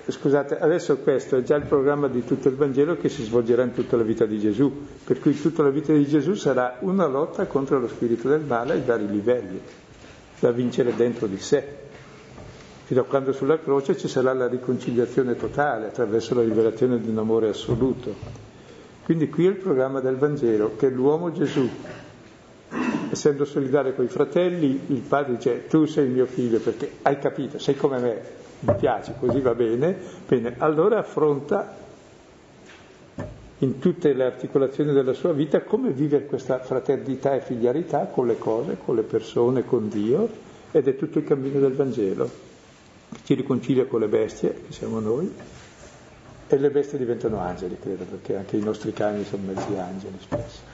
Scusate, 0.08 0.58
adesso 0.58 0.96
questo 0.96 1.36
è 1.36 1.42
già 1.44 1.54
il 1.54 1.66
programma 1.66 2.08
di 2.08 2.24
tutto 2.24 2.48
il 2.48 2.56
Vangelo 2.56 2.96
che 2.96 3.08
si 3.08 3.22
svolgerà 3.22 3.62
in 3.62 3.72
tutta 3.72 3.96
la 3.96 4.02
vita 4.02 4.26
di 4.26 4.40
Gesù, 4.40 4.86
per 5.04 5.20
cui 5.20 5.40
tutta 5.40 5.62
la 5.62 5.68
vita 5.68 5.92
di 5.92 6.08
Gesù 6.08 6.34
sarà 6.34 6.78
una 6.80 7.06
lotta 7.06 7.46
contro 7.46 7.78
lo 7.78 7.86
spirito 7.86 8.28
del 8.28 8.40
male 8.40 8.72
ai 8.72 8.80
vari 8.80 9.06
livelli, 9.08 9.60
da 10.40 10.50
vincere 10.50 10.96
dentro 10.96 11.28
di 11.28 11.38
sé. 11.38 11.64
Fino 12.82 13.02
a 13.02 13.04
quando 13.04 13.30
sulla 13.32 13.60
croce 13.60 13.96
ci 13.96 14.08
sarà 14.08 14.32
la 14.32 14.48
riconciliazione 14.48 15.36
totale 15.36 15.86
attraverso 15.86 16.34
la 16.34 16.42
rivelazione 16.42 17.00
di 17.00 17.10
un 17.10 17.18
amore 17.18 17.50
assoluto. 17.50 18.12
Quindi 19.04 19.28
qui 19.28 19.46
è 19.46 19.50
il 19.50 19.56
programma 19.56 20.00
del 20.00 20.16
Vangelo, 20.16 20.74
che 20.76 20.88
l'uomo 20.88 21.30
Gesù 21.30 21.68
essendo 23.10 23.44
solidale 23.44 23.94
con 23.94 24.04
i 24.04 24.08
fratelli, 24.08 24.80
il 24.88 25.00
padre 25.00 25.36
dice 25.36 25.66
tu 25.66 25.86
sei 25.86 26.06
il 26.06 26.10
mio 26.10 26.26
figlio 26.26 26.58
perché 26.58 26.92
hai 27.02 27.18
capito, 27.18 27.58
sei 27.58 27.76
come 27.76 27.98
me, 27.98 28.22
mi 28.60 28.74
piaci, 28.74 29.12
così 29.18 29.40
va 29.40 29.54
bene, 29.54 29.96
bene, 30.26 30.54
allora 30.58 30.98
affronta 30.98 31.86
in 33.60 33.78
tutte 33.78 34.12
le 34.12 34.24
articolazioni 34.24 34.92
della 34.92 35.14
sua 35.14 35.32
vita 35.32 35.62
come 35.62 35.90
vivere 35.90 36.26
questa 36.26 36.60
fraternità 36.60 37.34
e 37.34 37.40
filiarità 37.40 38.06
con 38.06 38.26
le 38.26 38.38
cose, 38.38 38.76
con 38.84 38.94
le 38.94 39.02
persone, 39.02 39.64
con 39.64 39.88
Dio, 39.88 40.28
ed 40.70 40.86
è 40.86 40.96
tutto 40.96 41.18
il 41.18 41.24
cammino 41.24 41.58
del 41.58 41.72
Vangelo, 41.72 42.30
che 43.10 43.18
ci 43.24 43.34
riconcilia 43.34 43.86
con 43.86 44.00
le 44.00 44.08
bestie, 44.08 44.62
che 44.66 44.72
siamo 44.72 45.00
noi, 45.00 45.32
e 46.46 46.56
le 46.56 46.70
bestie 46.70 46.98
diventano 46.98 47.38
angeli, 47.38 47.76
credo, 47.80 48.04
perché 48.04 48.36
anche 48.36 48.56
i 48.56 48.62
nostri 48.62 48.92
cani 48.92 49.24
sono 49.24 49.42
mezzi 49.46 49.74
angeli 49.76 50.16
spesso. 50.20 50.67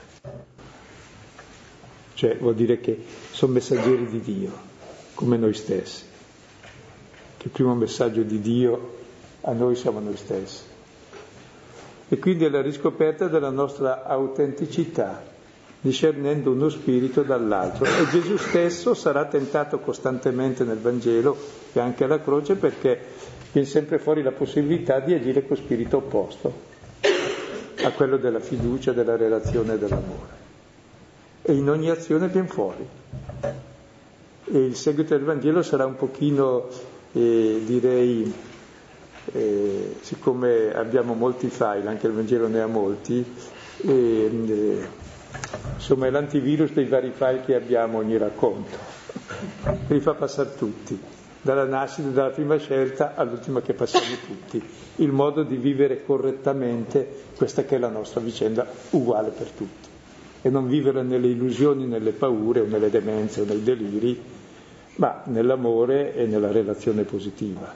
Cioè 2.25 2.39
vuol 2.39 2.55
dire 2.55 2.81
che 2.81 2.99
sono 3.33 3.53
messaggeri 3.53 4.07
di 4.07 4.21
Dio, 4.21 4.51
come 5.13 5.37
noi 5.37 5.53
stessi. 5.53 6.05
Che 7.37 7.45
il 7.45 7.51
primo 7.51 7.75
messaggio 7.75 8.23
di 8.23 8.41
Dio 8.41 8.95
a 9.43 9.53
noi 9.53 9.77
siamo 9.77 10.01
noi 10.01 10.17
stessi 10.17 10.63
e 12.09 12.19
quindi 12.19 12.47
è 12.47 12.49
la 12.49 12.63
riscoperta 12.63 13.29
della 13.29 13.51
nostra 13.51 14.05
autenticità, 14.05 15.23
discernendo 15.79 16.53
uno 16.53 16.71
spirito 16.71 17.23
dall'altro. 17.23 17.85
E 17.85 18.09
Gesù 18.11 18.39
stesso 18.39 18.95
sarà 18.95 19.27
tentato 19.27 19.81
costantemente 19.81 20.65
nel 20.65 20.79
Vangelo 20.79 21.37
e 21.75 21.81
anche 21.81 22.05
alla 22.05 22.23
croce 22.23 22.55
perché 22.55 23.01
viene 23.53 23.69
sempre 23.69 23.99
fuori 23.99 24.23
la 24.23 24.33
possibilità 24.33 24.99
di 25.01 25.13
agire 25.13 25.47
con 25.47 25.59
spirito 25.59 25.99
opposto 25.99 26.53
a 27.83 27.91
quello 27.91 28.17
della 28.17 28.41
fiducia, 28.41 28.93
della 28.93 29.17
relazione 29.17 29.75
e 29.75 29.79
dell'amore. 29.79 30.34
E 31.47 31.53
in 31.53 31.69
ogni 31.69 31.91
azione 31.91 32.29
viene 32.29 32.49
fuori. 32.49 32.89
E 34.47 34.59
il 34.59 34.75
seguito 34.77 35.15
del 35.15 35.25
Vangelo 35.25 35.63
sarà 35.63 35.85
un 35.85 35.95
pochino, 35.95 36.69
eh, 37.13 37.61
direi, 37.67 38.33
eh, 39.33 39.97
siccome 40.01 40.73
abbiamo 40.75 41.13
molti 41.13 41.49
file, 41.49 41.87
anche 41.87 42.07
il 42.07 42.15
Vangelo 42.15 42.49
ne 42.49 42.63
ha 42.63 42.67
molti, 42.67 43.23
eh, 43.87 44.89
insomma 45.75 46.07
è 46.07 46.11
l'antivirus 46.11 46.73
dei 46.73 46.87
vari 46.87 47.11
file 47.15 47.43
che 47.45 47.55
abbiamo 47.55 47.99
ogni 47.99 48.17
racconto, 48.17 48.79
li 49.89 50.01
fa 50.01 50.15
passare 50.15 50.55
tutti, 50.57 50.99
dalla 51.43 51.65
nascita, 51.65 52.09
dalla 52.09 52.31
prima 52.31 52.57
scelta 52.57 53.13
all'ultima 53.17 53.61
che 53.61 53.75
passiamo 53.75 54.17
tutti, 54.27 54.63
il 54.97 55.13
modo 55.13 55.43
di 55.43 55.57
vivere 55.57 56.05
correttamente 56.07 57.07
questa 57.37 57.65
che 57.65 57.77
è 57.77 57.79
la 57.79 57.91
nostra 57.91 58.23
vicenda 58.23 58.67
uguale 58.93 59.29
per 59.29 59.49
tutti 59.51 59.93
e 60.47 60.51
non 60.51 60.69
vivere 60.69 61.03
nelle 61.03 61.29
illusioni, 61.29 61.87
nelle 61.87 62.11
paure 62.13 62.61
o 62.61 62.67
nelle 62.67 62.91
demenze 62.91 63.41
o 63.41 63.45
nei 63.47 63.63
deliri, 63.63 64.21
ma 64.97 65.23
nell'amore 65.29 66.15
e 66.15 66.27
nella 66.27 66.53
relazione 66.53 67.05
positiva. 67.05 67.75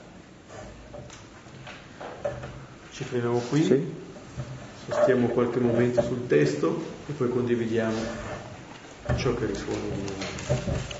Ci 2.91 3.03
fermiamo 3.05 3.39
qui, 3.49 3.63
Sì. 3.63 3.83
sostiamo 4.85 5.29
qualche 5.29 5.59
momento 5.59 6.03
sul 6.03 6.27
testo 6.27 6.79
e 7.07 7.13
poi 7.13 7.29
condividiamo 7.29 7.97
ciò 9.15 9.33
che 9.33 9.47
risuona 9.47 10.97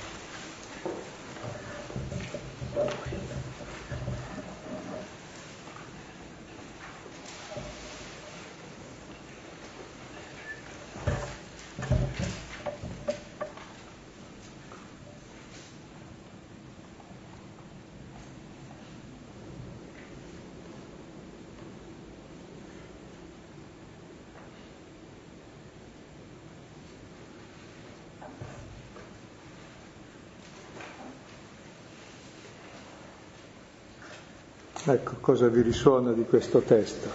Ecco 34.92 35.18
cosa 35.22 35.48
vi 35.48 35.62
risuona 35.62 36.12
di 36.14 36.24
questo 36.24 36.62
testo. 36.62 37.10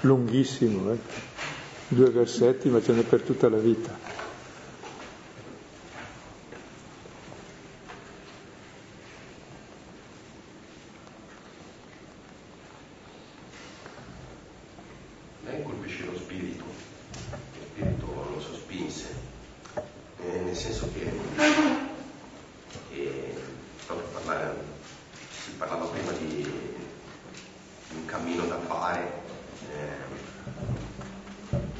Lunghissimo, 0.00 0.92
eh? 0.92 0.98
due 1.88 2.10
versetti, 2.10 2.68
ma 2.68 2.82
ce 2.82 2.92
n'è 2.92 3.02
per 3.02 3.22
tutta 3.22 3.48
la 3.48 3.56
vita. 3.58 3.90
A 15.44 15.50
me 15.50 15.62
colpisce 15.62 16.04
lo 16.04 16.16
spirito, 16.16 16.64
lo 16.64 17.64
spirito 17.70 18.06
lo 18.34 18.40
sospinse, 18.40 19.08
eh, 20.24 20.38
nel 20.44 20.56
senso 20.56 20.88
che 20.92 21.10
eh, 22.94 23.34
proprio 23.86 24.08
parlare, 24.08 24.54
si 25.44 25.50
parlava 25.58 25.86
prima 25.86 26.12
di, 26.12 26.26
di 26.28 26.44
un 27.96 28.04
cammino 28.06 28.44
da 28.46 28.58
fare, 28.60 29.12
eh, 29.70 30.10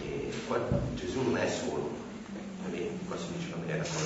e 0.03 0.33
qua 0.47 0.59
Gesù 0.95 1.22
non 1.22 1.37
è 1.37 1.49
solo, 1.49 1.91
eh, 2.72 2.99
qua 3.07 3.16
si 3.16 3.33
dice 3.37 3.53
che 3.66 3.72
era 3.72 3.85
con, 3.85 4.03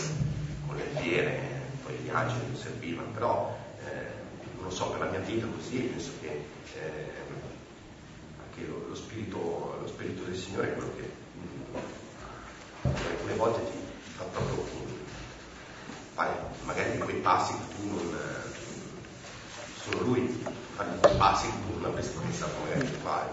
con 0.66 0.76
le 0.76 1.00
fiere, 1.00 1.40
poi 1.84 1.94
gli 1.96 2.08
angeli 2.10 2.50
lo 2.52 2.56
servivano, 2.58 3.08
però 3.12 3.56
eh, 3.84 4.06
non 4.56 4.64
lo 4.64 4.70
so, 4.70 4.90
per 4.90 5.00
la 5.00 5.06
mia 5.10 5.20
vita 5.20 5.46
così 5.46 5.78
penso 5.78 6.10
che 6.20 6.44
eh, 6.74 7.10
anche 8.40 8.66
lo, 8.66 8.86
lo 8.88 8.94
spirito, 8.94 9.78
lo 9.80 9.86
spirito 9.88 10.22
del 10.24 10.36
Signore 10.36 10.68
è 10.70 10.74
quello 10.74 10.90
che 10.96 11.10
mm, 11.38 12.90
alcune 13.10 13.34
volte 13.34 13.60
ti, 13.70 13.76
ti 14.04 14.10
fa 14.16 14.24
proprio 14.24 14.62
mm, 14.62 14.94
fare 16.14 16.32
magari 16.64 16.98
quei 16.98 17.16
passi 17.20 17.52
che 17.52 17.74
tu 17.76 17.86
non 17.94 18.14
eh, 18.14 18.54
solo 19.82 20.04
lui 20.04 20.42
fa 20.74 20.84
quei 20.84 21.16
passi 21.16 21.46
che 21.46 21.56
tu 21.66 21.78
non 21.78 21.84
avresti 21.90 22.16
pensato 22.18 22.52
magari 22.62 22.86
di 22.86 22.96
fare 23.02 23.28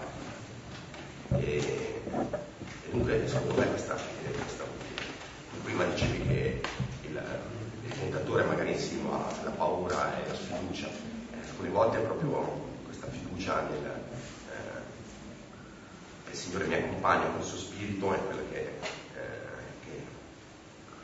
e, 1.40 1.56
e 1.56 2.90
dunque 2.90 3.26
secondo 3.28 3.54
me 3.60 3.66
questa, 3.68 3.94
questa 3.94 4.64
prima 5.64 5.84
dicevi 5.84 6.26
che 6.26 6.60
il, 7.08 7.22
il 7.86 7.98
tentatore 7.98 8.44
magari 8.44 8.72
insinua 8.72 9.26
la 9.42 9.50
paura 9.50 10.22
e 10.22 10.28
la 10.28 10.34
sfiducia 10.34 10.88
Eh, 11.32 11.48
alcune 11.48 11.68
volte 11.70 11.98
è 11.98 12.00
proprio 12.02 12.72
questa 12.84 13.08
fiducia 13.08 13.60
nel, 13.62 13.84
eh, 13.86 14.80
che 16.24 16.30
il 16.30 16.36
Signore 16.36 16.66
mi 16.66 16.74
accompagna 16.74 17.26
con 17.26 17.40
il 17.40 17.46
suo 17.46 17.58
spirito 17.58 18.12
è 18.14 18.18
quella 18.26 18.42
che, 18.50 18.58
eh, 19.14 19.20
che 19.84 20.02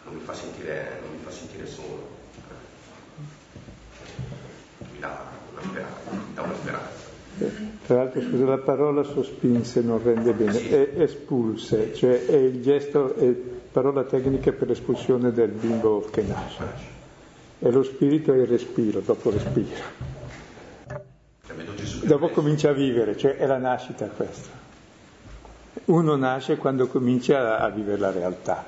non, 0.05 0.15
mi 0.15 0.21
fa 0.21 0.35
sentire, 0.35 1.01
non 1.03 1.11
mi 1.17 1.23
fa 1.25 1.31
sentire 1.31 1.67
solo, 1.67 2.19
Eh, 4.77 4.85
mi 4.93 4.99
dà 4.99 5.23
una 5.53 5.63
speranza. 5.63 6.11
Mi 6.11 6.35
dà 6.35 6.43
una 6.43 6.55
speranza. 6.55 7.09
Tra 7.91 8.05
l'altro, 8.05 8.21
scusa, 8.21 8.45
la 8.45 8.59
parola 8.59 9.03
sospinse 9.03 9.81
non 9.81 10.01
rende 10.01 10.33
bene, 10.33 10.69
è 10.69 11.01
espulse, 11.03 11.93
cioè 11.93 12.25
è 12.25 12.37
il 12.37 12.63
gesto, 12.63 13.17
è 13.17 13.35
parola 13.73 14.05
tecnica 14.05 14.53
per 14.53 14.69
l'espulsione 14.69 15.33
del 15.33 15.51
bimbo 15.51 16.07
che 16.09 16.23
nasce. 16.23 16.65
E 17.59 17.69
lo 17.69 17.83
spirito 17.83 18.33
è 18.33 18.37
il 18.37 18.47
respiro, 18.47 19.01
dopo 19.01 19.31
che 19.31 19.67
Dopo 22.05 22.29
comincia 22.29 22.71
a 22.71 22.75
vivere, 22.75 23.17
cioè 23.17 23.35
è 23.35 23.47
la 23.47 23.59
nascita 23.59 24.07
questa. 24.07 24.51
Uno 25.87 26.15
nasce 26.15 26.59
quando 26.59 26.87
comincia 26.87 27.59
a 27.59 27.69
vivere 27.71 27.99
la 27.99 28.13
realtà. 28.13 28.67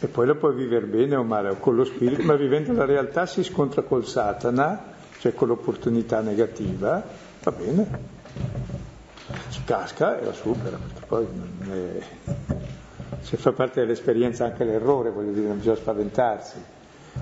E 0.00 0.06
poi 0.08 0.26
lo 0.26 0.34
puoi 0.34 0.56
vivere 0.56 0.86
bene 0.86 1.14
o 1.14 1.22
male, 1.22 1.50
o 1.50 1.58
con 1.60 1.76
lo 1.76 1.84
spirito, 1.84 2.24
ma 2.24 2.34
vivendo 2.34 2.72
la 2.72 2.86
realtà 2.86 3.24
si 3.26 3.44
scontra 3.44 3.82
col 3.82 4.04
Satana, 4.04 4.93
cioè 5.24 5.32
con 5.32 5.48
l'opportunità 5.48 6.20
negativa, 6.20 7.02
va 7.42 7.50
bene. 7.50 7.86
Ci 9.48 9.62
casca 9.64 10.20
e 10.20 10.24
la 10.26 10.34
supera, 10.34 10.76
perché 10.76 11.00
poi 11.06 11.26
non 11.32 11.72
è... 11.72 13.22
se 13.22 13.38
fa 13.38 13.52
parte 13.52 13.80
dell'esperienza 13.80 14.44
anche 14.44 14.64
l'errore, 14.64 15.08
voglio 15.10 15.32
dire, 15.32 15.46
non 15.48 15.56
bisogna 15.56 15.76
spaventarsi 15.76 16.72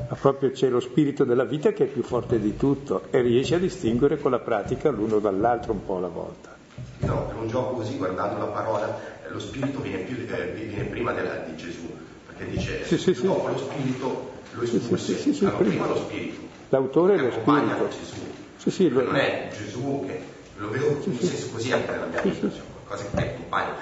ma 0.08 0.16
proprio 0.18 0.50
c'è 0.50 0.68
lo 0.70 0.80
spirito 0.80 1.22
della 1.24 1.44
vita 1.44 1.70
che 1.72 1.84
è 1.84 1.86
più 1.86 2.02
forte 2.02 2.40
di 2.40 2.56
tutto 2.56 3.04
e 3.10 3.20
riesce 3.20 3.54
a 3.56 3.58
distinguere 3.58 4.18
con 4.18 4.30
la 4.32 4.38
pratica 4.40 4.88
l'uno 4.90 5.18
dall'altro 5.20 5.72
un 5.72 5.84
po' 5.84 5.98
alla 5.98 6.08
volta. 6.08 6.56
No, 7.00 7.26
per 7.26 7.36
un 7.36 7.46
gioco 7.46 7.74
così, 7.76 7.98
guardando 7.98 8.38
la 8.38 8.50
parola, 8.50 8.98
lo 9.28 9.38
spirito 9.38 9.80
viene, 9.80 9.98
più, 9.98 10.16
eh, 10.16 10.46
viene 10.54 10.84
prima 10.84 11.12
della- 11.12 11.36
di 11.46 11.54
Gesù, 11.56 11.94
perché 12.26 12.46
dice 12.48 12.82
Sì, 12.84 12.96
sì, 12.96 13.12
sì. 13.14 13.26
dopo 13.26 13.46
lo 13.48 13.58
spirito 13.58 14.30
lo 14.52 14.64
Sì, 14.64 14.76
espulse. 14.76 15.14
sì, 15.14 15.20
sì, 15.20 15.34
sì, 15.34 15.44
allora, 15.44 15.58
prima 15.58 15.86
lo 15.86 15.96
spirito. 15.96 16.51
L'autore 16.72 17.12
è 17.12 17.16
che 17.18 17.22
lo 17.24 17.28
accompagna 17.28 17.74
spirito. 17.74 17.96
Gesù. 17.98 18.20
Sì, 18.56 18.70
sì, 18.70 18.88
lo- 18.88 19.02
non 19.02 19.16
è 19.16 19.50
Gesù 19.54 20.04
che 20.06 20.24
lo 20.56 20.70
vedo 20.70 21.02
in 21.04 21.18
senso 21.20 21.50
così 21.50 21.70
anche 21.70 21.90
nella 21.90 22.06
mia 22.06 22.22
vita, 22.22 22.50
cioè 22.50 22.62
qualcosa 22.72 23.10
che 23.10 23.16
mi 23.22 23.28
accompagna, 23.28 23.74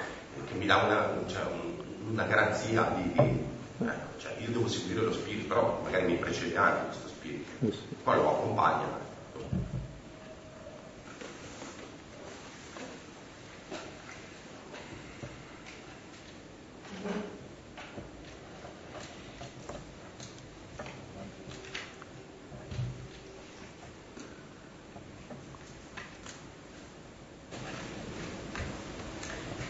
che 0.45 0.53
mi 0.55 0.65
dà 0.65 0.75
una, 0.75 1.07
cioè, 1.25 1.41
un- 1.43 2.11
una 2.11 2.23
garanzia 2.25 2.91
di, 2.97 3.03
di- 3.13 3.45
ecco, 3.79 4.17
cioè, 4.19 4.35
io 4.39 4.49
devo 4.49 4.67
seguire 4.67 5.03
lo 5.05 5.13
spirito, 5.13 5.47
però 5.47 5.79
magari 5.81 6.05
mi 6.07 6.15
precede 6.17 6.57
anche 6.57 6.85
questo 6.87 7.07
spirito, 7.07 7.71
sì. 7.71 7.95
poi 8.03 8.15
lo 8.17 8.29
accompagna. 8.29 8.99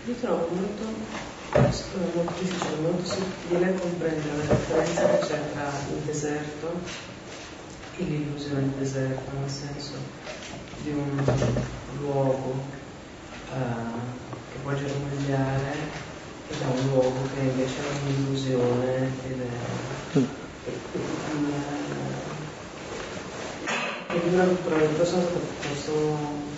Io 0.08 0.16
trovo 0.16 0.48
molto, 0.56 0.84
molto 1.54 2.34
difficile, 2.40 2.76
molto 2.82 3.06
sottile 3.06 3.78
comprendere 3.80 4.36
la 4.48 4.54
differenza 4.56 5.08
che 5.10 5.18
c'è 5.20 5.52
tra 5.54 5.70
il 5.96 6.02
deserto 6.06 6.72
e 8.02 8.04
l'illusione 8.04 8.62
del 8.62 8.74
deserto, 8.80 9.32
nel 9.40 9.50
senso 9.50 9.94
di 10.82 10.90
un 10.90 11.24
luogo 12.00 12.56
uh, 13.54 14.00
che 14.52 14.58
può 14.64 14.74
germogliare 14.74 15.74
e 16.50 16.54
da 16.58 16.66
un 16.70 16.90
luogo 16.90 17.20
che 17.34 17.42
invece 17.42 17.76
è 17.78 18.02
un'illusione 18.04 19.12
ed 19.28 19.42
è 19.42 20.18
mm. 20.18 20.24
e 24.10 24.22
una 24.30 24.44
probabilmente 24.44 25.06
sono 25.06 25.22
stata 25.22 25.40
piuttosto 25.60 26.50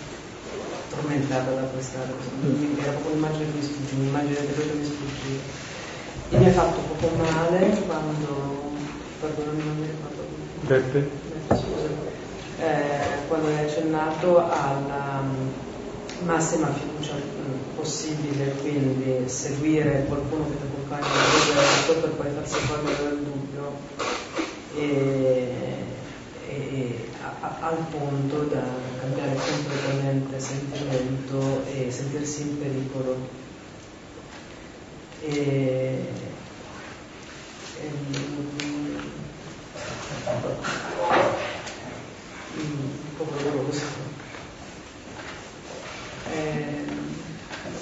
tormentata 0.88 1.50
da 1.50 1.62
questa 1.62 1.98
mm. 2.44 2.78
era 2.80 2.92
proprio 2.92 3.12
un'immagine 3.12 3.44
che 3.44 3.58
mi 3.58 3.62
sfuggì, 3.62 3.94
un'immagine 3.96 4.34
che 4.34 4.72
mi 4.72 4.84
sfuggì. 4.84 5.40
E 6.30 6.38
mi 6.38 6.48
ha 6.48 6.52
fatto 6.52 6.80
poco 6.80 7.14
male 7.16 7.82
quando, 7.86 8.72
perdonami 9.20 9.62
non 9.62 9.76
mi 9.76 9.86
ricordo 9.86 10.24
Beppe? 10.66 11.23
Eh, 12.56 13.26
quando 13.26 13.48
hai 13.48 13.64
accennato 13.64 14.38
alla 14.38 15.20
um, 15.22 15.52
massima 16.24 16.72
fiducia 16.72 17.14
um, 17.14 17.58
possibile, 17.74 18.52
quindi 18.60 19.28
seguire 19.28 20.04
qualcuno 20.06 20.44
che 20.44 20.56
ti 20.58 20.62
accompagna 20.62 21.06
nel 21.06 21.54
deserto 21.54 22.00
per 22.00 22.10
poi 22.10 22.30
farsi 22.32 22.66
cogliere 22.68 23.02
dal 23.02 23.18
dubbio 23.18 23.72
e, 24.76 25.52
e 26.48 27.08
a, 27.40 27.56
al 27.60 27.76
punto 27.90 28.42
da 28.44 28.62
cambiare 29.00 29.34
completamente 29.34 30.38
sentimento 30.38 31.64
e 31.66 31.90
sentirsi 31.90 32.42
in 32.42 32.58
pericolo. 32.58 33.42
E, 35.22 36.06
e, 37.80 38.14
un 42.56 43.16
po' 43.16 43.26
doloroso. 43.42 43.82
Eh, 46.32 46.84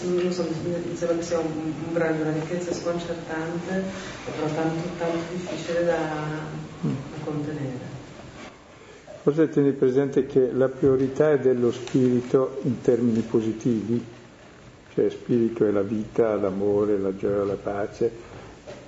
non 0.05 0.33
so, 0.33 0.45
mi 0.65 0.95
che 0.95 1.23
sia 1.23 1.39
un, 1.39 1.73
un 1.87 1.93
brano 1.93 2.17
di 2.17 2.23
una 2.23 2.33
ricchezza 2.33 2.73
sconcertante, 2.73 3.85
però 4.25 4.47
tanto, 4.47 4.89
tanto 4.99 5.19
difficile 5.33 5.85
da, 5.85 5.99
da 6.81 6.91
contenere. 7.25 8.01
Forse 9.23 9.49
tieni 9.51 9.73
presente 9.73 10.27
che 10.27 10.51
la 10.53 10.69
priorità 10.69 11.31
è 11.31 11.39
dello 11.39 11.71
spirito 11.71 12.59
in 12.63 12.81
termini 12.81 13.21
positivi, 13.21 14.05
cioè 14.93 15.11
spirito 15.11 15.65
è 15.65 15.71
la 15.71 15.83
vita, 15.83 16.35
l'amore, 16.35 16.99
la 16.99 17.15
gioia, 17.15 17.45
la 17.45 17.55
pace, 17.55 18.11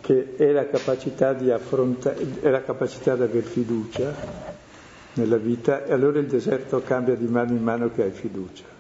che 0.00 0.34
è 0.36 0.50
la 0.50 0.68
capacità 0.68 1.32
di 1.32 1.50
affrontare, 1.52 2.40
è 2.40 2.50
la 2.50 2.62
capacità 2.62 3.14
di 3.14 3.22
avere 3.22 3.46
fiducia 3.46 4.53
nella 5.14 5.36
vita 5.36 5.84
e 5.84 5.92
allora 5.92 6.18
il 6.18 6.26
deserto 6.26 6.82
cambia 6.82 7.14
di 7.14 7.26
mano 7.26 7.52
in 7.52 7.62
mano 7.62 7.90
che 7.90 8.02
hai 8.02 8.10
fiducia 8.10 8.74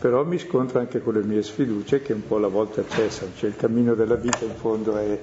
però 0.00 0.24
mi 0.24 0.38
scontro 0.38 0.78
anche 0.78 1.02
con 1.02 1.12
le 1.12 1.22
mie 1.22 1.42
sfiducie 1.42 2.00
che 2.00 2.14
un 2.14 2.26
po' 2.26 2.36
alla 2.36 2.48
volta 2.48 2.82
cessano, 2.88 3.32
cioè 3.36 3.50
il 3.50 3.56
cammino 3.56 3.94
della 3.94 4.14
vita 4.14 4.46
in 4.46 4.54
fondo 4.54 4.96
è, 4.96 5.20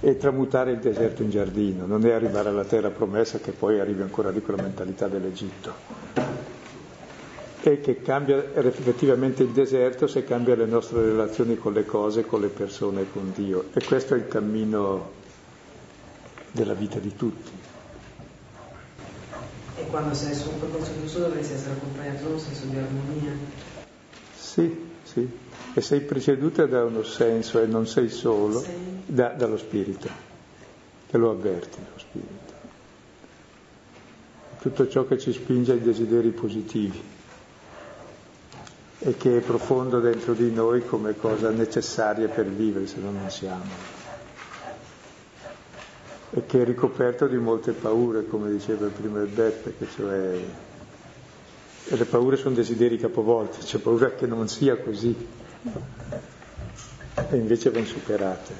è, 0.00 0.16
tramutare 0.16 0.72
il 0.72 0.78
deserto 0.78 1.22
in 1.22 1.28
giardino, 1.28 1.84
non 1.84 2.06
è 2.06 2.10
arrivare 2.10 2.48
alla 2.48 2.64
terra 2.64 2.88
promessa 2.88 3.38
che 3.38 3.50
poi 3.50 3.80
arrivi 3.80 4.00
ancora 4.00 4.30
lì 4.30 4.40
con 4.40 4.54
la 4.56 4.62
mentalità 4.62 5.08
dell'Egitto. 5.08 5.72
E 7.60 7.80
che 7.80 8.00
cambia 8.00 8.42
effettivamente 8.54 9.42
il 9.42 9.50
deserto 9.50 10.06
se 10.06 10.24
cambia 10.24 10.54
le 10.54 10.66
nostre 10.66 11.02
relazioni 11.02 11.58
con 11.58 11.74
le 11.74 11.84
cose, 11.84 12.24
con 12.24 12.40
le 12.40 12.48
persone 12.48 13.04
con 13.12 13.30
Dio. 13.34 13.64
E 13.74 13.84
questo 13.84 14.14
è 14.14 14.16
il 14.16 14.26
cammino 14.26 15.10
della 16.50 16.74
vita 16.74 16.98
di 16.98 17.14
tutti. 17.14 17.63
Quando 19.94 20.12
sei 20.12 20.34
su 20.34 20.48
un 20.50 20.58
percorso 20.58 20.90
giusto 21.00 21.20
dovresti 21.20 21.52
essere 21.52 21.74
accompagnato 21.74 22.24
da 22.24 22.30
un 22.30 22.40
senso 22.40 22.64
di 22.64 22.76
armonia. 22.76 23.30
Sì, 24.36 24.76
sì. 25.04 25.38
E 25.72 25.80
sei 25.80 26.00
preceduta 26.00 26.66
da 26.66 26.82
uno 26.82 27.04
senso 27.04 27.62
e 27.62 27.66
non 27.66 27.86
sei 27.86 28.08
solo, 28.08 28.58
sì. 28.58 28.72
da, 29.06 29.28
dallo 29.28 29.56
spirito, 29.56 30.08
che 31.06 31.16
lo 31.16 31.30
avverti 31.30 31.78
lo 31.78 31.98
spirito. 32.00 32.52
Tutto 34.62 34.88
ciò 34.88 35.06
che 35.06 35.16
ci 35.16 35.32
spinge 35.32 35.70
ai 35.70 35.80
desideri 35.80 36.30
positivi 36.30 37.00
e 38.98 39.16
che 39.16 39.36
è 39.36 39.40
profondo 39.42 40.00
dentro 40.00 40.32
di 40.34 40.50
noi 40.50 40.84
come 40.84 41.16
cosa 41.16 41.50
necessaria 41.50 42.26
per 42.26 42.46
vivere, 42.46 42.88
se 42.88 42.98
no 42.98 43.12
non 43.12 43.30
siamo. 43.30 44.03
E 46.36 46.46
che 46.46 46.62
è 46.62 46.64
ricoperto 46.64 47.26
di 47.28 47.36
molte 47.36 47.72
paure, 47.72 48.26
come 48.26 48.50
diceva 48.50 48.88
prima 48.88 49.20
il 49.20 49.28
Beppe, 49.28 49.76
che 49.78 49.86
cioè 49.88 50.40
e 51.86 51.96
le 51.96 52.06
paure 52.06 52.36
sono 52.36 52.54
desideri 52.54 52.96
capovolti, 52.96 53.58
c'è 53.58 53.78
paura 53.78 54.14
che 54.14 54.26
non 54.26 54.48
sia 54.48 54.78
così 54.78 55.14
e 57.28 57.36
invece 57.36 57.70
vanno 57.70 57.84
superate. 57.84 58.54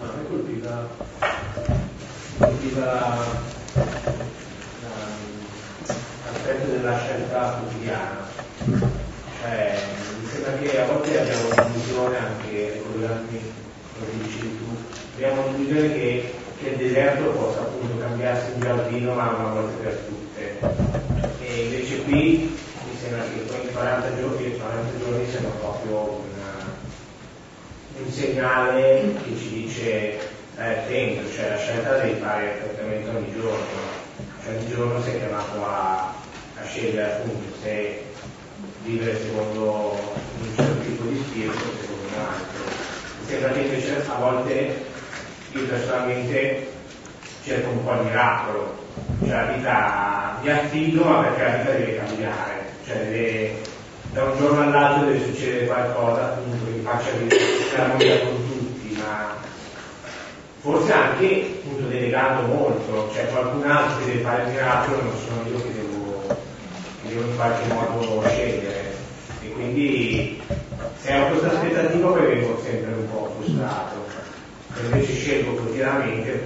Ma 0.00 0.12
me 0.12 0.28
colpiva, 0.28 0.88
colpiva 2.38 3.16
l'aspetto 6.24 6.70
della 6.70 6.98
scelta 6.98 7.60
quotidiana. 7.60 9.05
Cioè, 9.46 9.78
mi 10.20 10.28
sembra 10.28 10.52
che 10.58 10.80
a 10.80 10.86
volte 10.86 11.20
abbiamo 11.20 11.48
un'illusione 11.54 12.18
anche 12.18 12.82
collegandomi 12.82 13.52
come 13.96 14.24
dici 14.24 14.40
tu, 14.40 14.76
abbiamo 15.14 15.46
l'illusione 15.46 15.92
che, 15.92 16.34
che, 16.58 16.68
il 16.70 16.76
deserto 16.76 17.30
possa 17.30 17.60
appunto 17.60 17.96
cambiarsi 17.96 18.54
in 18.54 18.60
giardino 18.60 19.14
ma 19.14 19.36
una 19.38 19.50
volta 19.50 19.76
per 19.84 20.02
tutte. 20.08 20.58
E 21.42 21.62
invece 21.62 22.02
qui 22.02 22.58
mi 22.90 22.98
sembra 23.00 23.22
che 23.22 23.38
poi 23.46 23.68
i 23.68 23.72
40 23.72 24.16
giorni, 24.18 24.58
40 24.58 24.98
giorni 24.98 25.30
siano 25.30 25.48
proprio 25.60 26.24
una, 26.26 26.66
un 28.02 28.10
segnale 28.10 29.14
che 29.22 29.36
ci 29.38 29.48
dice 29.50 30.18
stai 30.54 30.74
attento, 30.74 31.32
cioè 31.32 31.50
la 31.50 31.58
scelta 31.58 31.98
devi 31.98 32.18
fare 32.18 32.62
praticamente 32.62 33.08
ogni 33.10 33.32
giorno. 33.32 33.94
Cioè 34.42 34.56
ogni 34.56 34.68
giorno 34.68 35.02
sei 35.02 35.18
chiamato 35.18 35.64
a, 35.64 36.14
a 36.58 36.64
scegliere 36.66 37.12
appunto 37.12 37.54
se 37.62 38.14
vivere 38.86 39.20
secondo 39.20 39.98
un 40.40 40.54
certo 40.54 40.80
tipo 40.82 41.02
di 41.08 41.22
spirito 41.26 41.58
secondo 41.80 42.06
un 42.06 42.20
altro. 42.20 42.72
Sembra 43.26 43.50
che 43.50 43.60
invece 43.60 44.04
a 44.06 44.14
volte 44.14 44.84
io 45.52 45.62
personalmente 45.64 46.72
cerco 47.42 47.70
un 47.70 47.84
po' 47.84 47.92
il 47.92 48.06
miracolo, 48.06 48.76
cioè 49.20 49.30
la 49.30 49.52
vita 49.52 50.38
mi 50.42 50.50
affido 50.50 51.04
ma 51.04 51.22
perché 51.22 51.42
la 51.42 51.56
vita 51.56 51.70
deve 51.72 51.96
cambiare, 51.96 52.64
cioè 52.86 52.96
deve, 52.96 53.54
da 54.12 54.22
un 54.22 54.38
giorno 54.38 54.62
all'altro 54.62 55.06
deve 55.06 55.24
succedere 55.24 55.66
qualcosa 55.66 56.24
appunto 56.24 56.64
che 56.66 56.80
faccia 56.82 57.10
l'armonia 57.76 58.20
con 58.20 58.48
tutti, 58.48 58.96
ma 58.98 59.34
forse 60.60 60.92
anche 60.92 61.60
appunto 61.60 61.88
delegando 61.88 62.46
molto, 62.46 63.10
cioè 63.12 63.28
qualcun 63.30 63.68
altro 63.68 63.98
che 63.98 64.12
deve 64.12 64.22
fare 64.22 64.42
il 64.44 64.48
miracolo 64.50 65.02
non 65.02 65.12
sono 65.26 65.48
io 65.48 65.62
che 65.62 65.72
devo, 65.72 66.26
che 66.28 67.08
devo 67.08 67.20
in 67.22 67.36
qualche 67.36 67.72
modo 67.72 68.22
scegliere 68.28 68.75
quindi 69.56 70.40
se 71.00 71.14
ho 71.14 71.28
questa 71.28 71.52
aspettativa 71.52 72.08
poi 72.08 72.26
vengo 72.26 72.60
sempre 72.62 72.92
un 72.92 73.10
po' 73.10 73.34
frustrato, 73.38 73.96
se 74.74 74.84
invece 74.84 75.12
scelgo 75.12 75.52
quotidianamente 75.54 76.42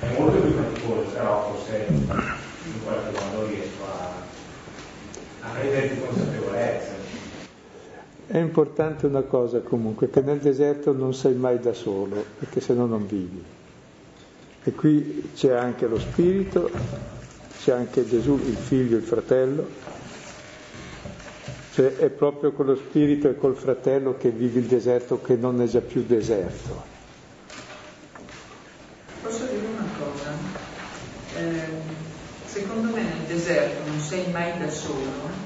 è 0.00 0.18
molto 0.18 0.38
più 0.38 0.50
faticoso, 0.52 1.10
però 1.12 1.52
forse 1.52 1.86
in 1.88 2.82
qualche 2.84 3.18
modo 3.18 3.46
riesco 3.46 3.84
a, 3.86 5.46
a 5.46 5.50
prendere 5.52 5.86
più 5.86 6.06
consapevolezza. 6.06 6.92
È 8.26 8.38
importante 8.38 9.06
una 9.06 9.22
cosa 9.22 9.60
comunque, 9.60 10.10
che 10.10 10.20
nel 10.20 10.38
deserto 10.38 10.92
non 10.92 11.14
sei 11.14 11.34
mai 11.34 11.60
da 11.60 11.72
solo, 11.72 12.24
perché 12.38 12.60
se 12.60 12.74
no 12.74 12.86
non 12.86 13.06
vivi. 13.06 13.42
E 14.64 14.72
qui 14.72 15.30
c'è 15.34 15.52
anche 15.52 15.86
lo 15.86 15.98
Spirito, 15.98 16.70
c'è 17.58 17.72
anche 17.72 18.06
Gesù, 18.08 18.40
il 18.46 18.56
figlio, 18.56 18.96
il 18.96 19.02
fratello, 19.02 19.68
cioè 21.74 21.96
è 21.96 22.08
proprio 22.08 22.52
con 22.52 22.66
lo 22.66 22.76
spirito 22.76 23.28
e 23.28 23.36
col 23.36 23.56
fratello 23.56 24.16
che 24.16 24.30
vivi 24.30 24.60
il 24.60 24.66
deserto 24.66 25.20
che 25.20 25.34
non 25.34 25.60
è 25.60 25.66
già 25.66 25.80
più 25.80 26.04
deserto. 26.06 26.84
Posso 29.20 29.44
dire 29.46 29.66
una 29.66 29.86
cosa? 29.98 30.30
Eh, 31.36 31.66
secondo 32.46 32.94
me 32.94 33.02
nel 33.02 33.26
deserto 33.26 33.90
non 33.90 33.98
sei 33.98 34.30
mai 34.30 34.56
da 34.56 34.70
solo 34.70 35.42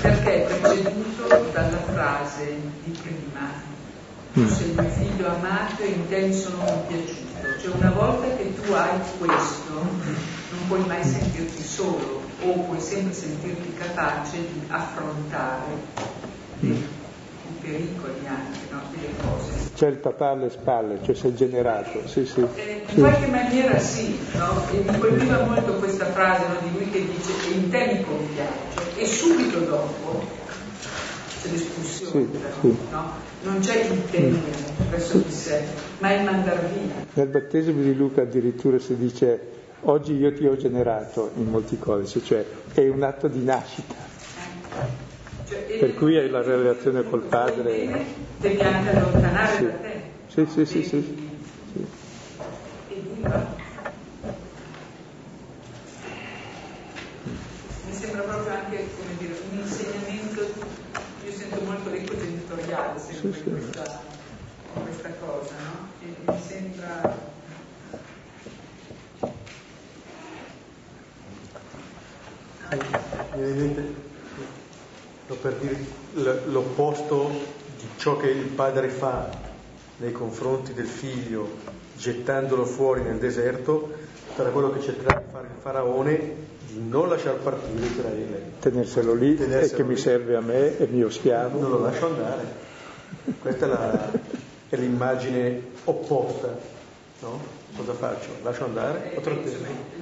perché 0.00 0.48
è 0.48 0.58
preceduto 0.58 1.28
dalla 1.52 1.82
frase 1.92 2.56
di 2.82 2.98
prima 3.00 3.68
tu 4.32 4.40
mm. 4.40 4.48
sei 4.48 4.72
mio 4.72 4.88
figlio 4.88 5.28
amato 5.28 5.82
e 5.82 5.86
in 5.86 6.08
te 6.08 6.20
mi 6.22 6.34
sono 6.34 6.64
compiaciuto. 6.64 7.60
Cioè 7.62 7.72
una 7.76 7.90
volta 7.90 8.26
che 8.36 8.54
tu 8.60 8.72
hai 8.72 8.98
questo, 9.18 9.72
non 9.72 10.66
puoi 10.66 10.84
mai 10.86 11.04
sentirti 11.04 11.62
solo 11.62 12.19
o 12.42 12.52
puoi 12.64 12.80
sempre 12.80 13.12
sentirti 13.12 13.74
capace 13.74 14.36
di 14.38 14.62
affrontare 14.68 15.72
i 16.60 16.88
pericoli 17.60 18.26
anche 18.26 18.66
no? 18.70 18.80
delle 18.92 19.16
cose. 19.22 19.52
C'è 19.74 19.88
il 19.88 19.96
papà 19.96 20.30
alle 20.30 20.50
spalle, 20.50 20.98
cioè 21.02 21.14
sei 21.14 21.34
generato, 21.34 22.06
sì 22.06 22.24
sì. 22.24 22.40
Eh, 22.40 22.84
in 22.88 22.94
sì. 22.94 23.00
qualche 23.00 23.26
maniera 23.26 23.78
sì, 23.78 24.18
no? 24.36 24.66
e 24.70 24.78
mi 24.90 24.98
colpiva 24.98 25.44
molto 25.44 25.74
questa 25.74 26.06
frase 26.06 26.46
no, 26.48 26.54
di 26.68 26.72
lui 26.76 26.90
che 26.90 27.06
dice 27.06 27.30
e 27.46 27.50
in 27.52 27.70
te 27.70 27.92
mi 27.94 28.04
compiace 28.04 28.98
e 28.98 29.06
subito 29.06 29.60
dopo 29.60 30.20
c'è 31.40 31.48
l'espulsione, 31.50 32.10
Sì, 32.10 32.38
però, 32.38 32.60
sì. 32.60 32.76
no? 32.90 33.12
non 33.42 33.58
c'è 33.60 33.84
il 33.84 34.10
tenere 34.10 34.52
verso 34.90 35.18
di 35.18 35.30
sé, 35.32 35.64
ma 35.98 36.12
il 36.12 36.24
mandar 36.24 36.66
via. 36.72 36.94
Nel 37.14 37.28
battesimo 37.28 37.82
di 37.82 37.94
Luca 37.94 38.22
addirittura 38.22 38.78
si 38.78 38.96
dice 38.96 39.40
oggi 39.82 40.14
io 40.16 40.32
ti 40.32 40.46
ho 40.46 40.56
generato 40.56 41.32
in 41.36 41.48
molti 41.48 41.78
codici, 41.78 42.22
cioè 42.22 42.46
è 42.72 42.88
un 42.88 43.02
atto 43.02 43.28
di 43.28 43.42
nascita, 43.42 43.96
Cioè, 45.44 45.76
per 45.78 45.94
cui 45.94 46.16
hai 46.16 46.28
la 46.28 46.42
relazione 46.42 47.02
col 47.04 47.22
padre. 47.22 48.18
Devi 48.38 48.62
anche 48.62 48.90
allontanare 48.90 49.46
Sì. 49.56 49.64
da 49.64 49.70
te. 49.70 50.00
Sì, 50.26 50.46
sì, 50.46 50.64
sì, 50.64 50.82
sì. 50.82 51.18
Sì. 51.72 51.88
Mi 57.84 57.92
sembra 57.94 58.22
proprio 58.22 58.52
anche, 58.52 58.94
come 58.96 59.16
dire, 59.16 59.32
un 59.34 59.54
insegnamento, 59.58 60.40
io 61.24 61.30
sento 61.30 61.60
molto 61.62 61.90
l'eco 61.90 62.16
genitoriale 62.16 63.00
sempre 63.00 63.14
Sì, 63.14 63.26
in 63.26 63.32
sì. 63.32 63.50
questa, 63.50 64.02
in 64.74 64.82
questa 64.82 65.08
cosa, 65.14 65.54
no? 65.58 65.92
E 66.00 66.06
mi 66.26 66.36
sembra 66.36 67.28
Mi 71.28 71.36
viene 71.36 71.46
in 71.46 71.46
mente, 71.46 72.04
sto 72.56 72.59
per 75.40 75.54
dire, 75.56 75.76
l'opposto 76.46 77.30
di 77.78 77.88
ciò 77.96 78.16
che 78.16 78.28
il 78.28 78.46
padre 78.46 78.88
fa 78.88 79.28
nei 79.98 80.12
confronti 80.12 80.72
del 80.72 80.86
figlio, 80.86 81.48
gettandolo 81.96 82.64
fuori 82.64 83.02
nel 83.02 83.18
deserto, 83.18 83.92
sarà 84.34 84.50
quello 84.50 84.70
che 84.70 84.80
cercherà 84.80 85.16
di 85.18 85.24
fare 85.32 85.46
il 85.48 85.60
faraone 85.60 86.18
di 86.68 86.80
non 86.88 87.08
lasciar 87.08 87.36
partire 87.36 87.86
Israele. 87.86 88.42
Tenerselo 88.60 89.12
lì 89.14 89.34
Tenerselo 89.36 89.72
e 89.72 89.76
che 89.76 89.82
mi 89.82 89.94
lì. 89.94 90.00
serve 90.00 90.36
a 90.36 90.40
me, 90.40 90.76
è 90.78 90.86
mio 90.86 91.10
schiavo. 91.10 91.58
Non 91.60 91.70
lo 91.70 91.80
lascio 91.80 92.06
andare. 92.06 92.68
Questa 93.40 93.66
è, 93.66 93.68
la- 93.68 94.10
è 94.68 94.76
l'immagine 94.76 95.62
opposta. 95.84 96.56
No? 97.22 97.40
Cosa 97.76 97.92
faccio? 97.94 98.28
Lascio 98.42 98.64
andare 98.64 99.12
o 99.16 99.20
Eh, 99.20 99.30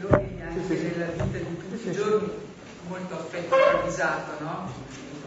lui 0.01 0.11
anche 0.11 0.61
Sì, 0.69 0.77
sì, 0.77 0.77
sì. 0.77 0.93
nella 0.97 1.13
vita 1.13 1.39
di 1.39 1.57
tutti 1.71 1.89
i 1.89 1.93
giorni 1.93 2.29
molto 2.89 3.15
affetto 3.15 3.55
improvvisato, 3.55 4.43
no? 4.43 4.71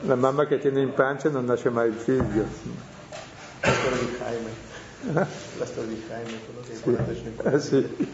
La 0.02 0.16
mamma 0.16 0.46
che 0.48 0.58
tiene 0.58 0.82
in 0.82 0.94
pancia 0.94 1.30
non 1.30 1.46
nasce 1.46 1.70
mai 1.70 1.90
il 1.90 1.96
figlio. 1.96 2.46
La 3.62 3.72
storia 3.72 3.98
di 4.00 4.18
Jaime. 4.18 4.70
La 5.58 5.66
storia 5.66 5.94
di 5.94 6.04
Jaime, 6.08 6.40
quello 6.46 6.62
che 6.68 6.74
è 6.74 6.80
45 6.80 7.52
Ah 7.52 7.60
sì. 7.60 8.08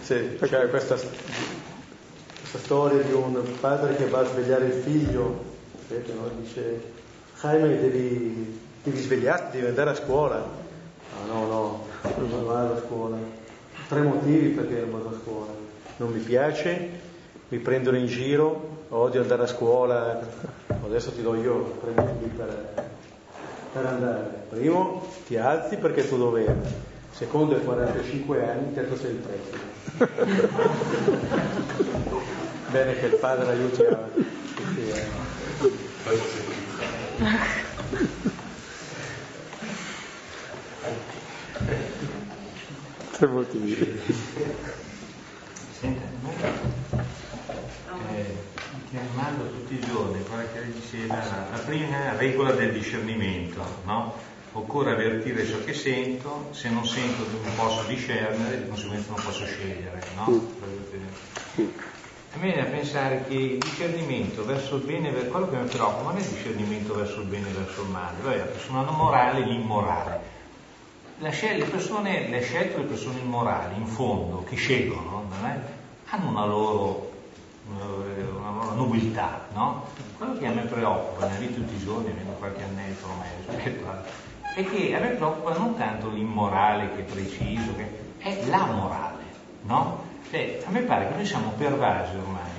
Sì, 0.00 0.38
c'è 0.40 0.70
questa, 0.70 0.96
questa 0.96 2.58
storia 2.58 3.02
di 3.02 3.12
un 3.12 3.40
padre 3.60 3.94
che 3.96 4.08
va 4.08 4.20
a 4.20 4.24
svegliare 4.24 4.64
il 4.66 4.82
figlio, 4.82 5.44
vedete, 5.86 6.12
no? 6.14 6.28
dice 6.40 6.82
Jaime 7.40 7.80
devi, 7.80 8.60
devi 8.82 9.00
svegliarti, 9.00 9.56
devi 9.58 9.68
andare 9.68 9.90
a 9.90 9.94
scuola. 9.94 10.44
No, 11.26 11.32
no, 11.32 11.46
no, 11.46 11.86
non 12.16 12.46
vado 12.46 12.74
a 12.74 12.82
scuola. 12.86 13.16
Tre 13.88 14.00
motivi 14.00 14.48
perché 14.48 14.80
non 14.80 14.90
vado 14.92 15.08
a 15.14 15.18
scuola. 15.22 15.52
Non 15.98 16.10
mi 16.12 16.20
piace, 16.20 16.90
mi 17.50 17.58
prendono 17.58 17.96
in 17.96 18.06
giro, 18.06 18.84
odio 18.90 19.22
andare 19.22 19.42
a 19.42 19.46
scuola, 19.46 20.20
adesso 20.84 21.10
ti 21.10 21.20
do 21.20 21.34
io, 21.34 21.78
prendimi 21.80 22.28
per, 22.28 22.84
per 23.72 23.86
andare. 23.86 24.42
Primo, 24.50 25.02
ti 25.26 25.36
alzi 25.36 25.76
perché 25.76 26.02
è 26.02 26.08
tuo 26.08 26.16
dovere. 26.16 26.88
Secondo, 27.12 27.56
hai 27.56 27.64
45 27.64 28.48
anni, 28.48 28.72
terzo 28.72 28.96
sei 28.96 29.10
il 29.10 29.16
preside. 29.16 29.68
Bene 32.70 32.96
che 33.00 33.06
il 33.06 33.16
padre 33.16 33.50
aiuti 33.50 33.82
a 33.82 33.98
tutti 34.54 34.92
a- 34.92 35.28
Tre 43.12 43.26
motivi. 43.26 44.00
Noi 48.10 48.18
eh, 48.18 48.88
chiamando 48.90 49.48
tutti 49.50 49.74
i 49.74 49.80
giorni, 49.80 50.22
quella 50.24 50.42
che 50.42 50.72
diceva, 50.72 51.14
la, 51.14 51.58
prima 51.64 52.16
regola 52.16 52.52
del 52.52 52.72
discernimento, 52.72 53.62
no? 53.84 54.14
Occorre 54.52 54.92
avvertire 54.92 55.46
ciò 55.46 55.62
che 55.64 55.72
sento, 55.72 56.48
se 56.50 56.70
non 56.70 56.84
sento 56.84 57.22
non 57.44 57.54
posso 57.54 57.86
discernere, 57.86 58.62
di 58.62 58.68
conseguenza 58.68 59.12
non 59.12 59.22
posso 59.24 59.44
scegliere, 59.46 60.02
no? 60.16 60.24
A 62.32 62.36
me 62.38 62.52
viene 62.52 62.62
a 62.62 62.70
pensare 62.70 63.24
che 63.28 63.34
il 63.34 63.58
discernimento 63.58 64.44
verso 64.44 64.76
il 64.76 64.82
bene, 64.82 65.10
ver- 65.10 65.28
quello 65.28 65.48
che 65.48 65.56
mi 65.56 65.66
preoccupa 65.66 66.10
non 66.10 66.16
è 66.16 66.20
il 66.20 66.28
discernimento 66.28 66.94
verso 66.94 67.20
il 67.20 67.26
bene 67.26 67.48
e 67.48 67.52
verso 67.52 67.82
il 67.82 67.88
male, 67.90 68.16
vabbè, 68.20 68.38
la 68.38 68.44
persona 68.44 68.82
non 68.82 68.96
morale 68.96 69.40
e 69.40 69.46
l'immorale. 69.46 70.38
La 71.18 71.30
scel- 71.30 71.58
le 71.58 71.66
persone, 71.66 72.28
le 72.28 72.40
scelte 72.40 72.74
delle 72.74 72.88
persone 72.88 73.20
immorali, 73.20 73.76
in 73.76 73.86
fondo, 73.86 74.42
che 74.42 74.56
scelgono, 74.56 75.26
non 75.28 75.46
è? 75.46 75.78
hanno 76.10 76.30
una 76.30 76.44
loro, 76.44 77.09
una 77.78 78.50
loro 78.50 78.74
nobiltà, 78.74 79.46
no? 79.54 79.86
Quello 80.16 80.36
che 80.38 80.46
a 80.46 80.52
me 80.52 80.62
preoccupa 80.62 81.26
nella 81.26 81.38
vita 81.38 81.54
tutti 81.54 81.74
i 81.74 81.78
giorni, 81.78 82.10
avendo 82.10 82.32
qualche 82.32 82.62
annetto 82.62 83.06
ormai 83.06 83.28
rispetto 83.46 83.88
a... 83.88 84.02
è 84.54 84.64
che 84.64 84.94
a 84.94 85.00
me 85.00 85.08
preoccupa 85.10 85.56
non 85.56 85.76
tanto 85.76 86.08
l'immorale 86.08 86.90
che 86.94 87.00
è 87.00 87.04
preciso, 87.04 87.74
che 87.76 88.14
è 88.18 88.46
la 88.46 88.66
morale, 88.66 89.24
no? 89.62 90.04
Cioè, 90.30 90.62
a 90.64 90.70
me 90.70 90.80
pare 90.82 91.08
che 91.08 91.14
noi 91.14 91.26
siamo 91.26 91.52
pervasi 91.56 92.16
ormai 92.16 92.50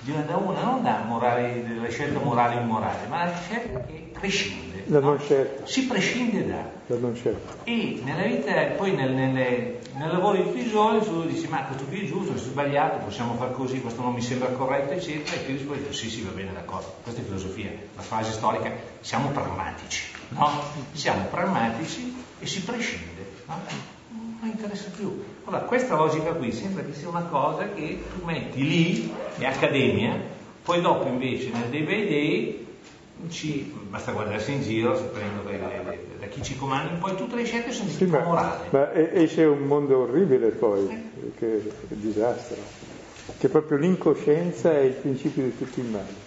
da 0.00 0.36
una, 0.36 0.62
non 0.62 0.82
da 0.82 1.02
morale, 1.06 1.62
della 1.66 1.88
scelta 1.88 2.18
morale 2.18 2.60
immorale, 2.60 3.06
ma 3.08 3.24
la 3.24 3.34
scelta 3.34 3.80
che 3.80 4.10
prescinde. 4.18 4.67
No? 4.88 5.00
non 5.00 5.18
scelta. 5.20 5.66
Si 5.66 5.86
prescinde 5.86 6.46
da. 6.46 6.70
La 6.86 6.96
non 6.98 7.14
scelta. 7.14 7.54
E 7.64 8.00
nella 8.02 8.22
vita, 8.22 8.52
poi 8.76 8.92
nel, 8.92 9.10
nelle- 9.12 9.80
nel 9.96 10.10
lavoro 10.10 10.40
di 10.42 10.68
giorni, 10.68 11.00
tu 11.04 11.26
dici, 11.26 11.46
ma 11.48 11.64
questo 11.64 11.84
qui 11.84 12.00
è 12.00 12.06
giusto, 12.06 12.30
questo 12.30 12.48
è 12.48 12.52
sbagliato, 12.52 13.04
possiamo 13.04 13.34
far 13.34 13.52
così, 13.52 13.80
questo 13.80 14.00
non 14.00 14.14
mi 14.14 14.22
sembra 14.22 14.48
corretto, 14.48 14.92
eccetera, 14.92 15.36
e 15.36 15.44
ti 15.44 15.52
rispondi, 15.52 15.92
sì, 15.92 16.08
sì, 16.08 16.22
va 16.22 16.30
bene, 16.30 16.52
d'accordo. 16.52 16.94
Questa 17.02 17.20
è 17.20 17.24
filosofia, 17.24 17.70
la 17.96 18.02
fase 18.02 18.32
storica, 18.32 18.72
siamo 19.00 19.28
pragmatici, 19.30 20.04
no? 20.30 20.50
Siamo 20.92 21.24
pragmatici 21.30 22.14
e 22.38 22.46
si 22.46 22.62
prescinde, 22.62 23.26
no? 23.46 23.60
Non 24.40 24.50
interessa 24.50 24.90
più. 24.96 25.22
Allora, 25.44 25.62
questa 25.64 25.96
logica 25.96 26.32
qui 26.32 26.52
sembra 26.52 26.84
che 26.84 26.94
sia 26.94 27.08
una 27.08 27.22
cosa 27.24 27.68
che 27.72 28.02
tu 28.14 28.24
metti 28.24 28.66
lì, 28.66 29.12
è 29.36 29.44
accademia, 29.44 30.14
poi 30.62 30.80
dopo 30.80 31.06
invece 31.08 31.50
nel 31.50 31.68
day 31.70 31.82
by 31.82 32.06
day 32.06 32.66
ci, 33.28 33.74
basta 33.88 34.12
guardarsi 34.12 34.52
in 34.52 34.62
giro, 34.62 35.10
che- 35.12 36.16
da 36.20 36.26
chi 36.26 36.42
ci 36.42 36.56
comanda, 36.56 36.94
poi 36.98 37.16
tutte 37.16 37.34
le 37.36 37.44
scelte 37.44 37.72
sono 37.72 37.88
di 37.88 37.94
Sì, 37.94 38.04
ma, 38.06 38.20
morale. 38.22 38.64
ma 38.70 38.92
e- 38.92 39.22
esce 39.22 39.44
un 39.44 39.62
mondo 39.66 39.98
orribile 39.98 40.48
poi, 40.50 40.86
che, 41.36 41.62
che 41.88 41.98
disastro, 41.98 42.56
che 43.38 43.48
proprio 43.48 43.78
l'incoscienza 43.78 44.72
è 44.72 44.80
il 44.80 44.94
principio 44.94 45.42
di 45.42 45.56
tutto 45.56 45.80
il 45.80 45.86
male. 45.86 46.26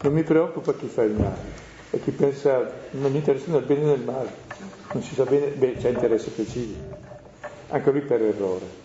Non 0.00 0.12
mi 0.12 0.22
preoccupa 0.22 0.74
chi 0.74 0.86
fa 0.86 1.02
il 1.02 1.12
male, 1.12 1.52
è 1.90 2.00
chi 2.00 2.10
pensa, 2.10 2.70
non 2.90 3.10
mi 3.10 3.18
interessa 3.18 3.50
né 3.52 3.58
il 3.58 3.64
bene 3.64 3.84
né 3.84 3.92
il 3.92 4.02
male, 4.02 4.30
non 4.92 5.02
si 5.02 5.14
sa 5.14 5.24
bene, 5.24 5.48
beh 5.48 5.76
c'è 5.76 5.88
interesse 5.90 6.30
preciso, 6.30 6.74
anche 7.68 7.90
lui 7.90 8.00
per 8.02 8.22
errore. 8.22 8.84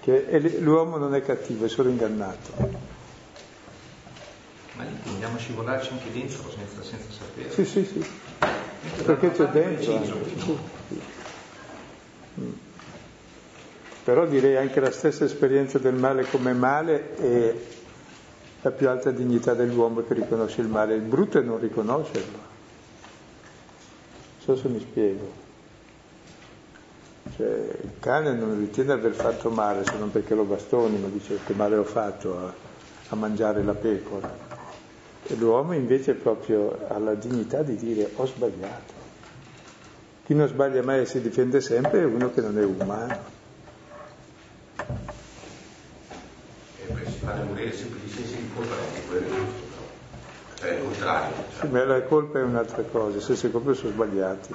Che 0.00 0.26
e 0.26 0.58
l'uomo 0.60 0.98
non 0.98 1.14
è 1.14 1.22
cattivo, 1.22 1.64
è 1.64 1.68
solo 1.68 1.88
ingannato. 1.88 2.92
Ma 4.76 4.82
lì 4.84 4.96
andiamo 5.06 5.36
a 5.36 5.38
scivolarci 5.38 5.90
anche 5.92 6.10
dentro 6.12 6.50
senza, 6.50 6.82
senza 6.82 7.10
sapere. 7.10 7.50
Sì, 7.50 7.64
sì, 7.64 7.84
sì, 7.84 8.04
perché 9.04 9.30
c'è 9.30 9.46
dentro. 9.46 9.94
Preciso, 9.96 10.16
sì. 10.88 11.00
Mm. 12.40 12.52
Però 14.04 14.26
direi 14.26 14.56
anche 14.56 14.80
la 14.80 14.90
stessa 14.90 15.24
esperienza 15.24 15.78
del 15.78 15.94
male 15.94 16.24
come 16.24 16.52
male 16.52 17.16
è 17.16 17.54
la 18.62 18.70
più 18.70 18.88
alta 18.88 19.10
dignità 19.10 19.54
dell'uomo 19.54 20.02
che 20.04 20.14
riconosce 20.14 20.60
il 20.60 20.66
male. 20.68 20.94
Il 20.94 21.02
brutto 21.02 21.38
è 21.38 21.42
non 21.42 21.60
riconoscerlo. 21.60 22.32
Non 22.32 22.42
so 24.38 24.56
se 24.56 24.68
mi 24.68 24.80
spiego. 24.80 25.42
Cioè, 27.36 27.46
il 27.82 27.92
cane 28.00 28.32
non 28.32 28.58
ritiene 28.58 28.94
di 28.94 29.00
aver 29.00 29.14
fatto 29.14 29.50
male 29.50 29.84
se 29.84 29.96
non 29.98 30.10
perché 30.10 30.34
lo 30.34 30.44
bastoni, 30.44 30.98
ma 30.98 31.08
dice 31.08 31.38
che 31.46 31.52
male 31.54 31.76
ho 31.76 31.84
fatto 31.84 32.38
a, 32.38 32.52
a 33.08 33.16
mangiare 33.16 33.62
la 33.62 33.74
pecora. 33.74 34.43
E 35.26 35.34
l'uomo 35.36 35.72
invece 35.74 36.14
proprio 36.14 36.86
ha 36.88 36.98
la 36.98 37.14
dignità 37.14 37.62
di 37.62 37.76
dire 37.76 38.10
ho 38.14 38.26
sbagliato. 38.26 39.02
Chi 40.24 40.34
non 40.34 40.48
sbaglia 40.48 40.82
mai 40.82 41.00
e 41.00 41.06
si 41.06 41.20
difende 41.20 41.60
sempre 41.60 42.00
è 42.00 42.04
uno 42.04 42.30
che 42.30 42.40
non 42.40 42.58
è 42.58 42.64
umano. 42.64 43.34
fare 47.24 47.42
morire 47.44 47.72
sempre 47.72 47.98
i 48.04 48.08
sensi 48.08 48.36
di 48.36 48.50
colpa 48.54 48.74
è 48.74 49.06
quello 49.08 49.28
giusto, 49.28 49.82
cioè 50.58 50.72
il 50.72 50.82
contrario. 50.82 51.34
Cioè. 51.50 51.60
Sì, 51.60 51.72
ma 51.72 51.84
la 51.84 52.02
colpa 52.02 52.38
è 52.38 52.42
un'altra 52.42 52.82
cosa, 52.82 53.16
i 53.16 53.20
sensi 53.20 53.46
di 53.46 53.52
colpa 53.52 53.72
sono 53.72 53.92
sbagliati, 53.92 54.54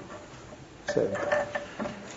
sempre. 0.84 1.48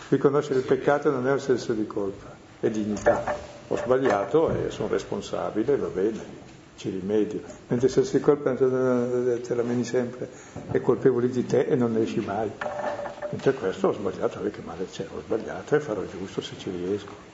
Riconoscere 0.09 0.59
il 0.59 0.67
peccato 0.67 1.11
non 1.11 1.27
è 1.27 1.33
un 1.33 1.41
senso 1.41 1.73
di 1.73 1.87
colpa, 1.87 2.27
è 2.61 2.69
dignità. 2.69 3.35
Ho 3.69 3.77
sbagliato 3.77 4.51
e 4.51 4.71
sono 4.71 4.89
responsabile, 4.89 5.77
va 5.77 5.87
bene, 5.87 6.21
ci 6.83 6.91
rimedio. 6.91 7.41
Mentre 7.69 7.89
senso 7.89 8.17
di 8.17 8.21
colpa 8.21 8.55
te 8.55 9.55
la 9.55 9.63
meni 9.63 9.85
sempre, 9.85 10.29
è 10.73 10.81
colpevole 10.81 11.29
di 11.29 11.47
te 11.47 11.61
e 11.61 11.77
non 11.77 11.93
ne 11.93 12.03
esci 12.03 12.19
mai. 12.19 12.51
Mentre 13.31 13.55
questo 13.55 13.89
ho 13.89 13.93
sbagliato, 13.93 14.41
che 14.51 14.61
male 14.65 14.87
c'è, 14.91 15.07
ho 15.15 15.21
sbagliato 15.21 15.77
e 15.77 15.81
farò 15.81 16.03
giusto 16.05 16.41
se 16.41 16.55
ci 16.59 16.71
riesco. 16.71 17.31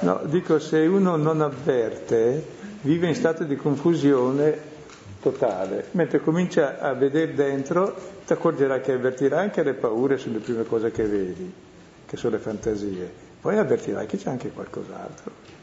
No, 0.00 0.20
dico 0.24 0.58
se 0.58 0.78
uno 0.86 1.16
non 1.16 1.40
avverte 1.40 2.56
vive 2.82 3.08
in 3.08 3.14
stato 3.14 3.44
di 3.44 3.56
confusione 3.56 4.76
totale, 5.20 5.86
mentre 5.92 6.20
comincia 6.20 6.78
a 6.78 6.92
vedere 6.94 7.34
dentro 7.34 7.94
ti 8.26 8.32
accorgerai 8.32 8.80
che 8.80 8.92
avvertirà 8.92 9.40
anche 9.40 9.62
le 9.62 9.74
paure 9.74 10.16
sulle 10.16 10.38
prime 10.38 10.64
cose 10.64 10.90
che 10.90 11.04
vedi, 11.04 11.52
che 12.06 12.16
sono 12.16 12.36
le 12.36 12.42
fantasie, 12.42 13.10
poi 13.40 13.58
avvertirai 13.58 14.06
che 14.06 14.16
c'è 14.16 14.30
anche 14.30 14.50
qualcos'altro. 14.50 15.56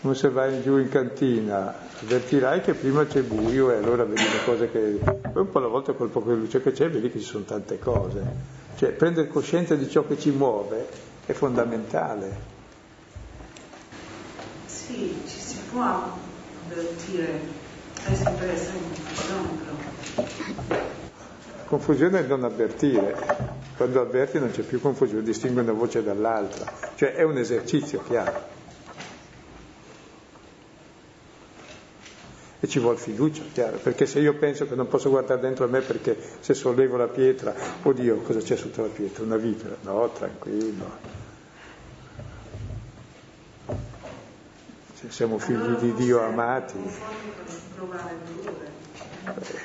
Come 0.00 0.14
se 0.14 0.28
vai 0.28 0.62
giù 0.62 0.76
in 0.76 0.88
cantina, 0.88 1.74
avvertirai 2.02 2.60
che 2.60 2.74
prima 2.74 3.06
c'è 3.06 3.22
buio 3.22 3.72
e 3.72 3.76
allora 3.76 4.04
vedi 4.04 4.22
le 4.22 4.44
cose 4.44 4.70
che... 4.70 5.00
Poi 5.32 5.42
un 5.42 5.50
po' 5.50 5.58
alla 5.58 5.68
volta 5.68 5.92
col 5.94 6.10
poco 6.10 6.32
di 6.32 6.40
luce 6.40 6.62
che 6.62 6.72
c'è 6.72 6.88
vedi 6.88 7.10
che 7.10 7.18
ci 7.18 7.24
sono 7.24 7.44
tante 7.44 7.78
cose. 7.78 8.22
Cioè 8.76 8.90
prendere 8.92 9.28
coscienza 9.28 9.74
di 9.74 9.88
ciò 9.88 10.06
che 10.06 10.18
ci 10.18 10.30
muove 10.30 10.86
è 11.24 11.32
fondamentale. 11.32 12.54
Sì, 14.66 15.22
ci 15.26 15.40
può 15.70 15.82
avvertire, 15.82 17.40
è 18.04 18.14
sempre 18.14 18.52
essere 18.52 18.78
confusione 18.78 19.48
però. 19.62 20.74
Confusione 21.66 22.20
è 22.20 22.22
non 22.26 22.44
avvertire, 22.44 23.16
quando 23.76 24.00
avverti 24.00 24.38
non 24.38 24.50
c'è 24.50 24.62
più 24.62 24.80
confusione, 24.80 25.22
distingue 25.22 25.62
una 25.62 25.72
voce 25.72 26.02
dall'altra, 26.02 26.72
cioè 26.94 27.14
è 27.14 27.22
un 27.22 27.36
esercizio 27.36 28.02
chiaro. 28.06 28.54
E 32.58 32.68
ci 32.68 32.78
vuole 32.78 32.96
fiducia, 32.96 33.42
chiaro, 33.52 33.76
perché 33.78 34.06
se 34.06 34.20
io 34.20 34.34
penso 34.34 34.66
che 34.66 34.74
non 34.74 34.88
posso 34.88 35.10
guardare 35.10 35.40
dentro 35.40 35.66
a 35.66 35.68
me 35.68 35.82
perché 35.82 36.16
se 36.40 36.54
sollevo 36.54 36.96
la 36.96 37.08
pietra, 37.08 37.54
oddio, 37.82 38.16
cosa 38.18 38.40
c'è 38.40 38.56
sotto 38.56 38.82
la 38.82 38.88
pietra? 38.88 39.24
Una 39.24 39.36
vipera? 39.36 39.76
No, 39.82 40.10
tranquillo. 40.10 41.15
Siamo 45.08 45.38
figli 45.38 45.76
di 45.80 45.92
Dio 45.94 46.20
amati. 46.20 46.78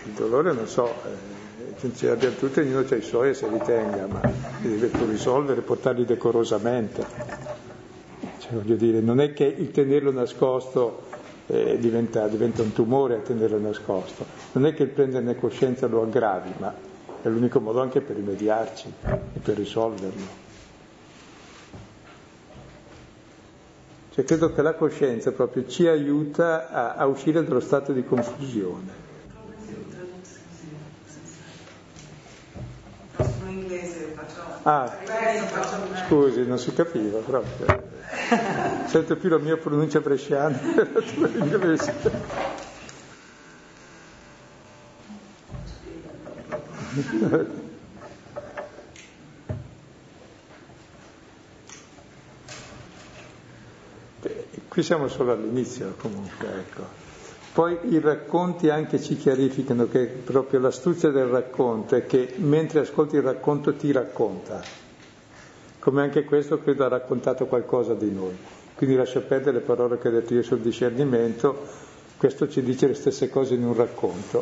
Il 0.06 0.12
dolore 0.14 0.54
non 0.54 0.68
so, 0.68 0.94
eh, 1.06 1.94
ce 1.94 2.08
l'abbiamo 2.08 2.36
tutti, 2.36 2.60
ognuno 2.60 2.86
ha 2.88 2.96
i 2.96 3.02
suoi 3.02 3.30
e 3.30 3.34
se 3.34 3.48
li 3.48 3.60
tenga, 3.60 4.08
ma 4.08 4.22
li 4.62 4.70
deve 4.70 4.88
pur 4.88 5.08
risolvere, 5.08 5.62
portarli 5.62 6.06
decorosamente. 6.06 7.06
Cioè, 8.40 8.54
voglio 8.54 8.76
dire, 8.76 9.00
non 9.02 9.20
è 9.20 9.34
che 9.34 9.46
il 9.46 9.72
tenerlo 9.72 10.12
nascosto 10.12 11.04
eh, 11.48 11.78
diventa, 11.80 12.28
diventa 12.28 12.62
un 12.62 12.72
tumore 12.72 13.16
a 13.16 13.20
tenerlo 13.20 13.60
nascosto, 13.60 14.26
non 14.54 14.66
è 14.66 14.74
che 14.74 14.84
il 14.84 14.90
prenderne 14.90 15.36
coscienza 15.36 15.88
lo 15.88 16.02
aggravi, 16.02 16.54
ma 16.58 16.74
è 17.22 17.28
l'unico 17.28 17.60
modo 17.60 17.82
anche 17.82 18.02
per 18.02 18.16
rimediarci 18.16 18.94
e 19.34 19.40
per 19.40 19.58
risolverlo. 19.58 20.41
Cioè 24.22 24.38
credo 24.38 24.54
che 24.54 24.62
la 24.62 24.76
coscienza 24.76 25.32
proprio 25.32 25.66
ci 25.68 25.88
aiuta 25.88 26.70
a, 26.70 26.94
a 26.94 27.06
uscire 27.08 27.44
dallo 27.44 27.60
stato 27.60 27.92
di 27.92 28.04
confusione. 28.06 29.10
Ah, 34.64 34.96
scusi, 36.06 36.46
non 36.46 36.60
si 36.60 36.72
capiva 36.72 37.18
proprio. 37.18 37.82
Sento 38.86 39.16
più 39.16 39.30
la 39.30 39.40
mia 39.40 39.58
pronuncia 39.58 40.02
bresciana 40.02 40.56
che 40.60 40.88
la 40.94 41.02
tua 41.02 41.28
inglese. 41.28 41.94
Qui 54.72 54.84
siamo 54.84 55.10
solo 55.10 55.34
all'inizio 55.34 55.96
comunque, 55.98 56.48
ecco. 56.48 56.84
Poi 57.52 57.78
i 57.90 58.00
racconti 58.00 58.70
anche 58.70 59.02
ci 59.02 59.18
chiarificano 59.18 59.90
che 59.90 60.06
proprio 60.06 60.62
l'astuzia 60.62 61.10
del 61.10 61.26
racconto 61.26 61.98
è 61.98 62.06
che 62.06 62.36
mentre 62.38 62.80
ascolti 62.80 63.18
il 63.18 63.22
racconto 63.22 63.76
ti 63.76 63.92
racconta. 63.92 64.62
Come 65.78 66.02
anche 66.04 66.24
questo 66.24 66.62
credo 66.62 66.86
ha 66.86 66.88
raccontato 66.88 67.48
qualcosa 67.48 67.96
di 67.96 68.12
noi. 68.12 68.34
Quindi 68.74 68.96
lascia 68.96 69.20
perdere 69.20 69.58
le 69.58 69.64
parole 69.66 69.98
che 69.98 70.08
ho 70.08 70.12
detto 70.12 70.36
io 70.36 70.42
sul 70.42 70.62
discernimento, 70.62 71.68
questo 72.16 72.48
ci 72.48 72.62
dice 72.62 72.88
le 72.88 72.94
stesse 72.94 73.30
cose 73.30 73.56
in 73.56 73.66
un 73.66 73.76
racconto, 73.76 74.42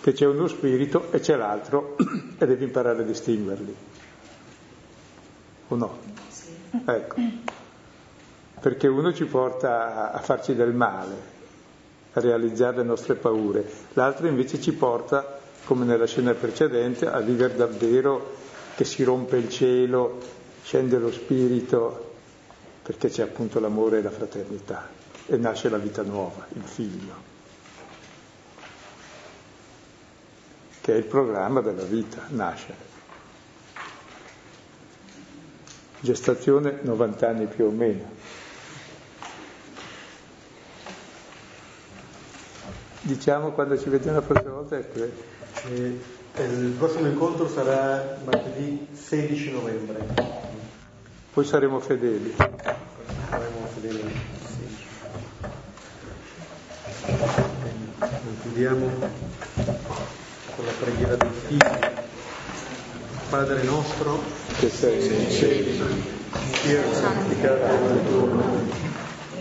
che 0.00 0.14
c'è 0.14 0.24
uno 0.24 0.46
spirito 0.46 1.12
e 1.12 1.20
c'è 1.20 1.36
l'altro 1.36 1.98
e 2.38 2.46
devi 2.46 2.64
imparare 2.64 3.02
a 3.02 3.04
distinguerli. 3.04 3.76
O 5.68 5.76
no? 5.76 5.98
Sì. 6.30 6.48
Ecco 6.86 7.55
perché 8.66 8.88
uno 8.88 9.12
ci 9.14 9.26
porta 9.26 10.10
a 10.10 10.18
farci 10.18 10.56
del 10.56 10.72
male, 10.74 11.14
a 12.14 12.20
realizzare 12.20 12.78
le 12.78 12.82
nostre 12.82 13.14
paure, 13.14 13.64
l'altro 13.92 14.26
invece 14.26 14.60
ci 14.60 14.72
porta, 14.72 15.38
come 15.66 15.84
nella 15.84 16.04
scena 16.08 16.32
precedente, 16.34 17.06
a 17.06 17.20
vivere 17.20 17.54
davvero 17.54 18.34
che 18.74 18.82
si 18.82 19.04
rompe 19.04 19.36
il 19.36 19.48
cielo, 19.50 20.18
scende 20.64 20.98
lo 20.98 21.12
spirito, 21.12 22.14
perché 22.82 23.08
c'è 23.08 23.22
appunto 23.22 23.60
l'amore 23.60 23.98
e 23.98 24.02
la 24.02 24.10
fraternità 24.10 24.88
e 25.26 25.36
nasce 25.36 25.68
la 25.68 25.78
vita 25.78 26.02
nuova, 26.02 26.44
il 26.54 26.64
figlio, 26.64 27.14
che 30.80 30.92
è 30.92 30.96
il 30.96 31.04
programma 31.04 31.60
della 31.60 31.84
vita, 31.84 32.20
nascere. 32.30 32.94
Gestazione 36.00 36.80
90 36.82 37.28
anni 37.28 37.46
più 37.46 37.66
o 37.66 37.70
meno. 37.70 38.14
Diciamo 43.06 43.52
quando 43.52 43.78
ci 43.78 43.88
vediamo 43.88 44.18
la 44.18 44.26
prossima 44.26 44.50
volta 44.50 44.76
è 44.78 44.84
che 44.92 45.12
eh, 45.68 46.42
il 46.42 46.74
prossimo 46.76 47.06
incontro 47.06 47.48
sarà 47.48 48.18
martedì 48.24 48.84
16 48.92 49.52
novembre. 49.52 50.04
Poi 51.32 51.44
saremo 51.44 51.78
fedeli. 51.78 52.34
Saremo 53.30 53.68
fedeli. 53.72 54.12
Chiudiamo 58.42 58.88
con 60.56 60.64
la 60.64 60.72
preghiera 60.80 61.14
del 61.14 61.30
figlio. 61.46 62.04
Padre 63.30 63.62
nostro 63.62 64.20
che 64.58 64.68
sei 64.68 65.08
nei 65.08 65.30
cieli, 65.30 65.80
sia 66.54 66.92
santificato 66.92 67.92
il 67.92 68.00
tuo 68.08 68.24
nome 68.26 68.85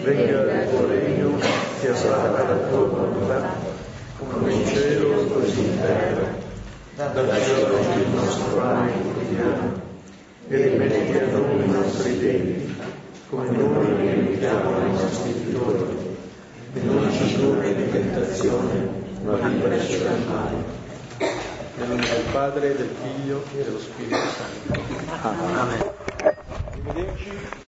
venga 0.06 0.62
il 0.62 0.70
tuo 0.70 0.88
regno, 0.88 1.40
sia 1.80 1.96
fatta 1.96 2.44
la 2.44 2.58
tua 2.68 2.78
volontà, 2.78 3.56
come 4.18 4.54
in 4.54 4.68
cielo 4.68 5.26
così 5.26 5.60
in 5.62 5.80
terra. 5.82 6.44
Dacci 6.96 7.52
oggi 7.52 8.00
il 8.00 8.08
nostro 8.14 8.56
pane 8.56 8.92
quotidiano 9.02 9.82
e 10.48 10.56
rimetti 10.56 11.18
a 11.18 11.26
noi 11.32 11.64
i 11.64 11.70
nostri 11.70 12.20
debiti, 12.20 12.76
come 13.30 13.50
noi 13.50 13.96
rimettiamo 13.98 14.78
ai 14.78 14.92
nostri 14.92 15.32
figlioli. 15.32 16.04
E 16.74 16.82
non 16.82 17.12
ci 17.12 17.34
indurre 17.34 17.70
in 17.70 17.92
tentazione, 17.92 18.90
ma 19.24 19.48
liberaci 19.48 20.04
dal 20.04 20.22
male. 20.28 20.84
Nel 21.78 21.88
nome 21.88 22.02
del 22.02 22.24
Padre, 22.32 22.76
del 22.76 22.90
Figlio 23.02 23.44
e 23.58 23.64
dello 23.64 23.80
Spirito 23.80 24.16
Santo. 24.16 24.80
Amen. 25.22 25.92
Arrivederci. 26.70 27.64